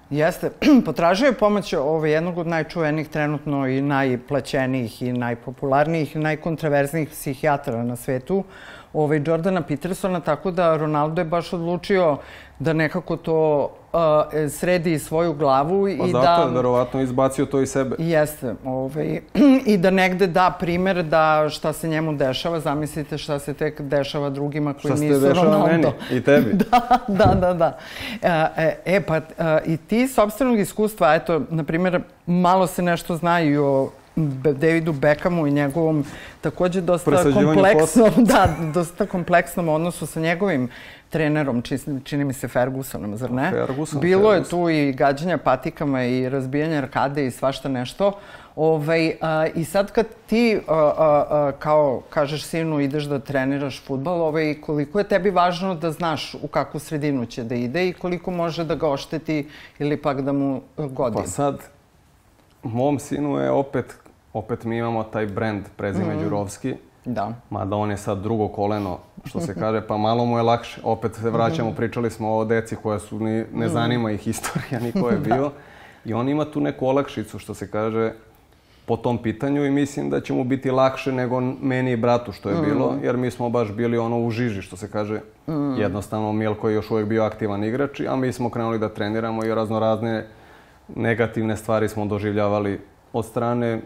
Jeste. 0.09 0.51
Potražuje 0.85 1.33
pomoć 1.33 1.73
ovaj, 1.73 2.11
jednog 2.11 2.37
od 2.37 2.47
najčuvenijih 2.47 3.07
trenutno 3.07 3.67
i 3.67 3.81
najplaćenijih 3.81 5.01
i 5.01 5.13
najpopularnijih 5.13 6.15
i 6.15 6.19
najkontraverznijih 6.19 7.09
psihijatra 7.09 7.83
na 7.83 7.95
svetu, 7.95 8.43
ovaj, 8.93 9.21
Jordana 9.25 9.61
Petersona, 9.61 10.19
tako 10.19 10.51
da 10.51 10.77
Ronaldo 10.77 11.21
je 11.21 11.25
baš 11.25 11.53
odlučio 11.53 12.17
da 12.59 12.73
nekako 12.73 13.17
to 13.17 13.71
uh, 13.93 13.99
sredi 14.49 14.99
svoju 14.99 15.33
glavu 15.33 15.89
i 15.89 15.97
pa 15.97 16.05
zato 16.05 16.19
da... 16.19 16.21
zato 16.21 16.47
je 16.47 16.55
verovatno 16.55 17.01
izbacio 17.01 17.45
to 17.45 17.61
iz 17.61 17.71
sebe. 17.71 17.95
Jeste. 17.99 18.55
Ovaj, 18.65 19.21
I 19.71 19.77
da 19.77 19.91
negde 19.91 20.27
da 20.27 20.55
primer 20.59 21.03
da 21.03 21.49
šta 21.49 21.73
se 21.73 21.87
njemu 21.87 22.13
dešava. 22.13 22.59
Zamislite 22.59 23.17
šta 23.17 23.39
se 23.39 23.53
tek 23.53 23.81
dešava 23.81 24.29
drugima 24.29 24.73
koji 24.73 24.91
šta 24.91 25.03
nisu 25.03 25.19
Ronaldo. 25.19 25.33
Šta 25.33 25.43
se 25.43 25.49
dešava 25.49 25.67
meni 25.67 25.87
i 26.11 26.21
tebi. 26.21 26.53
da, 26.63 26.97
da, 27.07 27.35
da. 27.35 27.53
da. 27.53 27.77
E, 28.57 28.75
e 28.85 29.01
pa 29.01 29.17
uh, 29.17 29.23
i 29.65 29.77
ti 29.77 30.07
sobstvenog 30.07 30.59
iskustva, 30.59 31.15
eto, 31.15 31.41
na 31.49 31.63
primjer, 31.63 32.01
malo 32.25 32.67
se 32.67 32.81
nešto 32.81 33.15
zna 33.15 33.41
i 33.41 33.57
o 33.57 33.89
Davidu 34.15 34.93
Beckhamu 34.93 35.47
i 35.47 35.51
njegovom 35.51 36.05
takođe 36.41 36.81
dosta 36.81 37.23
kompleksnom, 37.33 38.11
da, 38.31 38.55
dosta 38.73 39.05
kompleksnom 39.05 39.69
odnosu 39.69 40.05
sa 40.05 40.19
njegovim 40.19 40.69
trenerom, 41.09 41.61
čini, 41.61 42.01
čini 42.03 42.25
mi 42.25 42.33
se 42.33 42.47
Fergusonom, 42.47 43.17
zar 43.17 43.31
ne? 43.31 43.51
Ferguson, 43.51 44.01
Bilo 44.01 44.31
Ferguson. 44.31 44.59
je 44.59 44.65
tu 44.65 44.69
i 44.69 44.93
gađanja 44.93 45.37
patikama 45.37 46.03
i 46.03 46.29
razbijanja 46.29 46.77
arkade 46.77 47.25
i 47.25 47.31
svašta 47.31 47.69
nešto. 47.69 48.11
Ovaj, 48.55 49.13
a, 49.21 49.47
I 49.55 49.65
sad 49.65 49.91
kad 49.91 50.05
ti, 50.25 50.59
a, 50.67 50.73
a, 50.73 51.25
a, 51.29 51.51
kao 51.59 52.01
kažeš 52.09 52.43
sinu, 52.43 52.79
ideš 52.79 53.03
da 53.03 53.19
treniraš 53.19 53.83
futbal, 53.85 54.21
ovaj, 54.21 54.55
koliko 54.61 54.99
je 54.99 55.07
tebi 55.07 55.29
važno 55.29 55.75
da 55.75 55.91
znaš 55.91 56.35
u 56.41 56.47
kakvu 56.47 56.79
sredinu 56.79 57.25
će 57.25 57.43
da 57.43 57.55
ide 57.55 57.87
i 57.87 57.93
koliko 57.93 58.31
može 58.31 58.63
da 58.63 58.75
ga 58.75 58.89
ošteti 58.89 59.47
ili 59.79 59.97
pak 59.97 60.21
da 60.21 60.31
mu 60.31 60.61
godi? 60.77 61.15
Pa 61.15 61.27
sad, 61.27 61.59
mom 62.63 62.99
sinu 62.99 63.37
je 63.37 63.51
opet 63.51 64.02
opet 64.33 64.63
mi 64.63 64.77
imamo 64.77 65.03
taj 65.03 65.25
brand 65.25 65.63
prezime 65.77 66.15
mm. 66.15 66.23
Đurovski. 66.23 66.75
Da. 67.05 67.33
Mada 67.49 67.75
on 67.75 67.91
je 67.91 67.97
sad 67.97 68.17
drugo 68.17 68.47
koleno, 68.47 68.97
što 69.25 69.39
se 69.39 69.55
kaže, 69.61 69.87
pa 69.87 69.97
malo 69.97 70.25
mu 70.25 70.37
je 70.37 70.43
lakše. 70.43 70.81
Opet 70.83 71.15
se 71.15 71.29
vraćamo, 71.29 71.69
mm. 71.69 71.75
pričali 71.75 72.09
smo 72.09 72.37
o 72.37 72.45
deci 72.45 72.75
koja 72.75 72.99
su, 72.99 73.19
ni, 73.19 73.31
ne 73.31 73.65
mhm. 73.65 73.67
zanima 73.67 74.11
ih 74.11 74.27
istorija, 74.27 74.79
ni 74.79 74.91
ko 74.91 75.09
je 75.09 75.17
da. 75.27 75.35
bio. 75.35 75.51
I 76.05 76.13
on 76.13 76.29
ima 76.29 76.45
tu 76.45 76.61
neku 76.61 76.87
olakšicu, 76.87 77.39
što 77.39 77.53
se 77.53 77.71
kaže, 77.71 78.11
po 78.85 78.97
tom 78.97 79.17
pitanju 79.17 79.65
i 79.65 79.71
mislim 79.71 80.09
da 80.09 80.21
će 80.21 80.33
mu 80.33 80.43
biti 80.43 80.71
lakše 80.71 81.11
nego 81.11 81.41
meni 81.41 81.91
i 81.91 81.97
bratu 81.97 82.31
što 82.31 82.49
je 82.49 82.55
mm. 82.55 82.65
bilo, 82.65 82.95
jer 83.03 83.17
mi 83.17 83.31
smo 83.31 83.49
baš 83.49 83.71
bili 83.71 83.97
ono 83.97 84.19
u 84.19 84.31
žiži, 84.31 84.61
što 84.61 84.77
se 84.77 84.91
kaže. 84.91 85.19
Mm. 85.47 85.77
Jednostavno, 85.77 86.33
Milko 86.33 86.69
je 86.69 86.75
još 86.75 86.91
uvijek 86.91 87.07
bio 87.07 87.23
aktivan 87.23 87.63
igrač, 87.63 87.99
a 87.99 88.15
mi 88.15 88.33
smo 88.33 88.49
krenuli 88.49 88.79
da 88.79 88.89
treniramo 88.89 89.45
i 89.45 89.55
raznorazne 89.55 90.25
negativne 90.95 91.57
stvari 91.57 91.87
smo 91.87 92.05
doživljavali 92.05 92.79
od 93.13 93.25
strane 93.25 93.81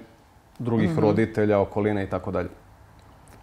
drugih 0.59 0.89
mm 0.89 0.95
-hmm. 0.95 1.01
roditelja, 1.01 1.59
okoline 1.59 2.03
i 2.03 2.09
tako 2.09 2.31
dalje. 2.31 2.49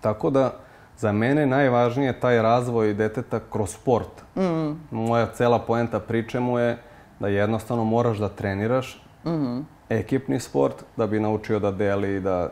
Tako 0.00 0.30
da, 0.30 0.52
za 0.96 1.12
mene 1.12 1.46
najvažnije 1.46 2.06
je 2.06 2.20
taj 2.20 2.42
razvoj 2.42 2.94
deteta 2.94 3.40
kroz 3.52 3.70
sport. 3.70 4.36
Mm. 4.36 4.78
Moja 4.90 5.26
cela 5.26 5.58
poenta 5.58 6.00
priče 6.00 6.40
mu 6.40 6.58
je 6.58 6.78
da 7.20 7.28
jednostavno 7.28 7.84
moraš 7.84 8.18
da 8.18 8.28
treniraš 8.28 9.02
mm 9.24 9.74
ekipni 9.88 10.40
sport 10.40 10.84
da 10.96 11.06
bi 11.06 11.20
naučio 11.20 11.58
da 11.58 11.70
deli, 11.70 12.20
da 12.20 12.48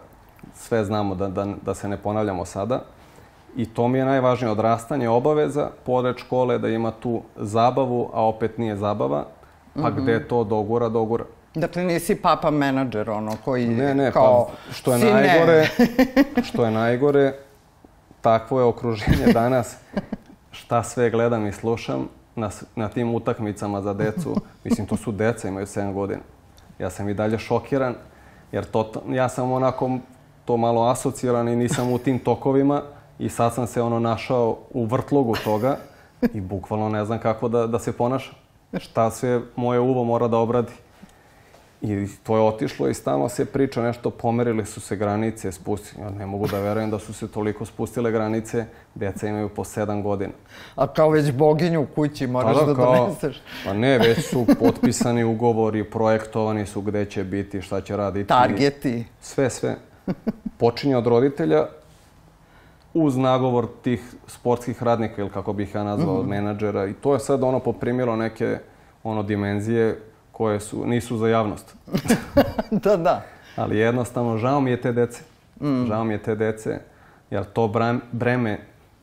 sve 0.55 0.85
znamo, 0.85 1.15
da, 1.15 1.29
da, 1.29 1.47
da 1.63 1.75
se 1.75 1.89
ne 1.89 1.97
ponavljamo 1.97 2.45
sada. 2.45 2.81
I 3.57 3.67
to 3.67 3.89
mi 3.89 3.99
je 3.99 4.05
najvažnije, 4.05 4.51
odrastanje 4.51 5.09
obaveza, 5.09 5.71
pored 5.87 6.17
škole 6.17 6.59
da 6.59 6.69
ima 6.69 6.91
tu 6.91 7.23
zabavu, 7.37 8.11
a 8.13 8.27
opet 8.27 8.59
nije 8.59 8.77
zabava, 8.77 9.25
pa 9.75 9.81
mm 9.81 9.85
-hmm. 9.85 10.03
gde 10.03 10.29
to 10.29 10.45
dogura, 10.45 10.89
dogura. 10.89 11.25
Dakle, 11.55 11.85
nisi 11.85 12.15
papa 12.15 12.51
menadžer, 12.51 13.11
ono, 13.11 13.37
koji 13.45 13.67
Ne, 13.67 13.95
ne, 13.95 14.13
kao... 14.13 14.47
pa 14.47 14.73
što 14.73 14.93
je 14.93 14.99
sine. 14.99 15.13
najgore, 15.13 15.69
što 16.49 16.65
je 16.65 16.71
najgore, 16.71 17.35
takvo 18.21 18.61
je 18.61 18.65
okruženje 18.65 19.33
danas, 19.33 19.77
šta 20.51 20.83
sve 20.83 21.11
gledam 21.11 21.47
i 21.47 21.53
slušam 21.53 22.09
na, 22.37 22.51
na 22.77 22.89
tim 22.89 23.15
utakmicama 23.15 23.83
za 23.83 23.95
decu. 23.95 24.37
Mislim, 24.65 24.87
to 24.87 24.97
su 24.97 25.13
deca, 25.13 25.49
imaju 25.49 25.67
7 25.67 25.93
godina. 25.93 26.21
Ja 26.79 26.91
sam 26.91 27.09
i 27.09 27.15
dalje 27.15 27.39
šokiran, 27.39 27.95
jer 28.53 28.65
to, 28.65 28.93
ja 29.09 29.29
sam 29.29 29.53
onako 29.53 29.99
to 30.45 30.57
malo 30.57 30.89
asocijalan 30.89 31.49
i 31.49 31.57
nisam 31.57 31.93
u 31.93 31.99
tim 31.99 32.19
tokovima 32.19 32.83
i 33.19 33.29
sad 33.29 33.55
sam 33.55 33.67
se 33.67 33.83
ono 33.83 33.99
našao 33.99 34.59
u 34.71 34.85
vrtlogu 34.85 35.35
toga 35.45 35.77
i 36.35 36.41
bukvalno 36.41 36.89
ne 36.89 37.05
znam 37.05 37.19
kako 37.19 37.49
da, 37.49 37.67
da 37.67 37.79
se 37.79 37.93
ponašam. 37.93 38.35
Šta 38.79 39.11
sve 39.11 39.41
moje 39.57 39.81
uvo 39.81 40.05
mora 40.05 40.29
da 40.29 40.37
obradi. 40.39 40.73
I 41.83 42.07
to 42.23 42.37
je 42.37 42.43
otišlo 42.43 42.89
i 42.89 42.95
stalno 42.95 43.29
se 43.29 43.45
priča 43.45 43.83
nešto, 43.83 44.11
pomerili 44.11 44.67
su 44.67 44.81
se 44.81 44.97
granice, 44.97 45.53
spustili. 45.53 46.03
Ja 46.03 46.11
ne 46.11 46.27
mogu 46.27 46.49
da 46.49 46.61
verujem 46.61 46.91
da 46.91 46.99
su 46.99 47.13
se 47.13 47.29
toliko 47.29 47.65
spustile 47.65 48.11
granice, 48.11 48.65
deca 48.95 49.29
imaju 49.29 49.49
po 49.49 49.65
sedam 49.65 50.03
godina. 50.03 50.33
A 50.75 50.87
kao 50.87 51.11
već 51.11 51.33
boginju 51.33 51.83
u 51.83 51.87
kući 51.95 52.27
moraš 52.27 52.57
da, 52.67 52.75
doneseš. 52.75 53.43
Pa 53.65 53.73
ne, 53.73 53.99
već 53.99 54.31
su 54.31 54.47
potpisani 54.61 55.25
ugovori, 55.25 55.85
projektovani 55.85 56.67
su 56.67 56.81
gde 56.81 57.05
će 57.05 57.25
biti, 57.25 57.63
šta 57.63 57.81
će 57.81 57.97
raditi. 57.97 58.29
Targeti. 58.29 59.05
Sve, 59.21 59.51
sve. 59.51 59.77
Počinje 60.59 60.97
od 60.97 61.07
roditelja 61.07 61.67
uz 62.95 63.17
nagovor 63.17 63.67
tih 63.83 64.15
sportskih 64.27 64.83
radnika 64.83 65.23
ili 65.23 65.31
kako 65.31 65.53
bih 65.53 65.75
ja 65.75 65.85
nazvao, 65.85 66.23
mm 66.23 66.27
-hmm. 66.27 66.31
menadžera. 66.31 66.87
I 66.87 66.93
to 66.93 67.15
je 67.15 67.21
sad 67.21 67.43
ono 67.43 67.59
poprimilo 67.59 68.17
neke 68.17 68.59
ono 69.03 69.23
dimenzije 69.23 69.99
koje 70.33 70.61
su, 70.61 70.87
nisu 70.87 71.17
za 71.17 71.29
javnost. 71.29 71.77
da, 72.85 72.97
da. 72.97 73.25
Ali 73.57 73.79
jednostavno, 73.79 74.39
žao 74.39 74.61
mi 74.61 74.71
je 74.71 74.81
te 74.81 74.93
dece. 74.93 75.23
Mm. 75.61 75.87
Žao 75.87 76.05
mi 76.05 76.15
je 76.15 76.23
te 76.23 76.35
dece, 76.35 76.81
jer 77.31 77.45
to 77.45 77.73
breme 78.13 78.59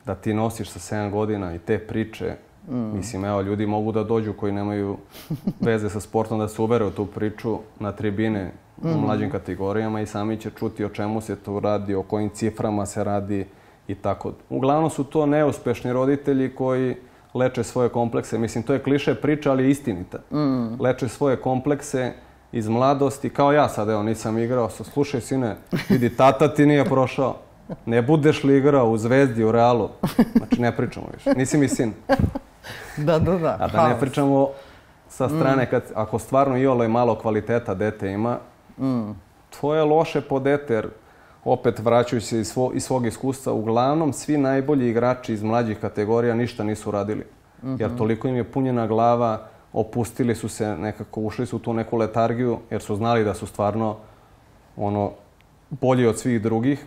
da 0.06 0.14
ti 0.14 0.34
nosiš 0.34 0.70
sa 0.70 0.96
7 0.96 1.10
godina 1.10 1.54
i 1.54 1.58
te 1.58 1.78
priče, 1.78 2.34
mm. 2.68 2.96
mislim, 2.96 3.24
evo, 3.24 3.40
ljudi 3.40 3.66
mogu 3.66 3.92
da 3.92 4.04
dođu 4.04 4.32
koji 4.32 4.52
nemaju 4.52 4.96
veze 5.60 5.90
sa 5.90 6.00
sportom, 6.00 6.38
da 6.38 6.48
se 6.48 6.62
uvere 6.62 6.84
u 6.84 6.90
tu 6.90 7.06
priču 7.06 7.58
na 7.78 7.92
tribine 7.92 8.52
mm. 8.82 8.88
u 8.88 9.00
mlađim 9.00 9.30
kategorijama 9.30 10.00
i 10.00 10.06
sami 10.06 10.36
će 10.36 10.50
čuti 10.50 10.84
o 10.84 10.88
čemu 10.88 11.20
se 11.20 11.36
tu 11.36 11.60
radi, 11.60 11.94
o 11.94 12.02
kojim 12.02 12.30
ciframa 12.30 12.86
se 12.86 13.04
radi 13.04 13.46
i 13.88 13.94
tako. 13.94 14.32
Uglavnom 14.50 14.90
su 14.90 15.04
to 15.04 15.26
neuspešni 15.26 15.92
roditelji 15.92 16.54
koji 16.54 16.96
leče 17.34 17.64
svoje 17.64 17.88
komplekse. 17.88 18.38
Mislim, 18.38 18.64
to 18.64 18.72
je 18.72 18.82
kliše 18.82 19.14
priča, 19.14 19.50
ali 19.50 19.64
je 19.64 19.70
istinita. 19.70 20.18
Mm. 20.30 20.82
Leče 20.82 21.08
svoje 21.08 21.36
komplekse 21.36 22.12
iz 22.52 22.68
mladosti, 22.68 23.30
kao 23.30 23.52
ja 23.52 23.68
sad, 23.68 23.88
evo, 23.88 24.02
nisam 24.02 24.38
igrao. 24.38 24.70
So, 24.70 24.84
slušaj, 24.84 25.20
sine, 25.20 25.56
vidi, 25.88 26.16
tata 26.16 26.54
ti 26.54 26.66
nije 26.66 26.84
prošao. 26.84 27.36
Ne 27.86 28.02
budeš 28.02 28.44
li 28.44 28.56
igrao 28.58 28.90
u 28.90 28.98
Zvezdi, 28.98 29.44
u 29.44 29.52
Realu? 29.52 29.88
Znači, 30.36 30.60
ne 30.60 30.76
pričamo 30.76 31.06
više. 31.12 31.30
Nisi 31.36 31.58
mi 31.58 31.68
sin. 31.68 31.92
Da, 32.96 33.18
da, 33.18 33.38
da. 33.38 33.56
A 33.60 33.68
da 33.68 33.88
ne 33.88 34.00
pričamo 34.00 34.48
sa 35.08 35.28
strane, 35.28 35.70
kad, 35.70 35.82
ako 35.94 36.18
stvarno 36.18 36.58
i 36.58 36.66
ole 36.66 36.88
malo 36.88 37.14
kvaliteta 37.14 37.74
dete 37.74 38.10
ima, 38.10 38.38
mm. 38.78 39.10
to 39.60 39.74
je 39.74 39.84
loše 39.84 40.20
po 40.20 40.38
dete, 40.38 40.74
jer 40.74 40.88
opet 41.44 41.78
vraćajući 41.78 42.26
se 42.26 42.40
iz, 42.40 42.48
svo, 42.48 42.70
iz 42.74 42.84
svog 42.84 43.06
iskustva, 43.06 43.52
uglavnom 43.52 44.12
svi 44.12 44.38
najbolji 44.38 44.90
igrači 44.90 45.32
iz 45.32 45.42
mlađih 45.42 45.78
kategorija 45.78 46.34
ništa 46.34 46.64
nisu 46.64 46.90
radili. 46.90 47.24
Mm 47.62 47.68
-hmm. 47.68 47.80
Jer 47.80 47.96
toliko 47.96 48.28
im 48.28 48.36
je 48.36 48.44
punjena 48.44 48.86
glava, 48.86 49.46
opustili 49.72 50.34
su 50.34 50.48
se 50.48 50.76
nekako, 50.76 51.20
ušli 51.20 51.46
su 51.46 51.56
u 51.56 51.58
tu 51.58 51.72
neku 51.72 51.96
letargiju, 51.96 52.58
jer 52.70 52.82
su 52.82 52.96
znali 52.96 53.24
da 53.24 53.34
su 53.34 53.46
stvarno 53.46 53.96
ono 54.76 55.12
bolji 55.70 56.06
od 56.06 56.18
svih 56.18 56.42
drugih 56.42 56.86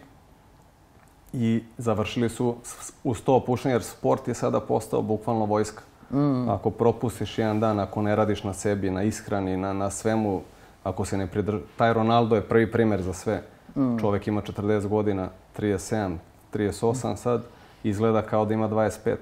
i 1.34 1.64
završili 1.78 2.30
su 2.30 2.56
uz 3.04 3.22
to 3.22 3.36
opuštenje, 3.36 3.76
jer 3.76 3.84
sport 3.84 4.28
je 4.28 4.34
sada 4.34 4.60
postao 4.60 5.02
bukvalno 5.02 5.46
vojska. 5.46 5.84
Mm. 6.12 6.50
Ako 6.50 6.70
propustiš 6.70 7.38
jedan 7.38 7.60
dan, 7.60 7.80
ako 7.80 8.02
ne 8.02 8.16
radiš 8.16 8.44
na 8.44 8.54
sebi, 8.54 8.90
na 8.90 9.04
ishrani, 9.04 9.58
na, 9.58 9.74
na 9.74 9.90
svemu, 9.90 10.42
ako 10.84 11.06
se 11.06 11.18
ne 11.18 11.28
pridrž... 11.28 11.62
Taj 11.78 11.94
Ronaldo 11.94 12.36
je 12.36 12.42
prvi 12.42 12.72
primer 12.72 13.02
za 13.02 13.14
sve. 13.14 13.42
Mm. 13.76 13.98
Čovek 14.00 14.28
ima 14.28 14.42
40 14.42 14.88
godina, 14.88 15.30
37, 15.58 16.16
38 16.54 17.16
sad, 17.16 17.44
izgleda 17.84 18.22
kao 18.22 18.46
da 18.46 18.54
ima 18.54 18.70
25. 18.70 19.16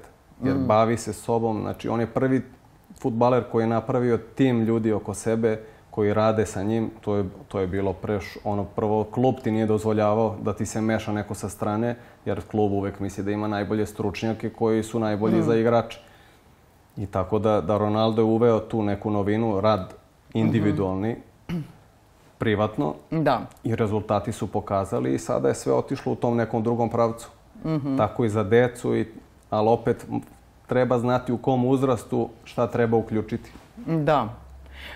Jer 0.43 0.55
mm. 0.55 0.67
bavi 0.67 0.97
se 0.97 1.13
sobom, 1.13 1.61
znači 1.61 1.89
on 1.89 1.99
je 1.99 2.07
prvi 2.07 2.41
futbaler 3.01 3.43
koji 3.51 3.63
je 3.63 3.67
napravio 3.67 4.17
tim 4.17 4.63
ljudi 4.63 4.91
oko 4.91 5.13
sebe 5.13 5.59
koji 5.91 6.13
rade 6.13 6.45
sa 6.45 6.63
njim, 6.63 6.89
to 7.01 7.15
je, 7.15 7.25
to 7.47 7.59
je 7.59 7.67
bilo 7.67 7.93
preš, 7.93 8.37
ono 8.43 8.63
prvo, 8.63 9.03
klub 9.03 9.35
ti 9.43 9.51
nije 9.51 9.65
dozvoljavao 9.65 10.35
da 10.41 10.53
ti 10.53 10.65
se 10.65 10.81
meša 10.81 11.11
neko 11.11 11.33
sa 11.33 11.49
strane, 11.49 11.95
jer 12.25 12.41
klub 12.41 12.71
uvek 12.71 12.99
misli 12.99 13.23
da 13.23 13.31
ima 13.31 13.47
najbolje 13.47 13.85
stručnjake 13.85 14.49
koji 14.49 14.83
su 14.83 14.99
najbolji 14.99 15.39
mm. 15.39 15.43
za 15.43 15.55
igrače. 15.55 15.99
I 16.97 17.05
tako 17.05 17.39
da, 17.39 17.61
da 17.61 17.77
Ronaldo 17.77 18.21
je 18.21 18.25
uveo 18.25 18.59
tu 18.59 18.83
neku 18.83 19.11
novinu, 19.11 19.61
rad 19.61 19.93
individualni, 20.33 21.09
mm 21.09 21.15
-hmm. 21.15 21.30
Privatno. 22.41 22.95
Da. 23.11 23.41
I 23.63 23.75
rezultati 23.75 24.31
su 24.31 24.47
pokazali 24.47 25.13
i 25.13 25.19
sada 25.19 25.47
je 25.47 25.55
sve 25.55 25.73
otišlo 25.73 26.11
u 26.11 26.15
tom 26.15 26.37
nekom 26.37 26.63
drugom 26.63 26.89
pravcu. 26.89 27.29
Mm 27.63 27.69
-hmm. 27.69 27.97
Tako 27.97 28.25
i 28.25 28.29
za 28.29 28.43
decu, 28.43 28.95
i, 28.95 29.05
ali 29.49 29.69
opet 29.69 30.05
treba 30.67 30.99
znati 30.99 31.31
u 31.31 31.37
kom 31.37 31.65
uzrastu 31.65 32.29
šta 32.43 32.67
treba 32.67 32.97
uključiti. 32.97 33.51
Da. 33.85 34.29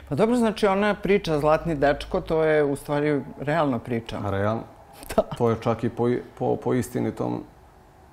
Pa 0.09 0.15
dobro, 0.15 0.35
znači 0.35 0.67
ona 0.67 0.95
priča 0.95 1.39
Zlatni 1.39 1.75
dečko, 1.75 2.21
to 2.21 2.43
je 2.43 2.63
u 2.63 2.75
stvari 2.75 3.21
realna 3.39 3.79
priča. 3.79 4.19
Realno. 4.29 4.63
Da. 5.15 5.21
To 5.37 5.49
je 5.49 5.55
čak 5.61 5.83
i 5.83 5.89
po, 5.89 6.09
po, 6.39 6.55
po, 6.55 6.73
istinitom, 6.73 7.43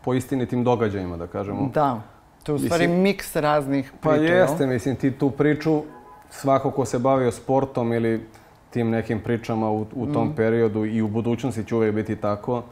po 0.05 0.15
istinitim 0.15 0.65
događajima, 0.65 1.17
da 1.17 1.27
kažemo. 1.27 1.71
Da. 1.75 2.01
To 2.43 2.53
je 2.53 2.57
u 2.57 2.59
stvari 2.59 2.87
mislim, 2.87 3.03
miks 3.03 3.37
raznih 3.37 3.93
priča. 4.01 4.09
Pa 4.09 4.15
jeste, 4.15 4.67
mislim, 4.67 4.97
ti 4.97 5.11
tu 5.19 5.31
priču, 5.31 5.83
svako 6.31 6.71
ko 6.71 6.85
se 6.85 6.99
bavio 6.99 7.31
sportom 7.31 7.93
ili 7.93 8.27
tim 8.73 8.91
nekim 8.91 9.21
pričama 9.21 9.71
u, 9.71 9.87
u 9.95 10.07
tom 10.07 10.29
mm. 10.29 10.35
periodu 10.35 10.85
i 10.85 11.03
u 11.03 11.09
budućnosti 11.09 11.65
će 11.65 11.77
uvijek 11.77 11.95
biti 11.95 12.17
tako, 12.17 12.63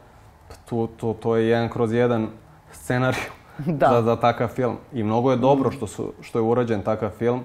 to, 0.69 0.87
to, 0.97 1.13
to 1.13 1.35
je 1.35 1.47
jedan 1.47 1.69
kroz 1.69 1.93
jedan 1.93 2.27
scenarij 2.71 3.21
da. 3.79 3.89
za, 3.89 4.01
za 4.01 4.15
takav 4.15 4.47
film. 4.47 4.77
I 4.93 5.03
mnogo 5.03 5.31
je 5.31 5.37
dobro 5.37 5.69
mm. 5.69 5.73
što, 5.73 5.87
su, 5.87 6.13
što 6.21 6.39
je 6.39 6.43
urađen 6.43 6.81
takav 6.81 7.09
film, 7.09 7.43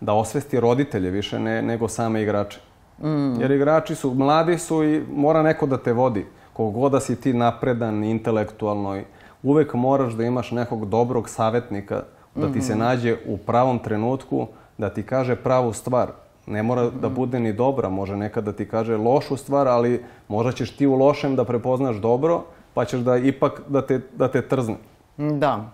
da 0.00 0.12
osvesti 0.12 0.60
roditelje 0.60 1.10
više 1.10 1.38
ne, 1.38 1.62
nego 1.62 1.88
same 1.88 2.22
igrače. 2.22 2.60
Mm. 3.02 3.40
Jer 3.40 3.50
igrači 3.50 3.94
su, 3.94 4.14
mladi 4.14 4.58
su 4.58 4.84
i 4.84 5.02
mora 5.12 5.42
neko 5.42 5.66
da 5.66 5.78
te 5.78 5.92
vodi. 5.92 6.26
Kogod 6.52 6.92
da 6.92 7.00
si 7.00 7.20
ti 7.20 7.32
napredan, 7.32 8.04
intelektualno, 8.04 9.00
uvek 9.42 9.74
moraš 9.74 10.12
da 10.12 10.24
imaš 10.24 10.50
nekog 10.50 10.88
dobrog 10.88 11.28
savjetnika, 11.28 12.02
da 12.34 12.52
ti 12.52 12.62
se 12.62 12.72
mhm. 12.72 12.82
nađe 12.82 13.16
u 13.26 13.36
pravom 13.36 13.78
trenutku, 13.78 14.46
da 14.78 14.90
ti 14.90 15.02
kaže 15.02 15.36
pravu 15.36 15.72
stvar. 15.72 16.08
Ne 16.46 16.62
mora 16.62 16.90
da 16.90 17.08
bude 17.08 17.40
ni 17.40 17.52
dobra, 17.52 17.88
može 17.88 18.16
nekad 18.16 18.44
da 18.44 18.52
ti 18.52 18.68
kaže 18.68 18.96
lošu 18.96 19.36
stvar, 19.36 19.68
ali 19.68 20.04
možda 20.28 20.52
ćeš 20.52 20.76
ti 20.76 20.86
u 20.86 20.94
lošem 20.94 21.36
da 21.36 21.44
prepoznaš 21.44 21.96
dobro, 21.96 22.44
pa 22.74 22.84
ćeš 22.84 23.00
da 23.00 23.16
ipak 23.16 23.62
da 23.68 23.86
te, 23.86 24.00
da 24.16 24.28
te 24.28 24.48
trzne. 24.48 24.76
Da. 25.16 25.70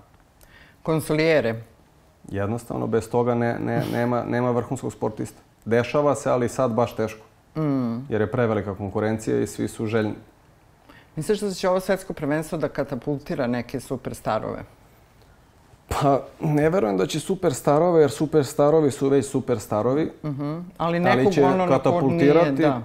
Konsolijere. 0.82 1.62
Jednostavno, 2.28 2.86
bez 2.86 3.10
toga 3.10 3.34
ne, 3.34 3.58
ne, 3.58 3.84
nema, 3.92 4.24
nema 4.24 4.50
vrhunskog 4.50 4.92
sportista. 4.92 5.40
Dešava 5.64 6.14
se, 6.14 6.30
ali 6.30 6.48
sad 6.48 6.72
baš 6.72 6.96
teško. 6.96 7.24
Mm. 7.56 8.06
Jer 8.08 8.20
je 8.20 8.30
prevelika 8.30 8.74
konkurencija 8.74 9.40
i 9.40 9.46
svi 9.46 9.68
su 9.68 9.86
željni. 9.86 10.14
Misliš 11.16 11.40
da 11.40 11.50
će 11.50 11.68
ovo 11.68 11.80
svetsko 11.80 12.12
prvenstvo 12.12 12.58
da 12.58 12.68
katapultira 12.68 13.46
neke 13.46 13.80
superstarove? 13.80 14.64
Pa, 15.92 16.20
ne 16.40 16.70
verujem 16.70 16.96
da 16.96 17.06
će 17.06 17.20
superstarove, 17.20 18.00
jer 18.00 18.10
superstarovi 18.10 18.90
su 18.90 19.08
već 19.08 19.26
superstarovi. 19.26 20.10
Uh 20.22 20.30
mhm. 20.30 20.42
-huh. 20.42 20.62
Ali 20.76 21.00
nekog 21.00 21.20
ali 21.20 21.32
će 21.32 21.44
ono 21.44 21.68
katapultirati 21.68 22.52
nije, 22.52 22.68
da. 22.68 22.82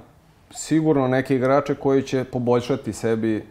sigurno 0.51 1.07
neke 1.07 1.35
igrače 1.35 1.75
koji 1.75 2.03
će 2.03 2.23
poboljšati 2.23 2.93
sebi 2.93 3.45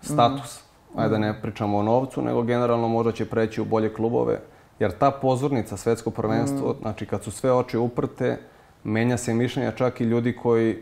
status. 0.00 0.60
Mm. 0.94 0.98
Ajde 0.98 1.10
da 1.10 1.18
ne 1.18 1.42
pričamo 1.42 1.78
o 1.78 1.82
novcu, 1.82 2.22
nego 2.22 2.42
generalno 2.42 2.88
možda 2.88 3.12
će 3.12 3.24
preći 3.24 3.60
u 3.60 3.64
bolje 3.64 3.94
klubove. 3.94 4.40
Jer 4.78 4.98
ta 4.98 5.10
pozornica, 5.10 5.76
svetsko 5.76 6.10
prvenstvo, 6.10 6.70
mm. 6.72 6.76
znači 6.80 7.06
kad 7.06 7.22
su 7.22 7.30
sve 7.30 7.52
oči 7.52 7.78
uprte, 7.78 8.38
menja 8.84 9.16
se 9.16 9.34
mišljenja 9.34 9.72
čak 9.72 10.00
i 10.00 10.04
ljudi 10.04 10.36
koji, 10.36 10.76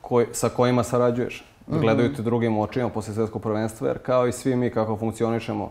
koji, 0.00 0.26
sa 0.32 0.48
kojima 0.48 0.82
sarađuješ. 0.82 1.44
-hmm. 1.70 1.80
Gledaju 1.80 2.14
te 2.14 2.22
drugim 2.22 2.58
očima 2.58 2.88
posle 2.88 3.14
svetskog 3.14 3.42
prvenstva, 3.42 3.88
jer 3.88 3.98
kao 3.98 4.26
i 4.26 4.32
svi 4.32 4.56
mi 4.56 4.70
kako 4.70 4.96
funkcionišemo, 4.96 5.70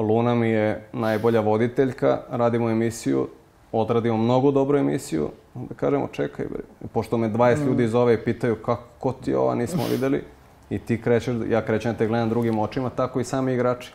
Luna 0.00 0.34
mi 0.34 0.48
je 0.48 0.88
najbolja 0.92 1.40
voditeljka, 1.40 2.20
radimo 2.30 2.70
emisiju, 2.70 3.28
odradimo 3.72 4.16
mnogo 4.16 4.50
dobru 4.50 4.78
emisiju, 4.78 5.30
onda 5.54 5.74
kažemo 5.74 6.08
čekaj 6.12 6.46
bre, 6.46 6.62
pošto 6.92 7.18
me 7.18 7.28
20 7.28 7.62
mm. 7.62 7.66
ljudi 7.66 7.88
zove 7.88 8.14
i 8.14 8.24
pitaju 8.24 8.56
kako, 8.56 8.82
ko 8.98 9.12
ti 9.12 9.30
je 9.30 9.38
ova, 9.38 9.54
nismo 9.54 9.82
videli, 9.92 10.24
i 10.70 10.78
ti 10.78 11.00
krećeš, 11.00 11.34
ja 11.48 11.64
krećem 11.64 11.92
da 11.92 11.98
te 11.98 12.06
gledam 12.06 12.28
drugim 12.28 12.58
očima, 12.58 12.90
tako 12.90 13.20
i 13.20 13.24
sami 13.24 13.52
igrači. 13.52 13.92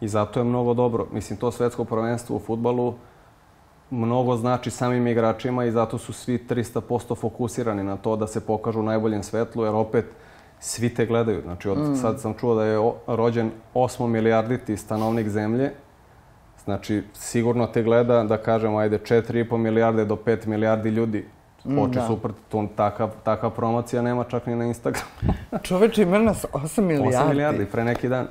I 0.00 0.08
zato 0.08 0.40
je 0.40 0.44
mnogo 0.44 0.74
dobro. 0.74 1.06
Mislim, 1.12 1.38
to 1.38 1.50
svetsko 1.52 1.84
prvenstvo 1.84 2.36
u 2.36 2.40
futbalu 2.40 2.94
mnogo 3.90 4.36
znači 4.36 4.70
samim 4.70 5.06
igračima 5.06 5.64
i 5.64 5.70
zato 5.70 5.98
su 5.98 6.12
svi 6.12 6.38
300% 6.48 7.16
fokusirani 7.16 7.84
na 7.84 7.96
to 7.96 8.16
da 8.16 8.26
se 8.26 8.46
pokažu 8.46 8.80
u 8.80 8.82
najboljem 8.82 9.22
svetlu, 9.22 9.64
jer 9.64 9.74
opet 9.74 10.04
svi 10.60 10.94
te 10.94 11.06
gledaju. 11.06 11.42
Znači, 11.42 11.68
od, 11.68 11.98
sad 12.00 12.20
sam 12.20 12.34
čuo 12.34 12.54
da 12.54 12.64
je 12.64 12.78
o- 12.78 12.94
rođen 13.06 13.50
8 13.74 14.06
milijarditi 14.06 14.76
stanovnik 14.76 15.28
zemlje, 15.28 15.70
Znači, 16.64 17.02
sigurno 17.14 17.66
te 17.66 17.82
gleda, 17.82 18.24
da 18.24 18.36
kažemo, 18.36 18.78
ajde, 18.78 18.98
4,5 18.98 19.56
milijarde 19.56 20.04
do 20.04 20.16
5 20.16 20.46
milijardi 20.46 20.88
ljudi. 20.88 21.24
Oči 21.80 21.94
da. 21.94 22.06
super, 22.06 22.30
tu 22.48 22.68
takav, 22.76 23.10
takav 23.24 23.50
promocija 23.50 24.02
nema 24.02 24.24
čak 24.24 24.46
ni 24.46 24.56
na 24.56 24.64
Instagramu. 24.64 25.06
Čoveče, 25.62 26.02
ima 26.02 26.18
nas 26.18 26.44
8 26.52 26.80
milijardi. 26.80 27.16
8 27.16 27.28
milijardi, 27.28 27.66
pre 27.66 27.84
neki 27.84 28.08
dan. 28.08 28.26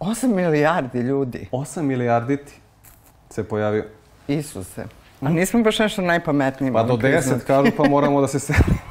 8 0.00 0.26
milijardi 0.26 0.98
ljudi. 0.98 1.48
8 1.52 1.82
milijarditi 1.82 2.52
se 3.30 3.44
pojavio. 3.44 3.84
Isuse. 4.28 4.84
A 5.20 5.28
nismo 5.28 5.62
baš 5.62 5.78
nešto 5.78 6.02
najpametniji. 6.02 6.72
Pa 6.72 6.82
do 6.82 6.86
moram 6.86 7.00
priznati. 7.00 7.40
10 7.40 7.46
kažu, 7.46 7.72
pa 7.76 7.88
moramo 7.88 8.20
da 8.20 8.26
se 8.26 8.38
selimo. 8.46 8.87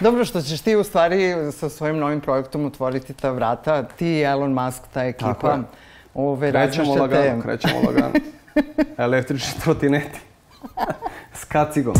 Dobro 0.00 0.24
što 0.24 0.40
ćeš 0.42 0.60
ti 0.60 0.76
u 0.76 0.84
stvari 0.84 1.34
sa 1.52 1.68
svojim 1.68 1.98
novim 1.98 2.20
projektom 2.20 2.64
otvoriti 2.64 3.14
ta 3.14 3.30
vrata. 3.30 3.82
Ti 3.82 4.06
i 4.06 4.22
Elon 4.22 4.52
Musk, 4.52 4.82
ta 4.94 5.04
ekipa. 5.04 5.32
Tako 5.34 5.48
je. 5.50 5.58
Ove, 6.14 6.50
Krećemo 6.52 6.94
lagano, 6.94 7.42
krećemo 7.42 7.80
lagano. 7.86 8.12
Električni 8.98 9.60
trotineti. 9.62 10.20
S 11.40 11.44
kacigom. 11.44 11.94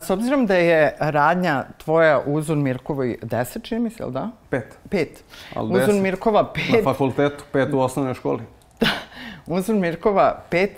S 0.00 0.10
obzirom 0.10 0.46
da 0.46 0.54
je 0.54 0.96
radnja 1.00 1.64
tvoja 1.84 2.20
u 2.26 2.34
Uzun 2.34 2.62
Mirkovoj 2.62 3.18
10, 3.22 3.62
čini 3.62 3.80
mi 3.80 3.90
se, 3.90 4.02
jel 4.02 4.10
da? 4.10 4.30
Pet. 4.50 4.78
Pet. 4.90 5.24
Ali 5.54 5.66
Uzun 5.66 5.78
deset. 5.86 6.02
Mirkova 6.02 6.42
Na 6.42 6.52
pet. 6.52 6.84
fakultetu, 6.84 7.44
pet 7.52 7.72
u 7.72 7.80
osnovnoj 7.80 8.14
školi. 8.14 8.42
Uzun 9.46 9.78
Mirkova 9.78 10.40
5, 10.50 10.68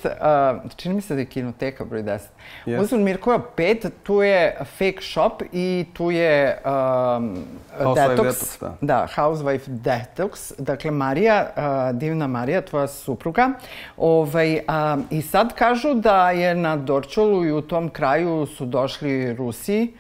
čini 0.77 0.95
mi 0.95 1.01
se 1.01 1.15
da 1.15 1.21
je 1.21 1.27
kinoteka 1.27 1.85
broj 1.85 2.03
10. 2.03 2.19
Jeste. 2.67 2.85
Uzun 2.85 3.03
Mirkova 3.03 3.41
5, 3.57 3.91
tu 4.03 4.23
je 4.23 4.57
fake 4.65 5.01
shop 5.03 5.43
i 5.53 5.87
tu 5.93 6.11
je 6.11 6.59
um, 6.65 7.45
Housewife 7.81 8.17
detox. 8.17 8.25
detox, 8.25 8.61
da. 8.61 8.75
Da, 8.81 9.07
Housewife 9.17 9.69
Detox. 9.69 10.53
Dakle, 10.59 10.91
Marija, 10.91 11.47
uh, 11.57 11.99
divna 11.99 12.27
Marija, 12.27 12.61
tvoja 12.63 12.87
supruga. 12.89 13.51
Ovaj, 13.97 14.61
a, 14.69 14.97
I 15.11 15.23
sad 15.23 15.55
kažu 15.55 15.95
da 15.95 16.31
je 16.31 16.55
na 16.55 16.77
Dorčolu 16.77 17.45
i 17.45 17.53
u 17.53 17.61
tom 17.61 17.89
kraju 17.89 18.47
su 18.47 18.67
došli 18.67 19.35
Rusi 19.35 19.93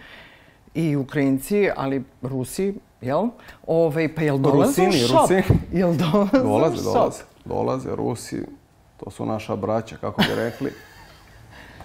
i 0.74 0.96
Ukrajinci, 0.96 1.70
ali 1.76 2.04
Rusi, 2.22 2.74
jel? 3.00 3.22
Ovaj, 3.66 4.14
pa 4.14 4.22
jel 4.22 4.38
dolaze 4.38 4.82
u 4.82 4.86
Rusini, 4.86 5.06
šop? 5.08 5.20
Rusi. 5.20 5.42
Jel 5.72 5.92
dolaze, 5.94 6.38
Dolaze, 6.42 6.74
u 6.74 6.76
šop? 6.76 6.84
dolaze. 6.84 6.98
Dolaze, 6.98 7.22
Rusi, 7.86 8.42
to 8.96 9.10
su 9.10 9.26
naša 9.26 9.56
braća, 9.56 9.96
kako 9.96 10.22
bi 10.22 10.34
rekli. 10.34 10.72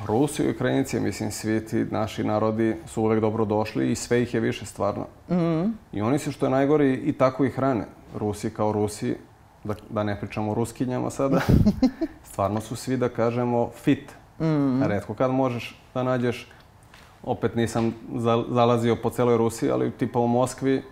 Rusi 0.05 0.43
i 0.43 0.51
Ukrajinci, 0.51 0.99
mislim, 0.99 1.31
svi 1.31 1.65
ti 1.65 1.85
naši 1.85 2.23
narodi 2.23 2.75
su 2.87 3.03
uvek 3.03 3.21
dobro 3.21 3.45
došli 3.45 3.91
i 3.91 3.95
sve 3.95 4.21
ih 4.21 4.33
je 4.33 4.39
više 4.39 4.65
stvarno. 4.65 5.05
I 5.93 6.01
oni 6.01 6.19
su, 6.19 6.31
što 6.31 6.45
je 6.45 6.49
najgore, 6.49 6.93
i 6.93 7.13
tako 7.13 7.45
ih 7.45 7.53
hrane. 7.53 7.85
Rusi 8.15 8.49
kao 8.49 8.71
Rusi, 8.71 9.15
da, 9.63 9.73
da 9.89 10.03
ne 10.03 10.19
pričamo 10.19 10.51
o 10.51 10.55
ruskinjama 10.55 11.09
sada, 11.09 11.41
stvarno 12.31 12.61
su 12.61 12.75
svi, 12.75 12.97
da 12.97 13.09
kažemo, 13.09 13.69
fit. 13.75 14.11
Redko 14.83 15.13
kad 15.13 15.31
možeš 15.31 15.79
da 15.93 16.03
nađeš, 16.03 16.47
opet 17.23 17.55
nisam 17.55 17.93
za- 18.15 18.43
zalazio 18.49 18.95
po 18.95 19.09
celoj 19.09 19.37
Rusiji, 19.37 19.71
ali 19.71 19.91
tipa 19.91 20.19
u 20.19 20.27
Moskvi, 20.27 20.83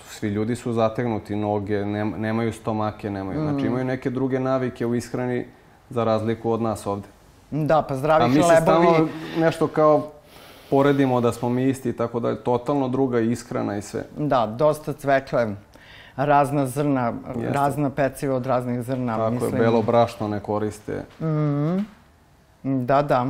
svi 0.00 0.28
ljudi 0.28 0.56
su 0.56 0.72
zategnuti, 0.72 1.36
noge, 1.36 1.84
nem- 1.84 2.14
nemaju 2.16 2.52
stomake, 2.52 3.10
nemaju. 3.10 3.40
Znači 3.42 3.66
imaju 3.66 3.84
neke 3.84 4.10
druge 4.10 4.40
navike 4.40 4.86
u 4.86 4.94
ishrani 4.94 5.46
za 5.90 6.04
razliku 6.04 6.50
od 6.50 6.62
nas 6.62 6.86
ovde. 6.86 7.08
Da, 7.50 7.82
pa 7.82 7.94
A 7.94 7.96
zdravi 7.96 8.28
mi 8.28 8.34
se 8.34 8.40
hlebovi. 8.40 8.62
stalno 8.62 9.08
nešto 9.38 9.66
kao 9.66 10.10
poredimo 10.70 11.20
da 11.20 11.32
smo 11.32 11.48
mi 11.48 11.64
isti 11.64 11.88
i 11.88 11.92
tako 11.92 12.20
dalje. 12.20 12.36
Totalno 12.36 12.88
druga 12.88 13.20
ishrana 13.20 13.76
i 13.76 13.82
sve. 13.82 14.04
Da, 14.18 14.46
dosta 14.48 14.92
cvekle, 14.92 15.54
razna 16.16 16.66
zrna, 16.66 17.12
Jeste. 17.28 17.52
razna 17.52 17.90
peciva 17.90 18.36
od 18.36 18.46
raznih 18.46 18.82
zrna. 18.82 19.16
Tako 19.16 19.30
mislim. 19.30 19.52
je, 19.52 19.58
belo 19.58 19.82
brašno 19.82 20.28
ne 20.28 20.40
koriste. 20.40 21.02
Da, 22.62 23.02
da. 23.02 23.26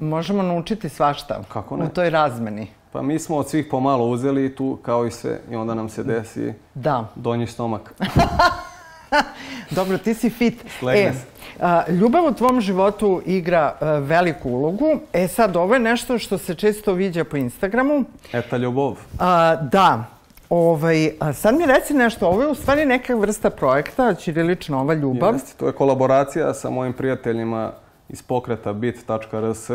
Možemo 0.00 0.42
naučiti 0.42 0.88
svašta 0.88 1.40
Kako 1.48 1.76
ne? 1.76 1.84
u 1.84 1.88
toj 1.88 2.10
razmeni. 2.10 2.70
Pa 2.92 3.02
mi 3.02 3.18
smo 3.18 3.36
od 3.36 3.48
svih 3.48 3.66
pomalo 3.70 4.06
uzeli 4.06 4.54
tu 4.54 4.78
kao 4.82 5.06
i 5.06 5.10
sve 5.10 5.40
i 5.50 5.56
onda 5.56 5.74
nam 5.74 5.88
se 5.88 6.04
desi 6.04 6.52
Da. 6.74 7.04
donji 7.14 7.46
stomak. 7.46 7.94
Dobro, 9.70 9.98
ti 9.98 10.14
si 10.14 10.30
fit. 10.30 10.64
Slegne 10.78 11.00
E, 11.00 11.12
se. 11.12 11.24
a, 11.60 11.82
ljubav 11.90 12.24
u 12.24 12.34
tvom 12.34 12.60
životu 12.60 13.22
igra 13.26 13.74
a, 13.80 13.90
veliku 13.92 14.50
ulogu. 14.50 14.86
E 15.12 15.28
sad, 15.28 15.56
ovo 15.56 15.74
je 15.74 15.80
nešto 15.80 16.18
što 16.18 16.38
se 16.38 16.54
često 16.54 16.92
viđa 16.92 17.24
po 17.24 17.36
Instagramu. 17.36 18.04
Eta 18.32 18.56
ljubov. 18.56 18.96
A, 19.18 19.56
da, 19.56 20.04
ovaj, 20.50 21.10
a 21.20 21.32
sad 21.32 21.54
mi 21.54 21.66
reci 21.66 21.94
nešto, 21.94 22.26
ovo 22.26 22.42
je 22.42 22.48
u 22.48 22.54
stvari 22.54 22.84
neka 22.84 23.14
vrsta 23.14 23.50
projekta, 23.50 24.14
Ćirilična 24.14 24.80
ova 24.80 24.94
ljubav. 24.94 25.32
Jeste, 25.34 25.52
to 25.56 25.66
je 25.66 25.72
kolaboracija 25.72 26.54
sa 26.54 26.70
mojim 26.70 26.92
prijateljima 26.92 27.72
iz 28.08 28.22
pokreta 28.22 28.72
bit.rs. 28.72 29.70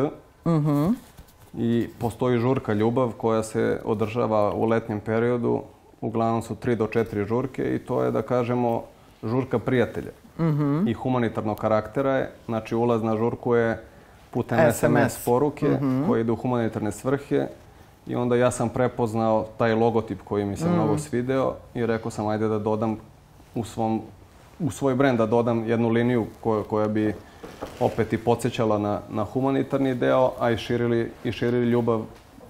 I 1.58 1.88
postoji 2.00 2.40
žurka 2.40 2.74
Ljubav 2.74 3.12
koja 3.18 3.44
se 3.44 3.80
održava 3.86 4.54
u 4.54 4.66
letnjem 4.66 5.00
periodu. 5.00 5.62
Uglavnom 6.02 6.42
su 6.42 6.56
3 6.56 6.76
do 6.76 6.88
4 6.88 7.28
žurke 7.28 7.76
i 7.76 7.80
to 7.80 8.04
je, 8.04 8.12
da 8.12 8.22
kažemo, 8.22 8.84
žurka 9.24 9.60
prijatelja. 9.60 10.12
I 10.88 10.94
humanitarnog 10.94 11.58
karaktera 11.58 12.12
je. 12.12 12.32
Znači, 12.46 12.76
ulaz 12.76 13.04
na 13.04 13.18
žurku 13.18 13.56
je 13.56 13.84
putem 14.32 14.60
SMS. 14.72 14.80
SMS, 14.80 15.26
poruke 15.26 15.80
koje 16.08 16.22
idu 16.22 16.34
u 16.34 16.36
humanitarne 16.36 16.92
svrhe. 16.92 17.48
I 18.08 18.16
onda 18.16 18.36
ja 18.36 18.52
sam 18.52 18.70
prepoznao 18.70 19.46
taj 19.58 19.76
logotip 19.76 20.22
koji 20.24 20.46
mi 20.46 20.58
se 20.58 20.70
mnogo 20.70 20.98
svideo 20.98 21.56
i 21.74 21.86
rekao 21.86 22.12
sam 22.12 22.28
ajde 22.28 22.48
da 22.48 22.60
dodam 22.60 22.98
u 23.56 23.64
svom 23.64 24.02
u 24.60 24.72
svoj 24.72 24.96
brend 24.96 25.18
da 25.18 25.26
dodam 25.26 25.70
jednu 25.70 25.90
liniju 25.90 26.26
koja, 26.42 26.64
koja 26.64 26.88
bi 26.88 27.16
opet 27.80 28.14
i 28.14 28.18
podsjećala 28.18 28.78
na, 28.78 29.02
na 29.10 29.24
humanitarni 29.24 29.96
deo, 29.96 30.32
a 30.40 30.52
i 30.52 30.58
širili, 30.58 31.12
i 31.24 31.32
širili 31.32 31.66
ljubav 31.66 32.02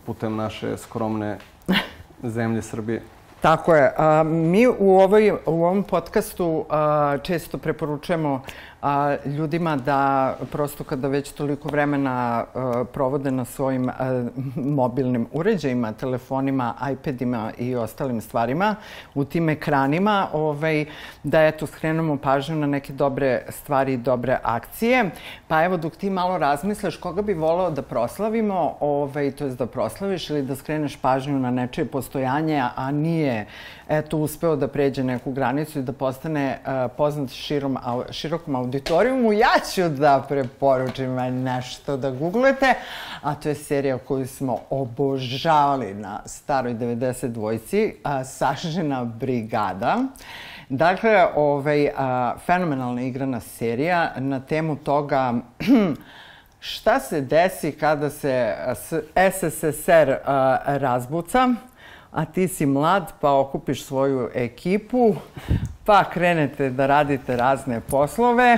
putem 0.06 0.36
naše 0.36 0.78
skromne 0.78 1.38
zemlje 2.24 2.62
Srbije. 2.62 3.02
Tako 3.42 3.76
je. 3.76 3.94
A, 3.98 4.24
mi 4.24 4.68
u, 4.68 5.00
ovoj, 5.00 5.32
u 5.32 5.38
ovom 5.46 5.84
podcastu 5.84 6.66
a, 6.70 7.18
često 7.24 7.58
preporučujemo 7.58 8.42
a, 8.84 9.16
ljudima 9.26 9.76
da 9.76 10.36
prosto 10.52 10.84
kada 10.84 11.08
već 11.08 11.32
toliko 11.32 11.70
vremena 11.70 12.12
a, 12.54 12.84
provode 12.94 13.32
na 13.32 13.46
svojim 13.46 13.90
a, 13.90 14.26
mobilnim 14.56 15.28
uređajima, 15.32 15.92
telefonima, 15.92 16.74
iPadima 16.92 17.52
i 17.58 17.76
ostalim 17.76 18.22
stvarima, 18.22 18.76
u 19.16 19.26
tim 19.26 19.50
ekranima, 19.50 20.28
ovaj, 20.34 20.86
da 21.24 21.42
eto 21.44 21.68
skrenemo 21.68 22.18
pažnju 22.18 22.56
na 22.56 22.68
neke 22.68 22.94
dobre 22.94 23.46
stvari 23.50 23.94
i 23.94 23.98
dobre 23.98 24.40
akcije. 24.44 25.10
Pa 25.48 25.64
evo 25.64 25.78
dok 25.78 25.96
ti 25.96 26.10
malo 26.10 26.38
razmisliš 26.38 26.98
koga 26.98 27.22
bi 27.22 27.34
voleo 27.34 27.70
da 27.70 27.82
proslavimo, 27.82 28.76
ovaj, 28.80 29.32
to 29.32 29.46
jest 29.46 29.58
da 29.58 29.66
proslaviš 29.66 30.30
ili 30.30 30.42
da 30.42 30.56
skreneš 30.56 30.96
pažnju 30.96 31.40
na 31.40 31.52
nečije 31.52 31.86
postojanje, 31.86 32.64
a 32.76 32.92
nije 32.92 33.46
eto 33.88 34.18
uspeo 34.18 34.56
da 34.56 34.68
pređe 34.68 35.04
neku 35.04 35.32
granicu 35.32 35.80
i 35.80 35.84
da 35.84 35.94
postane 35.94 36.60
uh, 36.60 36.92
poznat 36.98 37.30
širom, 37.30 37.78
širokom 38.12 38.56
auditorijumu, 38.74 39.34
ja 39.34 39.54
ću 39.74 39.90
da 39.90 40.26
preporučim 40.30 41.16
nešto 41.44 41.98
da 41.98 42.12
googlete, 42.12 42.74
a 43.22 43.36
to 43.36 43.50
je 43.50 43.56
serija 43.56 43.98
koju 43.98 44.28
smo 44.28 44.60
obožavali 44.70 45.94
na 45.94 46.20
staroj 46.26 46.74
92-ci, 46.74 47.96
uh, 48.06 48.28
Sašina 48.28 49.04
brigada. 49.06 49.98
Dakle, 50.70 51.28
ovaj, 51.36 51.90
a, 51.98 52.36
fenomenalna 52.46 53.02
igrana 53.02 53.40
serija 53.40 54.14
na 54.18 54.40
temu 54.40 54.76
toga 54.76 55.34
šta 56.60 57.00
se 57.00 57.22
desi 57.22 57.72
kada 57.72 58.10
se 58.10 58.56
SSSR 59.32 60.16
a, 60.26 60.58
razbuca, 60.66 61.50
a 62.14 62.26
ti 62.26 62.48
si 62.48 62.66
mlad 62.66 63.14
pa 63.22 63.40
okupiš 63.40 63.86
svoju 63.86 64.30
ekipu, 64.34 65.16
pa 65.86 66.04
krenete 66.04 66.70
da 66.70 66.88
radite 66.88 67.38
razne 67.38 67.82
poslove 67.82 68.58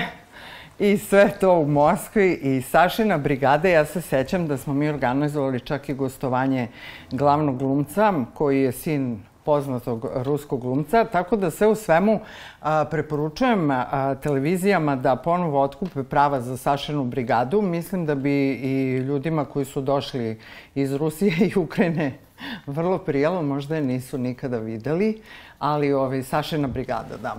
i 0.80 0.98
sve 0.98 1.32
to 1.40 1.60
u 1.60 1.68
Moskvi 1.68 2.34
i 2.34 2.62
Sašina 2.62 3.18
brigada. 3.18 3.68
Ja 3.68 3.86
se 3.86 4.02
sećam 4.02 4.48
da 4.48 4.58
smo 4.58 4.74
mi 4.74 4.90
organizovali 4.90 5.60
čak 5.60 5.90
i 5.90 5.94
gostovanje 5.94 6.68
glavnog 7.12 7.58
glumca 7.58 8.14
koji 8.34 8.62
je 8.62 8.72
sin 8.72 9.20
poznatog 9.46 10.08
ruskog 10.16 10.62
glumca, 10.62 11.04
tako 11.04 11.36
da 11.36 11.52
sve 11.52 11.68
u 11.68 11.76
svemu 11.76 12.20
a, 12.62 12.86
preporučujem 12.86 13.72
a, 13.72 14.16
televizijama 14.24 14.96
da 14.96 15.16
ponovo 15.16 15.62
otkupe 15.62 16.04
prava 16.04 16.42
za 16.42 16.58
Sašenu 16.58 17.04
brigadu. 17.04 17.62
Mislim 17.62 18.06
da 18.06 18.16
bi 18.16 18.52
i 18.52 18.98
ljudima 18.98 19.46
koji 19.46 19.66
su 19.66 19.82
došli 19.82 20.40
iz 20.76 20.94
Rusije 20.94 21.52
i 21.56 21.60
Ukrajine 21.60 22.25
vrlo 22.68 22.98
prijelo, 22.98 23.42
možda 23.42 23.76
je 23.76 23.82
nisu 23.82 24.18
nikada 24.18 24.58
videli, 24.58 25.22
ali 25.60 25.94
ovaj, 25.94 26.24
Sašena 26.24 26.68
brigada, 26.68 27.18
da. 27.18 27.36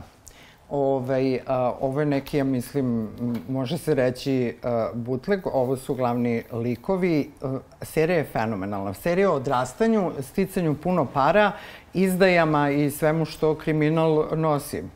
Ovaj, 0.71 1.41
a, 1.47 1.73
ovo 1.81 2.01
je 2.01 2.07
neki, 2.07 2.37
ja 2.37 2.45
mislim, 2.45 3.09
može 3.49 3.79
se 3.79 3.95
reći 3.95 4.57
a, 4.63 4.91
bootleg, 4.95 5.47
ovo 5.47 5.77
su 5.77 5.95
glavni 5.95 6.43
likovi. 6.53 7.31
A, 7.43 7.59
serija 7.83 8.19
je 8.19 8.25
fenomenalna. 8.25 8.95
Serija 8.95 9.31
o 9.31 9.35
odrastanju, 9.35 10.13
sticanju 10.21 10.75
puno 10.75 11.07
para, 11.07 11.53
izdajama 11.95 12.71
i 12.71 12.91
svemu 12.91 13.25
što 13.25 13.55
kriminal 13.55 14.27
nosi. 14.37 14.83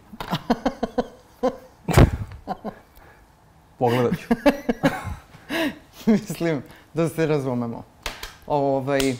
Pogledat 3.78 4.18
ću. 4.18 4.28
mislim 6.10 6.62
da 6.94 7.08
se 7.08 7.26
razumemo. 7.26 7.84
Ovaj, 8.46 9.14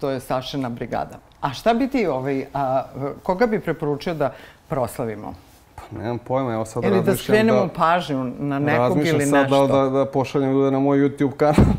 to 0.00 0.10
je 0.10 0.20
Sašena 0.20 0.68
brigada. 0.68 1.18
A 1.40 1.52
šta 1.52 1.74
bi 1.74 1.88
ti, 1.88 2.06
ovaj, 2.06 2.46
a, 2.54 2.84
koga 3.22 3.46
bi 3.46 3.60
preporučio 3.60 4.14
da 4.14 4.32
proslavimo? 4.68 5.34
Pa 5.74 5.82
nemam 5.98 6.18
pojma, 6.18 6.52
evo 6.54 6.64
sad 6.64 6.84
Ili 6.84 6.92
da 6.92 6.96
razmišljam 6.98 7.24
skrenemo 7.24 7.68
pažnju 7.76 8.32
na 8.38 8.58
nekog 8.58 8.80
razmišljam 8.80 9.20
ili 9.20 9.26
sad 9.26 9.42
nešto. 9.42 9.66
da, 9.66 9.82
da, 9.82 9.90
da 9.90 10.06
pošaljem 10.06 10.52
ljude 10.52 10.70
na 10.70 10.78
moj 10.78 10.98
YouTube 10.98 11.36
kanal. 11.36 11.64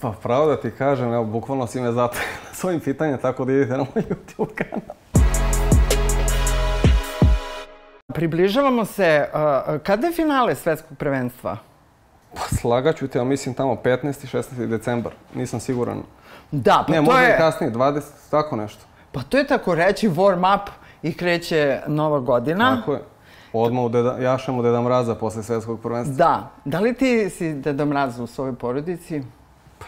pa 0.00 0.12
pravo 0.22 0.46
da 0.46 0.60
ti 0.60 0.70
kažem, 0.70 1.12
evo, 1.12 1.24
bukvalno 1.24 1.66
si 1.66 1.80
me 1.80 1.92
zato 1.92 2.18
s 2.52 2.64
ovim 2.64 2.80
pitanjem, 2.80 3.18
tako 3.18 3.44
da 3.44 3.52
idete 3.52 3.72
na 3.72 3.86
moj 3.94 4.04
YouTube 4.08 4.54
kanal. 4.54 4.96
Približavamo 8.14 8.84
se, 8.84 9.28
uh, 9.34 9.38
kada 9.82 10.06
je 10.06 10.12
finale 10.12 10.54
svetskog 10.54 10.98
prvenstva? 10.98 11.58
Pa 12.34 12.56
slagaću 12.56 13.08
te, 13.08 13.18
ali 13.18 13.28
mislim 13.28 13.54
tamo 13.54 13.74
15. 13.74 14.36
16. 14.36 14.66
decembar. 14.66 15.12
Nisam 15.34 15.60
siguran. 15.60 16.02
Da, 16.50 16.84
pa 16.86 16.92
ne, 16.92 16.98
to 16.98 17.02
možda 17.02 17.20
je... 17.20 17.34
i 17.34 17.38
kasnije, 17.38 17.72
20, 17.72 18.00
tako 18.30 18.56
nešto. 18.56 18.84
Pa 19.12 19.22
to 19.22 19.38
je 19.38 19.46
tako 19.46 19.74
reći 19.74 20.08
warm 20.08 20.56
up 20.56 20.70
i 21.02 21.14
kreće 21.16 21.80
nova 21.86 22.20
godina. 22.20 22.76
Tako 22.76 22.92
je. 22.92 23.00
Odmah 23.52 23.84
u 23.84 23.88
deda, 23.88 24.16
jašemo 24.18 24.62
Deda 24.62 24.82
Mraza 24.82 25.14
posle 25.14 25.42
svetskog 25.42 25.80
prvenstva. 25.80 26.16
Da. 26.16 26.50
Da 26.64 26.80
li 26.80 26.94
ti 26.94 27.30
si 27.30 27.54
Deda 27.54 27.84
Mraz 27.84 28.20
u 28.20 28.26
svojoj 28.26 28.54
porodici? 28.54 29.22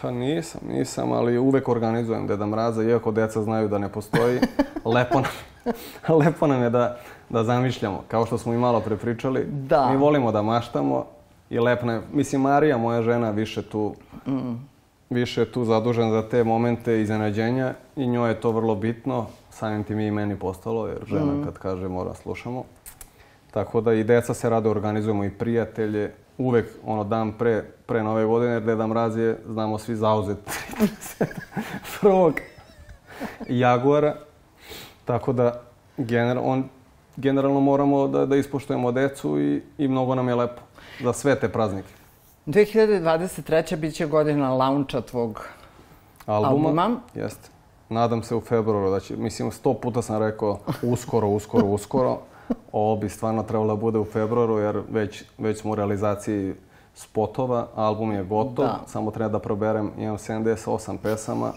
Pa 0.01 0.11
nisam, 0.11 0.61
nisam, 0.67 1.11
ali 1.11 1.37
uvek 1.37 1.69
organizujem 1.69 2.27
Deda 2.27 2.45
Mraza, 2.45 2.83
iako 2.83 3.11
deca 3.11 3.41
znaju 3.43 3.67
da 3.67 3.77
ne 3.77 3.89
postoji. 3.89 4.39
Lepo 4.95 5.21
nam, 5.21 5.31
lepo 6.19 6.47
nam 6.47 6.61
je 6.61 6.69
da, 6.69 6.97
da 7.29 7.43
zamišljamo, 7.43 8.03
kao 8.07 8.25
što 8.25 8.37
smo 8.37 8.53
i 8.53 8.57
malo 8.57 8.79
prepričali. 8.79 9.45
Da. 9.45 9.89
Mi 9.91 9.97
volimo 9.97 10.31
da 10.31 10.41
maštamo 10.41 11.05
i 11.49 11.59
lepno 11.59 11.93
je. 11.93 12.01
Mislim, 12.13 12.41
Marija, 12.41 12.77
moja 12.77 13.01
žena, 13.01 13.31
više 13.31 13.61
tu, 13.61 13.95
mm. 14.27 14.53
više 15.09 15.41
je 15.41 15.51
tu 15.51 15.65
zadužena 15.65 16.11
za 16.11 16.29
te 16.29 16.43
momente 16.43 17.01
iznenađenja 17.01 17.73
i 17.95 18.07
njoj 18.07 18.29
je 18.29 18.41
to 18.41 18.51
vrlo 18.51 18.75
bitno. 18.75 19.25
Samim 19.49 19.83
tim 19.83 19.99
i 19.99 20.11
meni 20.11 20.39
postalo, 20.39 20.87
jer 20.87 21.05
žena 21.05 21.33
mm. 21.33 21.43
kad 21.43 21.57
kaže 21.57 21.87
mora 21.87 22.13
slušamo. 22.13 22.63
Tako 23.51 23.81
da 23.81 23.93
i 23.93 24.03
deca 24.03 24.33
se 24.33 24.49
rado 24.49 24.71
organizujemo 24.71 25.23
i 25.23 25.29
prijatelje. 25.29 26.11
Uvek 26.37 26.65
ono 26.85 27.03
dan 27.03 27.31
pre, 27.31 27.63
pre 27.85 28.03
nove 28.03 28.25
godine, 28.25 28.53
jer 28.53 28.63
Deda 28.63 28.87
Mraz 28.87 29.17
je, 29.17 29.37
znamo 29.47 29.77
svi, 29.77 29.95
zauzet 29.95 30.37
prvog 32.01 32.33
Jaguara. 33.49 34.15
Tako 35.05 35.33
da 35.33 35.61
gener, 35.97 36.37
on, 36.41 36.63
generalno 37.15 37.59
moramo 37.59 38.07
da, 38.07 38.25
da 38.25 38.35
ispoštujemo 38.35 38.91
decu 38.91 39.39
i, 39.41 39.61
i 39.77 39.87
mnogo 39.87 40.15
nam 40.15 40.27
je 40.27 40.35
lepo 40.35 40.66
za 41.03 41.13
sve 41.13 41.39
te 41.39 41.49
praznike. 41.49 41.87
2023. 42.47 43.75
bit 43.75 43.95
će 43.95 44.05
godina 44.05 44.53
launcha 44.53 45.01
tvog 45.01 45.47
Albuma, 46.25 46.49
albuma. 46.49 46.99
Jeste. 47.15 47.49
Nadam 47.89 48.23
se 48.23 48.35
u 48.35 48.41
februaru 48.41 48.91
da 48.91 48.99
će, 48.99 49.15
mislim, 49.15 49.51
sto 49.51 49.73
puta 49.73 50.01
sam 50.01 50.21
rekao 50.21 50.59
uskoro, 50.83 51.27
uskoro, 51.27 51.65
uskoro. 51.65 52.17
Ovo 52.71 52.95
bi 52.95 53.09
stvarno 53.09 53.43
trebalo 53.43 53.67
da 53.67 53.81
bude 53.81 53.99
u 53.99 54.05
februaru 54.05 54.57
jer 54.57 54.81
već, 54.89 55.23
već 55.37 55.61
smo 55.61 55.71
u 55.71 55.75
realizaciji 55.75 56.53
spotova, 56.95 57.67
album 57.75 58.11
je 58.11 58.23
gotov, 58.23 58.65
Da. 58.65 58.79
samo 58.87 59.11
treba 59.11 59.29
da 59.29 59.39
proberem, 59.39 59.91
imam 59.97 60.17
78 60.17 60.97
pesama, 60.97 61.51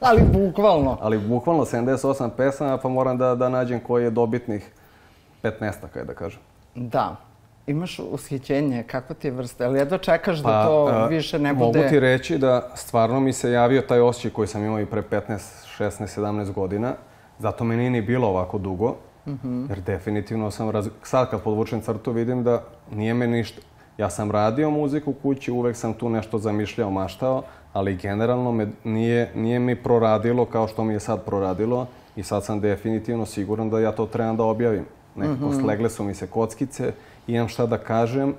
Ali 0.00 0.22
bukvalno. 0.32 0.98
ali 1.00 1.18
bukvalno 1.18 1.64
78 1.64 2.30
pesama, 2.36 2.78
pa 2.78 2.88
moram 2.88 3.18
da, 3.18 3.34
da 3.34 3.48
nađem 3.48 3.80
koji 3.80 4.04
je 4.04 4.10
dobitnih 4.10 4.70
15 5.42 5.72
kaj 5.92 6.04
da 6.04 6.14
kažem. 6.14 6.40
Da. 6.74 7.16
Imaš 7.66 7.98
ushićenje, 8.00 8.82
kako 8.82 9.14
ti 9.14 9.26
je 9.26 9.30
vrsta? 9.30 9.64
Ali 9.64 9.78
jedva 9.78 9.98
čekaš 9.98 10.38
da 10.38 10.64
to 10.66 10.88
a, 10.92 11.06
više 11.06 11.38
ne 11.38 11.52
Mogu 11.52 11.72
bude... 11.72 11.88
ti 11.88 12.00
reći 12.00 12.38
da 12.38 12.70
stvarno 12.74 13.20
mi 13.20 13.32
se 13.32 13.50
javio 13.50 13.80
taj 13.82 14.00
osjećaj 14.00 14.30
koji 14.30 14.48
sam 14.48 14.64
imao 14.64 14.80
i 14.80 14.86
pre 14.86 15.02
15, 15.02 15.20
16, 15.78 16.20
17 16.20 16.52
godina. 16.52 16.92
Zato 17.38 17.64
me 17.64 17.76
nije 17.76 17.90
ni 17.90 18.02
bilo 18.02 18.28
ovako 18.28 18.58
dugo. 18.58 18.96
Mhm. 19.26 19.64
Jer 19.68 19.80
definitivno 19.80 20.50
sam, 20.50 20.70
raz... 20.70 20.88
sad 21.02 21.30
kad 21.30 21.42
podvučem 21.42 21.80
crtu 21.80 22.12
vidim 22.12 22.44
da 22.44 22.62
nije 22.92 23.14
me 23.14 23.26
ništa. 23.26 23.60
Ja 23.98 24.10
sam 24.10 24.30
radio 24.30 24.70
muziku 24.70 25.10
u 25.10 25.14
kući, 25.14 25.52
uvek 25.52 25.76
sam 25.76 25.94
tu 25.94 26.08
nešto 26.08 26.38
zamišljao, 26.38 26.90
maštao, 26.90 27.42
ali 27.72 27.96
generalno 27.96 28.52
me 28.52 28.68
nije, 28.84 29.32
nije 29.34 29.58
mi 29.58 29.76
proradilo 29.76 30.44
kao 30.44 30.68
što 30.68 30.84
mi 30.84 30.92
je 30.92 31.00
sad 31.00 31.24
proradilo 31.24 31.86
i 32.16 32.22
sad 32.22 32.44
sam 32.44 32.60
definitivno 32.60 33.26
siguran 33.26 33.70
da 33.70 33.80
ja 33.80 33.92
to 33.92 34.06
trebam 34.06 34.36
da 34.36 34.44
objavim. 34.44 34.84
Nekako 35.16 35.46
Mhm. 35.46 35.60
slegle 35.60 35.90
su 35.90 36.04
mi 36.04 36.14
se 36.14 36.26
kockice, 36.26 36.92
imam 37.26 37.48
šta 37.48 37.66
da 37.66 37.78
kažem, 37.78 38.34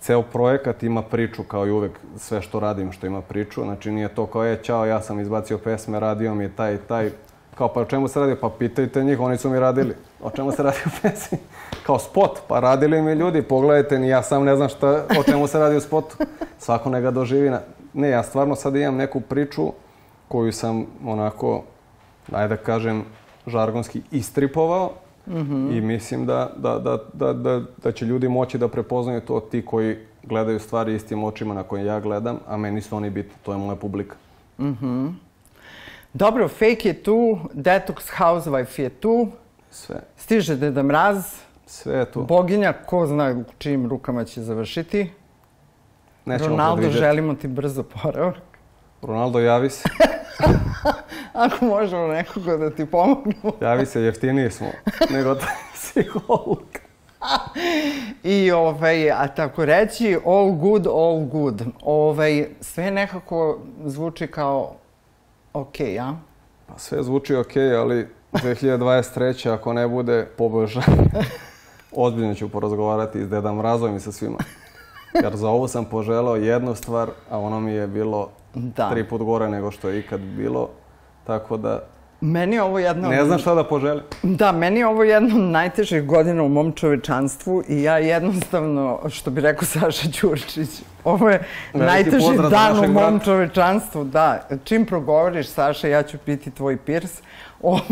ceo 0.00 0.22
projekat 0.22 0.82
ima 0.82 1.02
priču 1.02 1.42
kao 1.42 1.66
i 1.66 1.70
uvek 1.70 1.92
sve 2.16 2.42
što 2.42 2.60
radim 2.60 2.92
što 2.92 3.06
ima 3.06 3.22
priču. 3.22 3.62
Znači 3.62 3.90
nije 3.90 4.08
to 4.08 4.26
kao 4.26 4.44
je 4.44 4.62
ćao 4.62 4.86
ja 4.86 5.02
sam 5.02 5.20
izbacio 5.20 5.58
pesme, 5.58 6.00
radio 6.00 6.34
mi 6.34 6.48
taj 6.48 6.74
i 6.74 6.78
taj. 6.78 7.10
Kao 7.54 7.68
pa 7.68 7.80
o 7.80 7.84
čemu 7.84 8.08
se 8.08 8.20
radi? 8.20 8.36
Pa 8.40 8.50
pitajte 8.58 9.04
njih, 9.04 9.20
oni 9.20 9.38
su 9.38 9.50
mi 9.50 9.60
radili. 9.60 9.94
O 10.22 10.30
čemu 10.30 10.52
se 10.52 10.62
radi 10.62 10.76
u 10.86 10.90
pesmi? 11.02 11.38
Kao 11.86 11.98
spot, 11.98 12.40
pa 12.48 12.60
radili 12.60 13.02
mi 13.02 13.12
ljudi, 13.12 13.42
pogledajte, 13.42 13.98
ni 13.98 14.08
ja 14.08 14.22
sam 14.22 14.44
ne 14.44 14.56
znam 14.56 14.68
šta, 14.68 15.04
o 15.20 15.22
čemu 15.22 15.46
se 15.46 15.58
radi 15.58 15.76
u 15.76 15.80
spotu. 15.80 16.16
Svako 16.64 16.90
neka 16.90 17.10
doživi. 17.10 17.50
Na... 17.50 17.60
Ne, 17.92 18.08
ja 18.08 18.22
stvarno 18.22 18.56
sad 18.56 18.76
imam 18.76 18.96
neku 18.96 19.20
priču 19.20 19.72
koju 20.28 20.52
sam 20.52 20.86
onako, 21.06 21.62
ajde 22.32 22.56
da 22.56 22.62
kažem, 22.62 23.04
žargonski 23.46 24.02
istripovao 24.10 24.92
i 25.72 25.80
mislim 25.80 26.26
da, 26.26 26.52
da, 26.56 26.78
da, 26.78 26.98
da, 27.12 27.32
da, 27.32 27.62
da 27.82 27.92
će 27.92 28.04
ljudi 28.04 28.28
moći 28.28 28.58
da 28.58 28.68
prepoznaju 28.68 29.20
to 29.20 29.40
ti 29.40 29.64
koji 29.64 29.96
gledaju 30.22 30.60
stvari 30.60 30.94
istim 30.94 31.24
očima 31.24 31.54
na 31.54 31.62
koje 31.62 31.84
ja 31.84 32.00
gledam, 32.00 32.38
a 32.46 32.56
meni 32.56 32.80
su 32.80 32.96
oni 32.96 33.10
bitni, 33.10 33.32
to 33.42 33.52
je 33.52 33.58
moja 33.58 33.76
publika. 33.76 34.16
Dobro, 36.12 36.48
Fake 36.48 36.88
je 36.88 37.02
tu, 37.02 37.38
Detox 37.54 38.12
Housewife 38.18 38.82
je 38.82 38.88
tu, 38.88 39.28
Sve, 39.70 40.00
stiže 40.16 40.56
Deda 40.56 40.82
Mraz, 40.82 41.24
sve 41.66 41.98
je 41.98 42.12
tu. 42.12 42.22
Boginja, 42.24 42.72
ko 42.72 43.06
zna 43.06 43.30
u 43.30 43.44
čijim 43.58 43.88
rukama 43.88 44.24
će 44.24 44.42
završiti. 44.42 45.10
Nećemo 46.24 46.50
Ronaldo, 46.50 46.90
želimo 46.90 47.34
ti 47.34 47.48
brzo 47.48 47.82
poravak. 47.82 48.53
Ronaldo, 49.06 49.38
javi 49.38 49.70
se. 49.70 49.88
Ako 51.32 51.64
možemo 51.64 52.06
nekoga 52.06 52.56
da 52.56 52.70
ti 52.70 52.86
pomognemo. 52.86 53.52
Javi 53.60 53.86
se, 53.86 54.02
jeftiniji 54.02 54.50
smo 54.50 54.66
nego 55.10 55.34
taj 55.34 55.54
psiholog. 55.74 56.62
I 58.22 58.50
ovaj, 58.50 59.10
a 59.10 59.28
tako 59.28 59.64
reći, 59.64 60.18
all 60.26 60.52
good, 60.52 60.86
all 60.86 61.24
good. 61.24 61.62
Ovaj, 61.82 62.46
sve 62.60 62.90
nekako 62.90 63.58
zvuči 63.84 64.26
kao 64.26 64.74
ok, 65.52 65.80
a? 66.00 66.14
Pa 66.66 66.78
sve 66.78 67.02
zvuči 67.02 67.34
ok, 67.34 67.56
ali 67.78 68.08
2023. 68.32 69.52
ako 69.52 69.72
ne 69.72 69.88
bude 69.88 70.26
poboljšanje, 70.38 71.10
ozbiljno 71.92 72.34
ću 72.34 72.48
porazgovarati 72.48 73.24
s 73.24 73.28
Dedam 73.28 73.56
Mrazom 73.56 73.96
i 73.96 74.00
sa 74.00 74.12
svima. 74.12 74.38
Jer 75.22 75.36
za 75.36 75.48
ovo 75.48 75.68
sam 75.68 75.84
poželao 75.84 76.36
jednu 76.36 76.74
stvar, 76.74 77.08
a 77.30 77.38
ono 77.38 77.60
mi 77.60 77.72
je 77.72 77.86
bilo 77.86 78.28
Da. 78.54 78.90
tri 78.90 79.04
put 79.04 79.22
gore 79.22 79.48
nego 79.48 79.70
što 79.70 79.88
je 79.88 79.98
ikad 80.00 80.20
bilo. 80.20 80.68
Tako 81.26 81.56
da 81.56 81.80
Meni 82.20 82.56
je 82.56 82.62
ovo 82.62 82.78
jedno... 82.78 83.08
ne 83.08 83.24
znam 83.24 83.38
šta 83.38 83.54
da 83.54 83.64
poželim. 83.64 84.02
Da, 84.22 84.52
meni 84.52 84.80
je 84.80 84.86
ovo 84.86 85.02
jedno 85.04 85.36
od 85.36 85.42
najtežih 85.42 86.06
godina 86.06 86.42
u 86.42 86.48
mom 86.48 86.72
čovečanstvu 86.72 87.62
i 87.68 87.82
ja 87.82 87.98
jednostavno, 87.98 89.00
što 89.08 89.30
bi 89.30 89.40
rekao 89.40 89.64
Saša 89.64 90.10
Ćurčić, 90.10 90.68
ovo 91.04 91.30
je 91.30 91.46
Veliki 91.74 91.92
najteži 91.92 92.50
dan 92.50 92.84
u 92.84 92.88
mom 92.92 93.20
čovečanstvu. 93.20 94.04
Da, 94.04 94.48
čim 94.64 94.86
progovoriš, 94.86 95.46
Saša, 95.48 95.88
ja 95.88 96.02
ću 96.02 96.18
piti 96.18 96.50
tvoj 96.50 96.76
pirs. 96.76 97.12
Ovaj, 97.62 97.84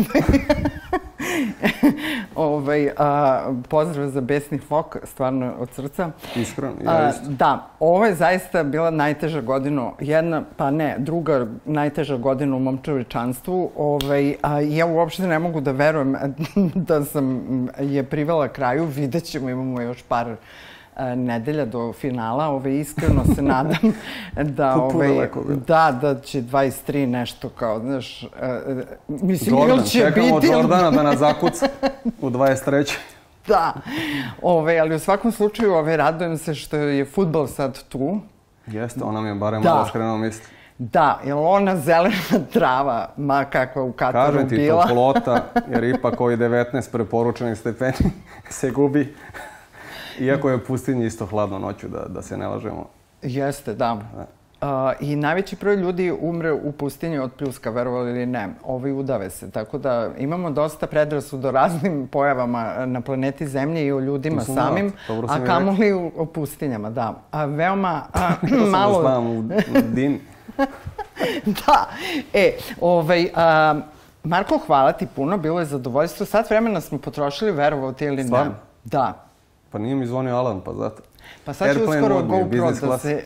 ovaj, 2.35 2.89
a, 2.97 3.53
pozdrav 3.69 4.09
za 4.09 4.21
besni 4.21 4.57
fok, 4.57 4.97
stvarno 5.03 5.53
od 5.59 5.69
srca. 5.69 6.11
Iskreno, 6.35 6.73
ja 6.85 7.09
isto. 7.09 7.29
da, 7.29 7.69
ovo 7.79 8.05
je 8.05 8.15
zaista 8.15 8.63
bila 8.63 8.89
najteža 8.89 9.41
godina, 9.41 9.91
jedna, 9.99 10.43
pa 10.57 10.71
ne, 10.71 10.95
druga 10.97 11.47
najteža 11.65 12.17
godina 12.17 12.55
u 12.55 12.59
mom 12.59 12.79
čovečanstvu. 12.83 13.71
Ovaj, 13.77 14.35
a, 14.41 14.59
ja 14.59 14.85
uopšte 14.85 15.27
ne 15.27 15.39
mogu 15.39 15.61
da 15.61 15.71
verujem 15.71 16.15
da 16.87 17.03
sam 17.05 17.67
je 17.79 18.03
privela 18.03 18.47
kraju, 18.47 18.85
vidjet 18.85 19.23
ćemo, 19.23 19.49
imamo 19.49 19.81
još 19.81 20.01
par 20.01 20.35
nedelja 21.15 21.65
do 21.65 21.93
finala. 21.93 22.47
Ove, 22.47 22.79
iskreno 22.79 23.25
se 23.35 23.41
nadam 23.53 23.93
da, 24.35 24.75
ove, 24.75 25.29
da, 25.67 25.97
da 26.01 26.21
će 26.21 26.41
23 26.41 27.05
nešto 27.05 27.49
kao, 27.49 27.79
znaš, 27.79 28.23
uh, 28.23 28.29
mislim, 29.07 29.55
Jordan, 29.55 29.77
ili 29.77 29.87
će 29.87 29.99
čekamo 29.99 30.39
biti... 30.39 30.53
Jordana 30.53 30.91
da 30.91 31.03
nas 31.03 31.19
zakuca 31.19 31.67
u 32.21 32.29
23. 32.29 32.97
da, 33.47 33.73
ove, 34.41 34.79
ali 34.79 34.95
u 34.95 34.99
svakom 34.99 35.31
slučaju 35.31 35.73
ove, 35.73 35.97
radujem 35.97 36.37
se 36.37 36.55
što 36.55 36.75
je 36.75 37.05
futbol 37.05 37.47
sad 37.47 37.83
tu. 37.83 38.19
Jeste, 38.67 39.03
ona 39.03 39.21
mi 39.21 39.27
je 39.27 39.35
barem 39.35 39.61
da. 39.61 39.85
skrenuo 39.89 40.17
misli. 40.17 40.45
Da, 40.77 41.19
jer 41.25 41.35
ona 41.37 41.77
zelena 41.77 42.45
trava, 42.53 43.09
ma 43.17 43.45
kakva 43.45 43.83
u 43.83 43.91
Kataru 43.91 44.33
Kažem 44.33 44.49
ti, 44.49 44.55
bila. 44.55 44.83
toplota, 44.83 45.45
jer 45.71 45.83
ipak 45.83 46.21
ovi 46.21 46.37
19 46.37 46.91
preporučenih 46.91 47.57
stepeni 47.57 48.11
se 48.49 48.71
gubi 48.71 49.15
Iako 50.19 50.49
je 50.49 50.63
pustinje 50.63 51.05
isto 51.05 51.25
hladno 51.25 51.59
noću, 51.59 51.87
da, 51.87 52.05
da 52.07 52.21
se 52.21 52.37
ne 52.37 52.47
lažemo. 52.47 52.89
Jeste, 53.21 53.73
da. 53.73 53.97
da. 54.15 54.25
Uh, 54.63 54.69
I 54.99 55.15
najveći 55.15 55.55
broj 55.55 55.75
ljudi 55.75 56.13
umre 56.21 56.51
u 56.51 56.71
pustinji 56.71 57.19
od 57.19 57.31
pljuska, 57.33 57.69
verovali 57.69 58.09
ili 58.09 58.25
ne. 58.25 58.49
Ovi 58.63 58.91
udave 58.91 59.29
se. 59.29 59.51
Tako 59.51 59.77
da 59.77 60.09
imamo 60.17 60.51
dosta 60.51 60.87
predrasuda 60.87 61.47
o 61.47 61.51
raznim 61.51 62.07
pojavama 62.07 62.85
na 62.85 63.01
planeti 63.01 63.47
Zemlje 63.47 63.85
i 63.85 63.91
o 63.91 63.99
ljudima 63.99 64.41
samim, 64.41 64.93
a 65.29 65.45
kamoli 65.45 65.93
u, 65.93 66.11
u 66.15 66.25
pustinjama, 66.25 66.89
da. 66.89 67.13
A 67.31 67.45
veoma 67.45 68.01
a, 68.13 68.29
malo... 68.71 69.01
Da 69.01 69.09
sam 69.09 69.27
u, 69.27 69.39
u 69.39 69.81
din. 69.93 70.19
da. 71.65 71.89
E, 72.33 72.57
ovaj, 72.81 73.29
a, 73.35 73.75
Marko, 74.23 74.59
hvala 74.67 74.91
ti 74.91 75.07
puno, 75.15 75.37
bilo 75.37 75.59
je 75.59 75.65
zadovoljstvo. 75.65 76.25
Sad 76.25 76.45
vremena 76.49 76.81
smo 76.81 76.97
potrošili, 76.97 77.51
verovao 77.51 77.91
ti 77.91 78.05
ili 78.05 78.15
ne. 78.15 78.23
Stvarno? 78.23 78.53
Da. 78.83 79.25
Pa 79.73 79.79
nije 79.79 79.95
mi 79.95 80.05
zvonio 80.05 80.35
Alan, 80.35 80.61
pa 80.61 80.73
zato. 80.73 81.01
Pa 81.45 81.53
sad 81.53 81.73
će 81.73 81.83
uskoro 81.83 82.23
GoPro 82.23 82.71
da 82.81 82.97
se... 82.97 83.25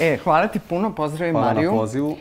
e, 0.00 0.18
hvala 0.24 0.48
ti 0.48 0.60
puno, 0.68 0.94
pozdravim 0.94 1.34
hvala 1.34 1.46
Mariju. 1.46 1.70
Hvala 1.70 1.76
na 1.76 1.82
pozivu. 1.82 2.16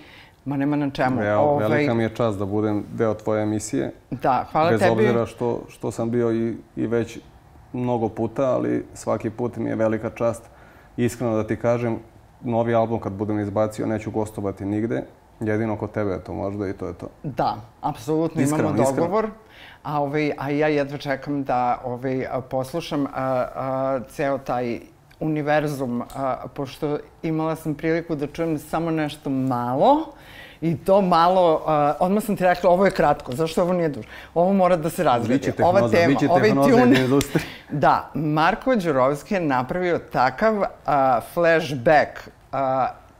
Ma 0.45 0.57
nema 0.57 0.75
na 0.75 0.89
čemu. 0.89 1.21
Evo, 1.21 1.41
ovaj... 1.41 1.69
velika 1.69 1.93
mi 1.93 2.03
je 2.03 2.09
čast 2.15 2.39
da 2.39 2.45
budem 2.45 2.85
deo 2.93 3.13
tvoje 3.13 3.43
emisije. 3.43 3.91
Da, 4.11 4.45
hvala 4.51 4.69
Bez 4.69 4.79
tebi. 4.79 4.95
Bez 4.95 5.05
obzira 5.05 5.25
što, 5.25 5.61
što 5.69 5.91
sam 5.91 6.11
bio 6.11 6.31
i, 6.33 6.55
i 6.75 6.87
već 6.87 7.19
mnogo 7.73 8.09
puta, 8.09 8.51
ali 8.51 8.85
svaki 8.93 9.29
put 9.29 9.57
mi 9.57 9.69
je 9.69 9.75
velika 9.75 10.09
čast. 10.09 10.43
Iskreno 10.97 11.35
da 11.35 11.47
ti 11.47 11.55
kažem, 11.55 11.99
novi 12.41 12.75
album 12.75 12.99
kad 12.99 13.13
budem 13.13 13.39
izbacio 13.39 13.85
neću 13.85 14.11
gostovati 14.11 14.65
nigde. 14.65 15.03
Jedino 15.39 15.77
kod 15.77 15.91
tebe 15.91 16.11
je 16.11 16.23
to 16.23 16.33
možda 16.33 16.67
i 16.67 16.73
to 16.73 16.87
je 16.87 16.93
to. 16.93 17.07
Da, 17.23 17.55
apsolutno 17.81 18.41
imamo 18.41 18.71
dogovor. 18.71 19.23
Iskreno. 19.23 19.49
A, 19.83 20.01
ovaj, 20.01 20.31
a 20.37 20.49
ja 20.49 20.67
jedva 20.67 20.97
čekam 20.97 21.43
da 21.43 21.81
ovaj, 21.85 22.25
poslušam 22.49 23.05
a, 23.05 23.09
a, 23.15 23.99
ceo 24.09 24.37
taj 24.37 24.79
univerzum, 25.19 26.03
a, 26.15 26.35
pošto 26.53 26.97
imala 27.23 27.55
sam 27.55 27.75
priliku 27.75 28.15
da 28.15 28.27
čujem 28.27 28.57
samo 28.57 28.91
nešto 28.91 29.29
malo, 29.29 30.05
I 30.61 30.77
to 30.77 31.01
malo, 31.01 31.53
uh, 31.55 31.95
odmah 31.99 32.23
sam 32.23 32.35
ti 32.35 32.43
rekla, 32.43 32.69
ovo 32.69 32.85
je 32.85 32.91
kratko, 32.91 33.31
zašto 33.31 33.61
ovo 33.61 33.73
nije 33.73 33.89
duže? 33.89 34.07
Ovo 34.33 34.53
mora 34.53 34.75
da 34.75 34.89
se 34.89 35.03
razvije. 35.03 35.53
Ova 35.63 35.89
tema, 35.89 36.19
ovaj 36.29 36.51
tune. 36.51 37.07
Da, 37.69 38.11
Marko 38.13 38.75
Đurovski 38.75 39.33
je 39.33 39.39
napravio 39.39 39.99
takav 39.99 40.57
uh, 40.57 40.65
flashback 41.33 42.27
uh, 42.51 42.59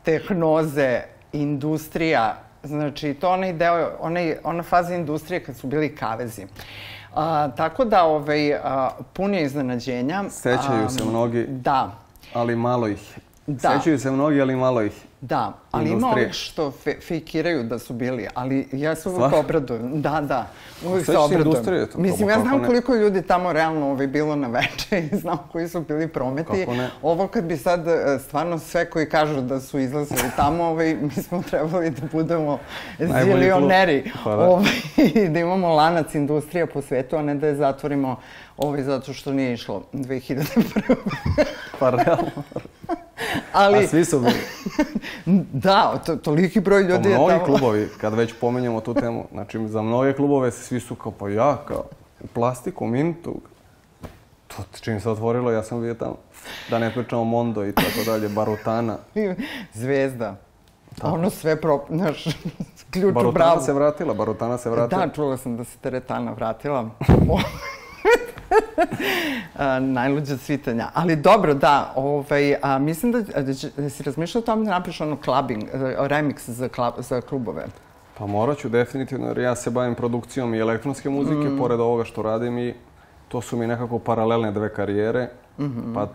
tehnoze, 0.04 1.02
industrija, 1.34 2.36
Znači, 2.64 3.14
to 3.14 3.30
onaj 3.32 3.54
deo, 3.54 3.92
onaj, 4.00 4.36
ona 4.44 4.64
faza 4.64 4.96
industrije 4.96 5.44
kad 5.44 5.56
su 5.56 5.68
bili 5.68 5.96
kavezi. 5.96 6.46
A, 7.16 7.48
tako 7.58 7.86
da, 7.86 8.04
ovaj, 8.04 8.54
a, 8.54 8.90
pun 9.14 9.34
je 9.34 9.44
iznenađenja. 9.44 10.24
Sećaju 10.30 10.86
a, 10.86 10.90
se 10.90 11.06
mnogi, 11.06 11.46
da. 11.48 11.92
ali 12.34 12.56
malo 12.56 12.88
ih. 12.88 13.20
Da. 13.50 13.78
Sećaju 13.78 14.00
se 14.00 14.12
mnogi, 14.12 14.42
ali 14.42 14.56
malo 14.56 14.82
ih. 14.82 14.94
Da, 15.22 15.54
ali 15.72 15.90
ima 15.90 16.08
ovih 16.08 16.34
što 16.34 16.72
fe, 16.72 16.96
fejkiraju 17.08 17.64
da 17.64 17.80
su 17.80 17.94
bili, 17.94 18.28
ali 18.34 18.68
ja 18.72 18.96
se 18.96 19.10
uvijek 19.10 19.34
obradujem. 19.34 20.02
Da, 20.02 20.22
da, 20.22 20.48
uvijek 20.86 21.06
se 21.06 21.18
obradujem. 21.18 21.88
to. 21.92 22.00
Mislim, 22.00 22.30
ja 22.30 22.40
znam 22.40 22.66
koliko 22.66 22.96
ljudi 22.96 23.22
tamo 23.22 23.54
realno 23.54 23.92
ovaj, 23.92 24.08
bilo 24.08 24.36
na 24.36 24.48
veče 24.48 25.08
i 25.12 25.18
znam 25.18 25.38
koji 25.52 25.68
su 25.68 25.82
bili 25.82 26.08
prometi. 26.08 26.60
Kako 26.60 26.74
ne? 26.74 26.90
Ovo 27.02 27.28
kad 27.28 27.44
bi 27.44 27.58
sad 27.58 27.88
e, 27.88 28.20
stvarno 28.20 28.60
sve 28.60 28.90
koji 28.90 29.10
kažu 29.10 29.42
da 29.42 29.60
su 29.60 29.80
izlazili 29.80 30.32
tamo, 30.36 30.64
ovaj, 30.64 30.96
mi 31.02 31.24
smo 31.24 31.44
trebali 31.50 31.90
da 31.90 32.08
budemo 32.12 32.60
zilioneri. 33.00 34.12
Pa 34.24 34.36
da. 34.36 34.44
Ovaj, 34.44 35.30
da 35.30 35.40
imamo 35.40 35.76
lanac 35.76 36.16
industrija 36.16 36.68
po 36.68 36.82
svetu, 36.82 37.16
a 37.16 37.22
ne 37.22 37.36
da 37.36 37.48
je 37.48 37.56
zatvorimo 37.56 38.16
ovaj, 38.58 38.84
zato 38.84 39.14
što 39.14 39.34
nije 39.34 39.54
išlo 39.54 39.84
2001. 39.94 40.96
pa 41.80 41.90
realno. 41.90 42.44
Ali... 43.54 43.78
A 43.78 43.88
svi 43.88 44.06
su 44.06 44.20
bili. 44.20 44.40
da, 45.66 46.02
to, 46.06 46.16
toliki 46.16 46.60
broj 46.60 46.82
ljudi 46.82 47.04
pa 47.04 47.10
je 47.10 47.16
tamo. 47.16 47.28
Mnogi 47.28 47.46
klubovi, 47.46 47.88
kad 48.02 48.14
već 48.14 48.34
pomenjamo 48.42 48.82
tu 48.82 48.94
temu, 48.94 49.28
znači 49.32 49.68
za 49.68 49.82
mnoge 49.82 50.14
klubove 50.14 50.52
svi 50.52 50.80
su 50.80 50.96
kao, 50.96 51.12
pa 51.12 51.30
ja, 51.30 51.58
kao, 51.68 51.84
u 52.22 52.28
plastiku, 52.28 52.88
mintu. 52.88 53.42
To 54.48 54.64
čim 54.82 55.00
se 55.00 55.10
otvorilo, 55.10 55.52
ja 55.52 55.64
sam 55.64 55.82
bio 55.82 55.94
tamo. 55.94 56.16
Da 56.70 56.80
ne 56.80 56.94
pričamo 56.94 57.24
Mondo 57.24 57.66
i 57.66 57.72
tako 57.72 58.04
dalje, 58.06 58.30
Barutana. 58.30 58.98
Zvezda. 59.74 60.36
Tako. 60.98 61.14
Ono 61.14 61.30
sve 61.30 61.62
pro... 61.62 61.86
Znaš, 61.90 62.24
ključ 62.92 63.14
Barutana 63.14 63.30
u 63.30 63.32
bravu. 63.32 63.62
se 63.62 63.74
vratila, 63.74 64.14
Barutana 64.14 64.58
se 64.58 64.70
vratila. 64.70 65.06
Da, 65.06 65.14
čula 65.14 65.38
sam 65.38 65.58
da 65.58 65.64
se 65.64 65.78
teretana 65.78 66.32
vratila. 66.32 66.90
najluđa 69.98 70.38
svitanja. 70.38 70.90
Ali 70.94 71.16
dobro, 71.16 71.54
da, 71.54 71.94
ovaj, 71.96 72.56
a, 72.62 72.80
mislim 72.80 73.12
da, 73.12 73.22
da, 73.22 73.42
da 73.78 73.90
si 73.90 74.04
razmišljao 74.04 74.40
o 74.40 74.46
tome 74.46 74.66
da 74.66 74.72
napiš 74.72 75.02
ono 75.02 75.18
clubbing, 75.24 75.64
e, 75.64 75.68
remix 76.00 76.50
za, 76.50 76.70
klub, 76.70 76.94
za 76.98 77.22
klubove. 77.22 77.66
Pa 78.18 78.26
morat 78.26 78.58
ću 78.58 78.70
definitivno, 78.70 79.28
jer 79.28 79.38
ja 79.38 79.56
se 79.56 79.70
bavim 79.70 79.96
produkcijom 79.96 80.54
i 80.54 80.60
elektronske 80.60 81.10
muzike, 81.10 81.50
mm. 81.50 81.58
pored 81.58 81.80
ovoga 81.80 82.04
što 82.04 82.22
radim 82.22 82.58
i 82.58 82.74
to 83.28 83.42
su 83.42 83.58
mi 83.58 83.68
nekako 83.68 84.00
paralelne 84.00 84.52
dve 84.52 84.74
karijere, 84.74 85.30
mm 85.58 85.64
-hmm. 85.64 85.94
pa 85.94 86.08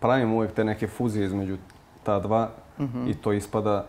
pravim 0.00 0.32
uvek 0.32 0.52
te 0.52 0.64
neke 0.64 0.86
fuzije 0.86 1.26
između 1.26 1.56
ta 2.02 2.18
dva 2.18 2.50
mm 2.78 2.84
-hmm. 2.84 3.10
i 3.10 3.14
to 3.14 3.32
ispada 3.32 3.86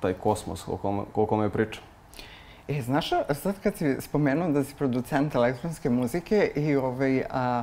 taj 0.00 0.12
kosmos 0.12 0.62
koliko, 0.62 1.04
koliko 1.12 1.36
me 1.36 1.50
pričam. 1.50 1.89
E, 2.70 2.82
znaš, 2.82 3.10
sad 3.42 3.54
kad 3.62 3.76
si 3.76 3.96
spomenuo 4.00 4.48
da 4.48 4.64
si 4.64 4.74
producent 4.74 5.34
elektronske 5.34 5.90
muzike 5.90 6.52
i 6.56 6.76
ovaj, 6.76 7.22
a, 7.30 7.62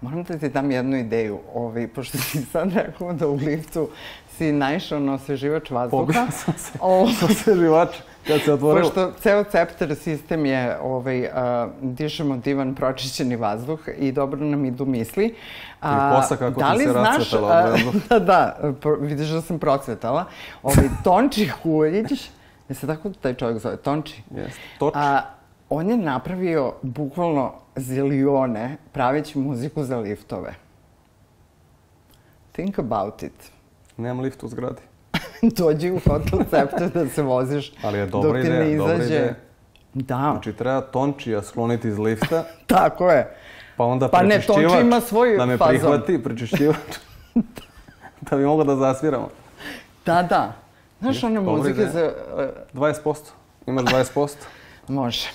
moram 0.00 0.22
da 0.22 0.38
ti 0.38 0.48
dam 0.48 0.70
jednu 0.70 0.96
ideju. 0.96 1.38
Ovaj, 1.54 1.88
pošto 1.88 2.18
si 2.18 2.42
sad 2.52 2.72
rekao 2.72 3.12
da 3.12 3.28
u 3.28 3.34
liftu 3.34 3.88
si 4.36 4.52
naišao 4.52 5.00
na 5.00 5.14
osveživač 5.14 5.70
vazduha. 5.70 6.00
Pobio 6.00 6.26
sam 6.30 6.54
se 6.56 6.78
o... 6.82 7.08
sa 7.20 7.26
osveživača 7.26 8.02
kad 8.26 8.40
se 8.40 8.52
otvorilo. 8.52 8.88
Pošto 8.88 9.12
ceo 9.20 9.44
Cepter 9.44 9.94
sistem 9.96 10.46
je, 10.46 10.78
ovaj, 10.82 11.26
a, 11.26 11.68
dišemo 11.82 12.36
divan 12.36 12.74
pročišćeni 12.74 13.36
vazduh 13.36 13.80
i 13.98 14.12
dobro 14.12 14.40
nam 14.40 14.64
idu 14.64 14.86
misli. 14.86 15.34
A, 15.80 16.12
I 16.12 16.16
kosa 16.16 16.36
kako 16.36 16.60
da 16.60 16.72
ti 16.72 16.84
se 16.84 16.92
rasvetala 16.92 17.64
od 17.64 17.70
vazduha. 17.70 17.98
Da, 18.08 18.18
da, 18.18 18.56
vidiš 19.00 19.28
da 19.28 19.40
sam 19.42 19.58
procvetala. 19.58 20.24
Ovaj, 20.62 20.88
Tonči 21.04 21.48
Huljić, 21.48 22.30
Je 22.68 22.74
se 22.74 22.86
tako 22.86 23.10
taj 23.10 23.34
čovjek 23.34 23.58
zove? 23.58 23.76
Tonči? 23.76 24.22
Jeste. 24.36 24.60
Toči. 24.78 24.96
A, 24.98 25.20
on 25.70 25.90
je 25.90 25.96
napravio 25.96 26.72
bukvalno 26.82 27.52
zilione 27.76 28.76
praveći 28.92 29.38
muziku 29.38 29.84
za 29.84 29.98
liftove. 29.98 30.54
Think 32.52 32.78
about 32.78 33.22
it. 33.22 33.52
Nemam 33.96 34.20
lift 34.20 34.42
u 34.42 34.48
zgradi. 34.48 34.82
Dođi 35.58 35.90
u 35.90 35.98
hotel 35.98 36.38
da 36.94 37.08
se 37.08 37.22
voziš 37.22 37.72
Ali 37.82 37.98
je 37.98 38.06
dobra 38.06 38.32
dok 38.32 38.42
ti 38.42 38.46
ideja, 38.46 38.64
ne 38.64 38.72
izađe. 38.72 39.04
ideja. 39.04 39.34
Da. 39.94 40.30
Znači, 40.32 40.52
treba 40.52 40.80
Tončija 40.80 41.42
skloniti 41.42 41.88
iz 41.88 41.98
lifta. 41.98 42.44
Tako 42.66 43.10
je. 43.10 43.36
Pa 43.76 43.84
onda 43.84 44.08
pa 44.08 44.22
ne, 44.22 44.40
Tonči 44.40 44.80
ima 44.80 45.00
svoj 45.00 45.36
da 45.36 45.46
me 45.46 45.56
fazon. 45.56 45.70
prihvati, 45.74 46.22
prečišćivač. 46.22 46.76
da 48.30 48.36
bi 48.36 48.44
mogao 48.44 48.64
da 48.64 48.76
zasviramo. 48.76 49.28
Da, 50.06 50.22
da. 50.22 50.52
Znaš 51.00 51.24
one 51.24 51.40
muzike 51.40 51.86
za... 51.86 52.12
Uh... 52.74 52.80
20%. 52.80 53.16
Imaš 53.66 53.84
20%? 53.84 54.34
Može. 54.88 55.28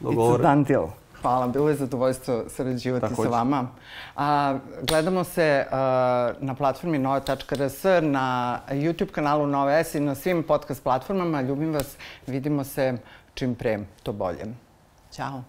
Dogovore. 0.00 0.42
It's 0.42 0.46
a 0.46 0.54
done 0.54 0.64
deal. 0.64 0.86
Hvala, 1.22 1.48
bilo 1.48 1.68
je 1.68 1.74
zadovoljstvo 1.74 2.44
sarađivati 2.48 3.08
Tako 3.08 3.22
sa 3.22 3.28
vama. 3.28 3.68
A, 4.16 4.58
gledamo 4.82 5.24
se 5.24 5.66
a, 5.70 6.32
na 6.40 6.54
platformi 6.54 6.98
nove.rs, 6.98 7.84
na 8.02 8.58
YouTube 8.70 9.10
kanalu 9.10 9.46
Nove 9.46 9.84
S 9.84 9.94
i 9.94 10.00
na 10.00 10.14
svim 10.14 10.42
podcast 10.42 10.82
platformama. 10.82 11.40
Ljubim 11.40 11.72
vas, 11.72 11.96
vidimo 12.26 12.64
se 12.64 12.98
čim 13.34 13.54
pre, 13.54 13.78
to 14.02 14.12
bolje. 14.12 14.44
Ćao. 15.12 15.42